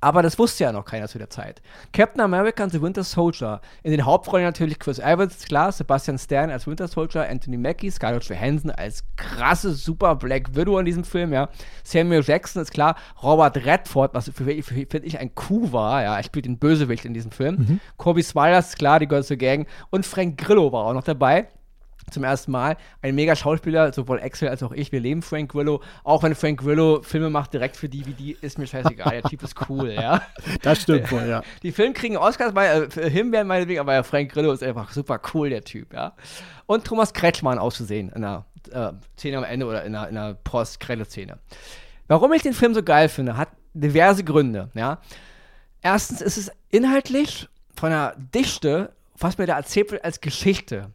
Aber 0.00 0.22
das 0.22 0.38
wusste 0.38 0.64
ja 0.64 0.72
noch 0.72 0.84
keiner 0.84 1.08
zu 1.08 1.18
der 1.18 1.30
Zeit. 1.30 1.60
Captain 1.92 2.20
America 2.20 2.62
and 2.62 2.72
the 2.72 2.80
Winter 2.80 3.02
Soldier. 3.02 3.60
In 3.82 3.90
den 3.90 4.04
Hauptrollen 4.04 4.44
natürlich 4.44 4.78
Chris 4.78 4.98
Evans, 4.98 5.44
klar, 5.44 5.72
Sebastian 5.72 6.18
Stan 6.18 6.50
als 6.50 6.66
Winter 6.66 6.86
Soldier, 6.86 7.28
Anthony 7.28 7.56
Mackie, 7.56 7.90
Scarlett 7.90 8.24
Johansson 8.24 8.70
als 8.70 9.04
krasse 9.16 9.72
Super 9.72 10.14
Black 10.14 10.54
Widow 10.54 10.78
in 10.78 10.86
diesem 10.86 11.04
Film, 11.04 11.32
ja. 11.32 11.48
Samuel 11.82 12.22
Jackson 12.24 12.62
ist 12.62 12.72
klar, 12.72 12.96
Robert 13.22 13.56
Redford, 13.56 14.14
was 14.14 14.30
finde 14.30 14.52
ich 15.06 15.18
ein 15.18 15.34
Coup 15.34 15.72
war, 15.72 16.02
ja, 16.02 16.16
er 16.16 16.22
spielt 16.22 16.44
den 16.44 16.58
Bösewicht 16.58 17.04
in 17.04 17.12
diesem 17.12 17.32
Film. 17.32 17.56
Mhm. 17.56 17.80
Kobe 17.96 18.22
Smiles, 18.46 18.76
klar, 18.76 19.00
die 19.00 19.22
zur 19.22 19.36
Gang. 19.36 19.66
Und 19.90 20.06
Frank 20.06 20.38
Grillo 20.38 20.70
war 20.72 20.84
auch 20.86 20.92
noch 20.92 21.04
dabei 21.04 21.48
zum 22.10 22.22
ersten 22.22 22.52
Mal. 22.52 22.76
Ein 23.02 23.16
mega 23.16 23.34
Schauspieler, 23.34 23.92
sowohl 23.92 24.20
Axel 24.20 24.48
als 24.48 24.62
auch 24.62 24.70
ich. 24.70 24.92
Wir 24.92 25.00
leben 25.00 25.22
Frank 25.22 25.50
Grillo. 25.50 25.82
Auch 26.04 26.22
wenn 26.22 26.36
Frank 26.36 26.60
Grillo 26.60 27.02
Filme 27.02 27.30
macht 27.30 27.52
direkt 27.52 27.76
für 27.76 27.88
DVD, 27.88 28.36
ist 28.40 28.58
mir 28.58 28.66
scheißegal. 28.68 29.10
Der 29.10 29.22
Typ 29.24 29.42
ist 29.42 29.56
cool, 29.68 29.90
ja. 29.90 30.22
Das 30.62 30.82
stimmt 30.82 31.10
wohl, 31.10 31.26
ja. 31.26 31.42
Die 31.64 31.72
Filme 31.72 31.94
kriegen 31.94 32.16
Oscars 32.16 32.54
bei 32.54 32.68
äh, 32.68 32.90
für 32.90 33.08
Himbeeren 33.08 33.48
meinetwegen, 33.48 33.80
aber 33.80 34.04
Frank 34.04 34.30
Grillo 34.30 34.52
ist 34.52 34.62
einfach 34.62 34.92
super 34.92 35.20
cool, 35.34 35.50
der 35.50 35.62
Typ, 35.62 35.92
ja. 35.92 36.14
Und 36.66 36.84
Thomas 36.84 37.12
Kretschmann 37.12 37.58
auszusehen 37.58 38.10
in 38.10 38.22
der 38.22 38.44
äh, 38.70 38.92
Szene 39.18 39.38
am 39.38 39.44
Ende 39.44 39.66
oder 39.66 39.84
in 39.84 39.96
einer, 39.96 40.08
in 40.08 40.16
einer 40.16 40.34
Post-Credit-Szene. 40.34 41.38
Warum 42.06 42.32
ich 42.32 42.42
den 42.42 42.52
Film 42.52 42.74
so 42.74 42.84
geil 42.84 43.08
finde, 43.08 43.36
hat 43.36 43.48
diverse 43.74 44.22
Gründe, 44.22 44.70
ja. 44.74 44.98
Erstens 45.82 46.20
ist 46.20 46.36
es 46.36 46.52
inhaltlich 46.70 47.48
von 47.76 47.90
der 47.90 48.14
Dichte, 48.16 48.92
was 49.18 49.38
mir 49.38 49.46
da 49.46 49.56
erzählt 49.56 49.92
wird 49.92 50.04
als 50.04 50.20
Geschichte, 50.20 50.90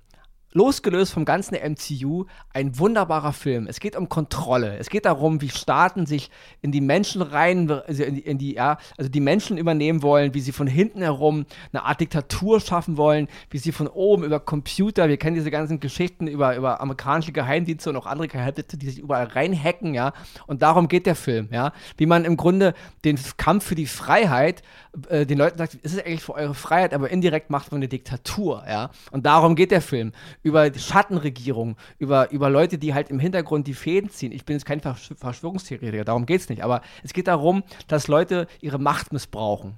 losgelöst 0.54 1.14
vom 1.14 1.26
ganzen 1.26 1.56
MCU, 1.56 2.26
ein 2.54 2.78
wunderbarer 2.78 3.34
Film. 3.34 3.68
Es 3.68 3.80
geht 3.80 3.95
um 3.95 4.10
Kontrolle. 4.10 4.78
Es 4.78 4.89
geht 4.89 5.06
darum, 5.06 5.41
wie 5.41 5.49
Staaten 5.49 6.06
sich 6.06 6.30
in 6.62 6.72
die 6.72 6.82
Menschen 6.82 7.22
rein, 7.22 7.70
also 7.70 8.04
in 8.04 8.16
die, 8.16 8.22
in 8.22 8.38
die, 8.38 8.54
ja, 8.56 8.78
also 8.97 9.10
die 9.10 9.20
Menschen 9.20 9.58
übernehmen 9.58 10.02
wollen, 10.02 10.34
wie 10.34 10.41
sie 10.41 10.52
von 10.52 10.68
hinten 10.68 11.02
herum 11.02 11.45
eine 11.72 11.84
Art 11.84 12.02
Diktatur 12.02 12.60
schaffen 12.60 12.97
wollen, 12.97 13.28
wie 13.49 13.58
sie 13.58 13.72
von 13.72 13.88
oben 13.88 14.24
über 14.24 14.39
Computer, 14.39 15.08
wir 15.08 15.18
kennen 15.18 15.36
diese 15.36 15.52
ganzen 15.52 15.80
Geschichten 15.80 16.28
über, 16.28 16.56
über 16.56 16.82
amerikanische 16.82 17.32
Geheimdienste 17.32 17.89
und 17.89 17.95
auch 17.95 18.06
andere 18.06 18.28
Geheimdienste, 18.28 18.78
die 18.78 18.89
sich 18.89 18.99
überall 18.99 19.26
reinhacken, 19.26 19.93
ja. 19.93 20.14
Und 20.47 20.62
darum 20.62 20.88
geht 20.88 21.06
der 21.06 21.16
Film, 21.16 21.47
ja. 21.52 21.72
Wie 21.97 22.06
man 22.06 22.26
im 22.26 22.38
Grunde 22.38 22.74
den 23.06 23.18
Kampf 23.38 23.66
für 23.66 23.76
die 23.76 23.86
Freiheit 23.86 24.64
äh, 25.10 25.26
den 25.26 25.38
Leuten 25.38 25.58
sagt, 25.58 25.78
es 25.82 25.93
ist 25.93 26.06
eigentlich 26.06 26.24
für 26.24 26.34
eure 26.34 26.54
Freiheit, 26.54 26.93
aber 26.93 27.10
indirekt 27.10 27.49
macht 27.49 27.72
man 27.72 27.80
eine 27.80 27.88
Diktatur, 27.88 28.64
ja. 28.68 28.89
Und 29.12 29.26
darum 29.26 29.56
geht 29.56 29.72
der 29.72 29.82
Film 29.82 30.12
über 30.43 30.73
Schattenregierung, 30.73 31.77
über, 31.97 32.31
über 32.31 32.49
Leute, 32.49 32.77
die 32.77 32.93
halt 32.93 33.09
im 33.09 33.19
Hintergrund 33.19 33.67
die 33.67 33.73
Fäden 33.73 34.09
ziehen. 34.09 34.31
Ich 34.31 34.45
bin 34.45 34.55
jetzt 34.55 34.65
kein 34.65 34.79
Versch 34.79 35.11
Verschwörungstheoretiker, 35.17 36.05
darum 36.05 36.25
geht 36.25 36.41
es 36.41 36.49
nicht. 36.49 36.63
Aber 36.63 36.81
es 37.03 37.13
geht 37.13 37.27
darum, 37.27 37.63
dass 37.87 38.07
Leute 38.07 38.47
ihre 38.59 38.79
Macht 38.79 39.13
missbrauchen. 39.13 39.77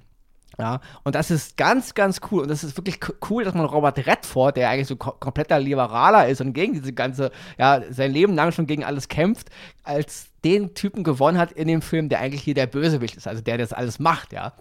Ja, 0.58 0.80
und 1.02 1.14
das 1.16 1.30
ist 1.30 1.56
ganz, 1.56 1.94
ganz 1.94 2.20
cool. 2.30 2.42
Und 2.42 2.48
das 2.48 2.62
ist 2.62 2.76
wirklich 2.76 3.00
cool, 3.28 3.44
dass 3.44 3.54
man 3.54 3.64
Robert 3.64 4.06
Redford, 4.06 4.56
der 4.56 4.70
eigentlich 4.70 4.86
so 4.86 4.96
ko 4.96 5.12
kompletter 5.12 5.58
Liberaler 5.58 6.28
ist 6.28 6.40
und 6.40 6.52
gegen 6.52 6.74
diese 6.74 6.92
ganze, 6.92 7.32
ja, 7.58 7.82
sein 7.90 8.12
Leben 8.12 8.34
lang 8.34 8.52
schon 8.52 8.66
gegen 8.66 8.84
alles 8.84 9.08
kämpft, 9.08 9.50
als 9.82 10.28
den 10.44 10.74
Typen 10.74 11.02
gewonnen 11.02 11.38
hat 11.38 11.52
in 11.52 11.66
dem 11.66 11.82
Film, 11.82 12.08
der 12.08 12.20
eigentlich 12.20 12.42
hier 12.42 12.54
der 12.54 12.66
Bösewicht 12.66 13.16
ist, 13.16 13.26
also 13.26 13.42
der, 13.42 13.56
der 13.56 13.66
das 13.66 13.72
alles 13.72 13.98
macht, 13.98 14.32
ja. 14.32 14.52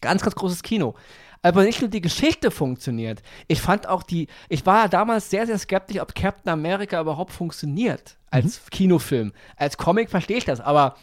Ganz, 0.00 0.22
ganz 0.22 0.34
großes 0.34 0.62
Kino. 0.62 0.94
Aber 1.42 1.64
nicht 1.64 1.80
nur 1.80 1.90
die 1.90 2.00
Geschichte 2.00 2.50
funktioniert. 2.50 3.20
Ich 3.48 3.60
fand 3.60 3.88
auch 3.88 4.04
die, 4.04 4.28
ich 4.48 4.64
war 4.64 4.88
damals 4.88 5.28
sehr, 5.28 5.46
sehr 5.46 5.58
skeptisch, 5.58 6.00
ob 6.00 6.14
Captain 6.14 6.52
America 6.52 7.00
überhaupt 7.00 7.32
funktioniert 7.32 8.16
als 8.30 8.60
mhm. 8.60 8.70
Kinofilm. 8.70 9.32
Als 9.56 9.76
Comic 9.76 10.08
verstehe 10.08 10.38
ich 10.38 10.44
das, 10.44 10.60
aber 10.60 10.96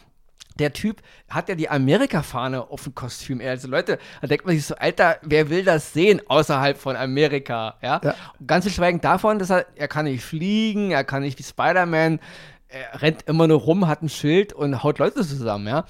der 0.58 0.72
Typ 0.72 1.02
hat 1.28 1.48
ja 1.48 1.54
die 1.54 1.68
Amerika-Fahne 1.68 2.70
auf 2.70 2.84
dem 2.84 2.94
Kostüm. 2.94 3.40
Also 3.40 3.68
Leute, 3.68 3.98
da 4.20 4.26
denkt 4.26 4.46
man 4.46 4.54
sich 4.54 4.66
so, 4.66 4.74
Alter, 4.74 5.18
wer 5.22 5.48
will 5.48 5.64
das 5.64 5.92
sehen 5.92 6.20
außerhalb 6.26 6.76
von 6.76 6.96
Amerika? 6.96 7.76
Ja. 7.82 8.00
ja. 8.02 8.14
Ganz 8.46 8.70
schweigend 8.70 9.04
davon, 9.04 9.38
dass 9.38 9.50
er, 9.50 9.66
er 9.76 9.88
kann 9.88 10.04
nicht 10.04 10.24
fliegen, 10.24 10.90
er 10.90 11.04
kann 11.04 11.22
nicht 11.22 11.38
wie 11.38 11.42
Spider-Man, 11.42 12.20
er 12.68 13.02
rennt 13.02 13.22
immer 13.22 13.48
nur 13.48 13.60
rum, 13.60 13.88
hat 13.88 14.02
ein 14.02 14.08
Schild 14.08 14.52
und 14.52 14.82
haut 14.82 14.98
Leute 14.98 15.26
zusammen, 15.26 15.66
ja. 15.66 15.84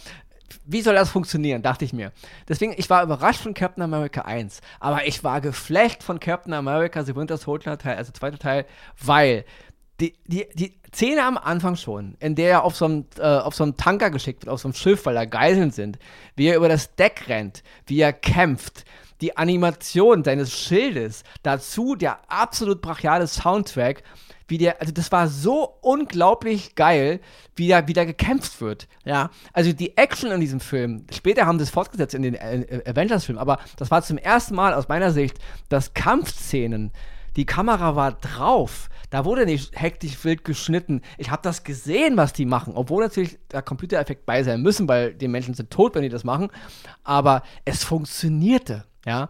Wie 0.65 0.83
soll 0.83 0.95
das 0.95 1.11
funktionieren, 1.11 1.63
dachte 1.63 1.85
ich 1.85 1.93
mir. 1.93 2.13
Deswegen, 2.49 2.75
ich 2.77 2.91
war 2.91 3.03
überrascht 3.03 3.41
von 3.41 3.55
Captain 3.55 3.83
America 3.83 4.23
1, 4.23 4.61
aber 4.81 5.07
ich 5.07 5.23
war 5.25 5.41
geflecht 5.41 6.03
von 6.03 6.21
Captain 6.21 6.53
America 6.53 7.03
The 7.05 7.17
Winter 7.17 7.37
Soldier 7.37 7.79
Teil, 7.79 7.97
also 7.97 8.13
zweiter 8.13 8.39
Teil, 8.39 8.67
weil 9.03 9.45
die, 10.01 10.15
die, 10.27 10.47
die 10.55 10.81
Szene 10.95 11.25
am 11.25 11.39
Anfang 11.39 11.77
schon, 11.77 12.17
in 12.21 12.35
der 12.35 12.51
er 12.51 12.65
auf 12.65 12.75
so, 12.75 12.87
einem, 12.87 13.05
äh, 13.19 13.23
auf 13.23 13.55
so 13.55 13.63
einem 13.63 13.77
Tanker 13.77 14.11
geschickt 14.11 14.43
wird, 14.43 14.53
auf 14.53 14.61
so 14.61 14.69
einem 14.69 14.75
Schiff, 14.75 15.07
weil 15.07 15.15
da 15.15 15.25
Geiseln 15.25 15.71
sind, 15.71 15.99
wie 16.37 16.47
er 16.47 16.57
über 16.57 16.69
das 16.69 16.95
Deck 16.97 17.29
rennt, 17.29 17.63
wie 17.87 18.01
er 18.01 18.13
kämpft, 18.13 18.85
die 19.21 19.37
Animation 19.37 20.25
seines 20.25 20.53
Schildes, 20.53 21.23
dazu 21.43 21.95
der 21.95 22.19
absolut 22.29 22.81
brachiale 22.81 23.27
Soundtrack, 23.27 24.03
wie 24.51 24.59
der, 24.59 24.81
also 24.81 24.93
das 24.93 25.13
war 25.13 25.29
so 25.29 25.77
unglaublich 25.81 26.75
geil, 26.75 27.21
wie 27.57 27.69
da 27.69 27.87
wieder 27.87 28.05
gekämpft 28.05 28.61
wird. 28.61 28.89
Ja, 29.05 29.31
also 29.53 29.73
die 29.73 29.97
Action 29.97 30.31
in 30.31 30.41
diesem 30.41 30.61
Film, 30.61 31.07
später 31.13 31.47
haben 31.47 31.59
sie 31.59 31.65
es 31.65 31.71
fortgesetzt 31.71 32.15
in 32.15 32.23
den 32.23 32.35
äh, 32.35 32.83
Avengers-Filmen, 32.87 33.41
aber 33.41 33.59
das 33.77 33.91
war 33.91 34.03
zum 34.03 34.19
ersten 34.19 34.55
Mal 34.55 34.75
aus 34.75 34.89
meiner 34.89 35.13
Sicht, 35.13 35.39
dass 35.69 35.95
Kampfszenen, 35.95 36.93
die 37.37 37.47
Kamera 37.47 37.95
war 37.95 38.13
drauf, 38.13 38.91
da 39.11 39.25
wurde 39.25 39.45
nicht 39.45 39.81
hektisch 39.81 40.25
wild 40.25 40.45
geschnitten. 40.45 41.03
Ich 41.19 41.31
habe 41.31 41.43
das 41.43 41.65
gesehen, 41.65 42.17
was 42.17 42.33
die 42.33 42.47
machen, 42.47 42.75
obwohl 42.77 43.03
natürlich 43.03 43.39
der 43.51 43.63
Computereffekt 43.63 44.25
bei 44.25 44.43
sein 44.45 44.63
müssen, 44.63 44.89
weil 44.89 45.15
die 45.15 45.29
Menschen 45.29 45.55
sind 45.55 45.71
tot, 45.71 45.95
wenn 45.95 46.03
die 46.03 46.09
das 46.09 46.23
machen. 46.23 46.49
Aber 47.03 47.43
es 47.65 47.83
funktionierte, 47.83 48.85
ja. 49.05 49.29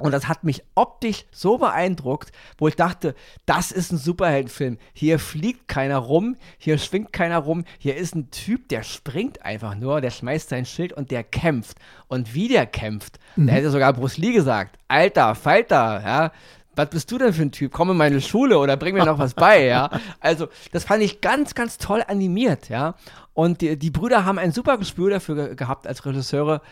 Und 0.00 0.12
das 0.12 0.28
hat 0.28 0.44
mich 0.44 0.62
optisch 0.74 1.24
so 1.30 1.58
beeindruckt, 1.58 2.32
wo 2.58 2.68
ich 2.68 2.76
dachte, 2.76 3.14
das 3.46 3.72
ist 3.72 3.92
ein 3.92 3.98
Superheldenfilm. 3.98 4.78
Hier 4.92 5.18
fliegt 5.18 5.68
keiner 5.68 5.98
rum, 5.98 6.36
hier 6.58 6.78
schwingt 6.78 7.12
keiner 7.12 7.38
rum, 7.38 7.64
hier 7.78 7.96
ist 7.96 8.14
ein 8.14 8.30
Typ, 8.30 8.68
der 8.68 8.82
springt 8.82 9.44
einfach 9.44 9.74
nur, 9.74 10.00
der 10.00 10.10
schmeißt 10.10 10.48
sein 10.48 10.66
Schild 10.66 10.92
und 10.92 11.10
der 11.10 11.24
kämpft. 11.24 11.78
Und 12.08 12.34
wie 12.34 12.48
der 12.48 12.66
kämpft, 12.66 13.18
mhm. 13.36 13.46
da 13.46 13.52
hätte 13.52 13.70
sogar 13.70 13.92
Bruce 13.92 14.18
Lee 14.18 14.32
gesagt, 14.32 14.78
alter 14.88 15.34
Falter, 15.34 16.02
ja, 16.04 16.32
was 16.76 16.88
bist 16.88 17.10
du 17.10 17.18
denn 17.18 17.32
für 17.32 17.42
ein 17.42 17.52
Typ? 17.52 17.72
Komm 17.72 17.90
in 17.90 17.96
meine 17.96 18.20
Schule 18.20 18.58
oder 18.58 18.76
bring 18.76 18.94
mir 18.94 19.04
noch 19.04 19.18
was 19.18 19.34
bei, 19.34 19.64
ja. 19.64 19.90
Also, 20.20 20.48
das 20.72 20.84
fand 20.84 21.02
ich 21.02 21.20
ganz, 21.20 21.54
ganz 21.54 21.78
toll 21.78 22.02
animiert, 22.06 22.68
ja. 22.68 22.94
Und 23.34 23.60
die, 23.60 23.78
die 23.78 23.90
Brüder 23.90 24.24
haben 24.24 24.38
ein 24.38 24.52
super 24.52 24.78
Gespür 24.78 25.10
dafür 25.10 25.34
ge 25.34 25.54
gehabt 25.56 25.86
als 25.86 26.04
Regisseure, 26.06 26.62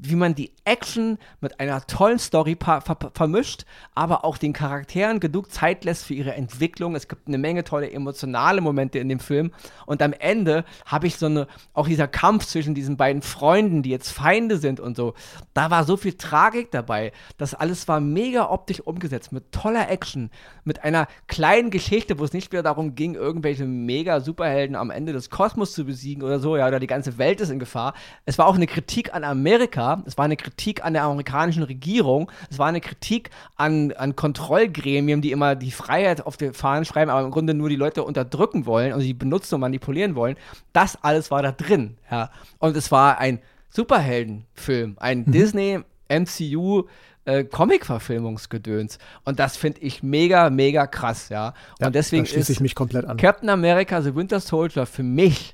wie 0.00 0.14
man 0.14 0.34
die 0.34 0.52
Action 0.64 1.18
mit 1.40 1.58
einer 1.60 1.86
tollen 1.86 2.18
Story 2.18 2.56
ver 2.60 2.82
vermischt, 3.14 3.64
aber 3.94 4.24
auch 4.24 4.38
den 4.38 4.52
Charakteren 4.52 5.20
genug 5.20 5.50
Zeit 5.50 5.84
lässt 5.84 6.04
für 6.04 6.14
ihre 6.14 6.34
Entwicklung. 6.34 6.94
Es 6.94 7.08
gibt 7.08 7.26
eine 7.26 7.38
Menge 7.38 7.64
tolle 7.64 7.90
emotionale 7.90 8.60
Momente 8.60 8.98
in 8.98 9.08
dem 9.08 9.18
Film. 9.18 9.52
Und 9.86 10.02
am 10.02 10.12
Ende 10.12 10.64
habe 10.84 11.06
ich 11.06 11.16
so 11.16 11.26
eine, 11.26 11.46
auch 11.72 11.88
dieser 11.88 12.06
Kampf 12.06 12.46
zwischen 12.46 12.74
diesen 12.74 12.96
beiden 12.96 13.22
Freunden, 13.22 13.82
die 13.82 13.90
jetzt 13.90 14.10
Feinde 14.10 14.58
sind 14.58 14.78
und 14.78 14.96
so, 14.96 15.14
da 15.54 15.70
war 15.70 15.84
so 15.84 15.96
viel 15.96 16.14
Tragik 16.14 16.70
dabei. 16.70 17.12
Das 17.36 17.54
alles 17.54 17.88
war 17.88 18.00
mega 18.00 18.50
optisch 18.50 18.80
umgesetzt, 18.80 19.32
mit 19.32 19.50
toller 19.52 19.90
Action, 19.90 20.30
mit 20.64 20.84
einer 20.84 21.08
kleinen 21.26 21.70
Geschichte, 21.70 22.18
wo 22.18 22.24
es 22.24 22.32
nicht 22.32 22.52
wieder 22.52 22.62
darum 22.62 22.94
ging, 22.94 23.14
irgendwelche 23.14 23.64
mega 23.64 24.20
Superhelden 24.20 24.76
am 24.76 24.90
Ende 24.90 25.12
des 25.12 25.30
Kosmos 25.30 25.72
zu 25.72 25.84
besiegen 25.84 26.22
oder 26.22 26.38
so, 26.38 26.56
ja, 26.56 26.68
oder 26.68 26.78
die 26.78 26.86
ganze 26.86 27.18
Welt 27.18 27.40
ist 27.40 27.50
in 27.50 27.58
Gefahr. 27.58 27.94
Es 28.26 28.38
war 28.38 28.46
auch 28.46 28.54
eine 28.54 28.66
Kritik 28.66 29.14
an 29.14 29.24
Amerika 29.24 29.87
es 30.06 30.16
war 30.18 30.24
eine 30.24 30.36
Kritik 30.36 30.84
an 30.84 30.92
der 30.92 31.04
amerikanischen 31.04 31.62
Regierung, 31.62 32.30
es 32.50 32.58
war 32.58 32.66
eine 32.66 32.80
Kritik 32.80 33.30
an, 33.56 33.92
an 33.92 34.16
Kontrollgremien, 34.16 35.20
die 35.20 35.32
immer 35.32 35.54
die 35.54 35.70
Freiheit 35.70 36.26
auf 36.26 36.36
die 36.36 36.52
Fahnen 36.52 36.84
schreiben, 36.84 37.10
aber 37.10 37.24
im 37.24 37.30
Grunde 37.30 37.54
nur 37.54 37.68
die 37.68 37.76
Leute 37.76 38.04
unterdrücken 38.04 38.66
wollen 38.66 38.92
und 38.92 39.00
sie 39.00 39.14
benutzen 39.14 39.56
und 39.56 39.60
manipulieren 39.62 40.14
wollen. 40.14 40.36
Das 40.72 41.02
alles 41.02 41.30
war 41.30 41.42
da 41.42 41.52
drin, 41.52 41.96
ja. 42.10 42.30
Und 42.58 42.76
es 42.76 42.90
war 42.90 43.18
ein 43.18 43.40
Superheldenfilm, 43.70 44.96
ein 44.98 45.20
mhm. 45.20 45.32
Disney 45.32 45.80
MCU 46.08 46.84
äh, 47.28 47.44
Comic-Verfilmungsgedöns. 47.44 48.98
Und 49.24 49.38
das 49.38 49.56
finde 49.56 49.80
ich 49.82 50.02
mega, 50.02 50.50
mega 50.50 50.86
krass, 50.86 51.28
ja. 51.28 51.48
Und 51.48 51.80
ja, 51.80 51.90
deswegen 51.90 52.26
schließe 52.26 52.52
ich 52.52 52.60
mich 52.60 52.74
komplett 52.74 53.04
an. 53.04 53.18
Captain 53.18 53.50
America 53.50 54.00
The 54.00 54.14
Winter 54.14 54.40
Soldier 54.40 54.86
für 54.86 55.02
mich 55.02 55.52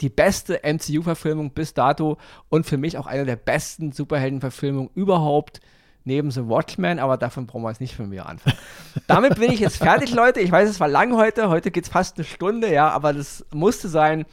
die 0.00 0.08
beste 0.08 0.60
MCU-Verfilmung 0.62 1.50
bis 1.50 1.74
dato 1.74 2.18
und 2.48 2.66
für 2.66 2.76
mich 2.76 2.98
auch 2.98 3.06
eine 3.06 3.24
der 3.24 3.36
besten 3.36 3.92
Superhelden-Verfilmungen 3.92 4.90
überhaupt 4.94 5.60
neben 6.04 6.30
The 6.30 6.46
Watchmen, 6.48 6.98
aber 6.98 7.16
davon 7.16 7.46
brauchen 7.46 7.62
wir 7.62 7.70
jetzt 7.70 7.80
nicht 7.80 7.96
von 7.96 8.08
mir 8.08 8.26
anfangen. 8.26 8.58
Damit 9.06 9.36
bin 9.38 9.50
ich 9.50 9.60
jetzt 9.60 9.78
fertig, 9.78 10.12
Leute. 10.12 10.40
Ich 10.40 10.52
weiß, 10.52 10.68
es 10.68 10.80
war 10.80 10.88
lang 10.88 11.16
heute. 11.16 11.48
Heute 11.48 11.70
geht 11.70 11.84
es 11.84 11.90
fast 11.90 12.16
eine 12.16 12.24
Stunde, 12.24 12.72
ja, 12.72 12.90
aber 12.90 13.12
das 13.12 13.44
musste 13.52 13.88
sein. 13.88 14.26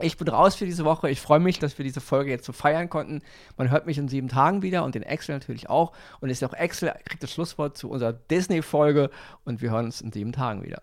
Ich 0.00 0.16
bin 0.16 0.26
raus 0.28 0.54
für 0.54 0.64
diese 0.64 0.84
Woche. 0.84 1.10
Ich 1.10 1.20
freue 1.20 1.38
mich, 1.38 1.58
dass 1.58 1.76
wir 1.76 1.84
diese 1.84 2.00
Folge 2.00 2.30
jetzt 2.30 2.46
so 2.46 2.52
feiern 2.52 2.88
konnten. 2.88 3.20
Man 3.58 3.70
hört 3.70 3.86
mich 3.86 3.98
in 3.98 4.08
sieben 4.08 4.28
Tagen 4.28 4.62
wieder 4.62 4.84
und 4.84 4.94
den 4.94 5.02
Excel 5.02 5.34
natürlich 5.34 5.68
auch. 5.68 5.92
Und 6.20 6.30
ist 6.30 6.42
auch 6.42 6.54
Excel 6.54 6.92
kriegt 7.04 7.22
das 7.22 7.32
Schlusswort 7.32 7.76
zu 7.76 7.90
unserer 7.90 8.14
Disney-Folge 8.14 9.10
und 9.44 9.60
wir 9.60 9.70
hören 9.70 9.86
uns 9.86 10.00
in 10.00 10.10
sieben 10.10 10.32
Tagen 10.32 10.62
wieder. 10.64 10.82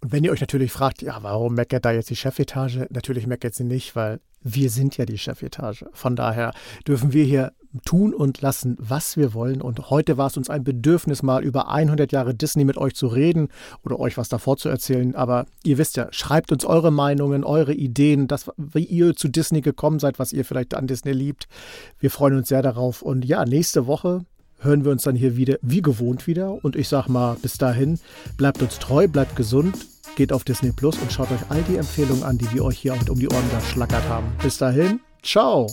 Und 0.00 0.12
wenn 0.12 0.24
ihr 0.24 0.32
euch 0.32 0.40
natürlich 0.40 0.72
fragt, 0.72 1.02
ja, 1.02 1.22
warum 1.22 1.54
meckert 1.54 1.84
da 1.84 1.92
jetzt 1.92 2.10
die 2.10 2.16
Chefetage? 2.16 2.86
Natürlich 2.90 3.26
meckert 3.26 3.54
sie 3.54 3.64
nicht, 3.64 3.96
weil 3.96 4.20
wir 4.42 4.70
sind 4.70 4.96
ja 4.96 5.04
die 5.04 5.18
Chefetage. 5.18 5.86
Von 5.92 6.16
daher 6.16 6.52
dürfen 6.86 7.12
wir 7.12 7.24
hier 7.24 7.52
tun 7.84 8.12
und 8.12 8.40
lassen, 8.42 8.76
was 8.78 9.16
wir 9.16 9.32
wollen. 9.32 9.62
Und 9.62 9.90
heute 9.90 10.18
war 10.18 10.26
es 10.26 10.36
uns 10.36 10.50
ein 10.50 10.64
Bedürfnis, 10.64 11.22
mal 11.22 11.42
über 11.42 11.70
100 11.70 12.12
Jahre 12.12 12.34
Disney 12.34 12.64
mit 12.64 12.76
euch 12.76 12.94
zu 12.94 13.06
reden 13.06 13.48
oder 13.82 13.98
euch 13.98 14.18
was 14.18 14.28
davor 14.28 14.56
zu 14.56 14.68
erzählen. 14.68 15.14
Aber 15.14 15.46
ihr 15.64 15.78
wisst 15.78 15.96
ja, 15.96 16.08
schreibt 16.10 16.52
uns 16.52 16.64
eure 16.64 16.90
Meinungen, 16.90 17.44
eure 17.44 17.72
Ideen, 17.72 18.28
das, 18.28 18.50
wie 18.56 18.84
ihr 18.84 19.14
zu 19.14 19.28
Disney 19.28 19.62
gekommen 19.62 20.00
seid, 20.00 20.18
was 20.18 20.32
ihr 20.32 20.44
vielleicht 20.44 20.74
an 20.74 20.86
Disney 20.86 21.12
liebt. 21.12 21.48
Wir 21.98 22.10
freuen 22.10 22.36
uns 22.36 22.48
sehr 22.48 22.62
darauf. 22.62 23.00
Und 23.00 23.24
ja, 23.24 23.44
nächste 23.44 23.86
Woche 23.86 24.24
hören 24.62 24.84
wir 24.84 24.92
uns 24.92 25.02
dann 25.02 25.16
hier 25.16 25.36
wieder, 25.36 25.58
wie 25.62 25.82
gewohnt 25.82 26.26
wieder. 26.26 26.64
Und 26.64 26.76
ich 26.76 26.88
sag 26.88 27.08
mal, 27.08 27.36
bis 27.42 27.58
dahin, 27.58 27.98
bleibt 28.36 28.62
uns 28.62 28.78
treu, 28.78 29.08
bleibt 29.08 29.36
gesund, 29.36 29.86
geht 30.16 30.32
auf 30.32 30.44
Disney 30.44 30.72
Plus 30.72 30.98
und 30.98 31.12
schaut 31.12 31.30
euch 31.30 31.50
all 31.50 31.62
die 31.62 31.76
Empfehlungen 31.76 32.22
an, 32.22 32.38
die 32.38 32.50
wir 32.52 32.64
euch 32.64 32.78
hier 32.78 32.94
um 33.08 33.18
die 33.18 33.28
Ohren 33.28 33.50
geschlackert 33.60 34.08
haben. 34.08 34.26
Bis 34.42 34.58
dahin, 34.58 35.00
ciao! 35.22 35.66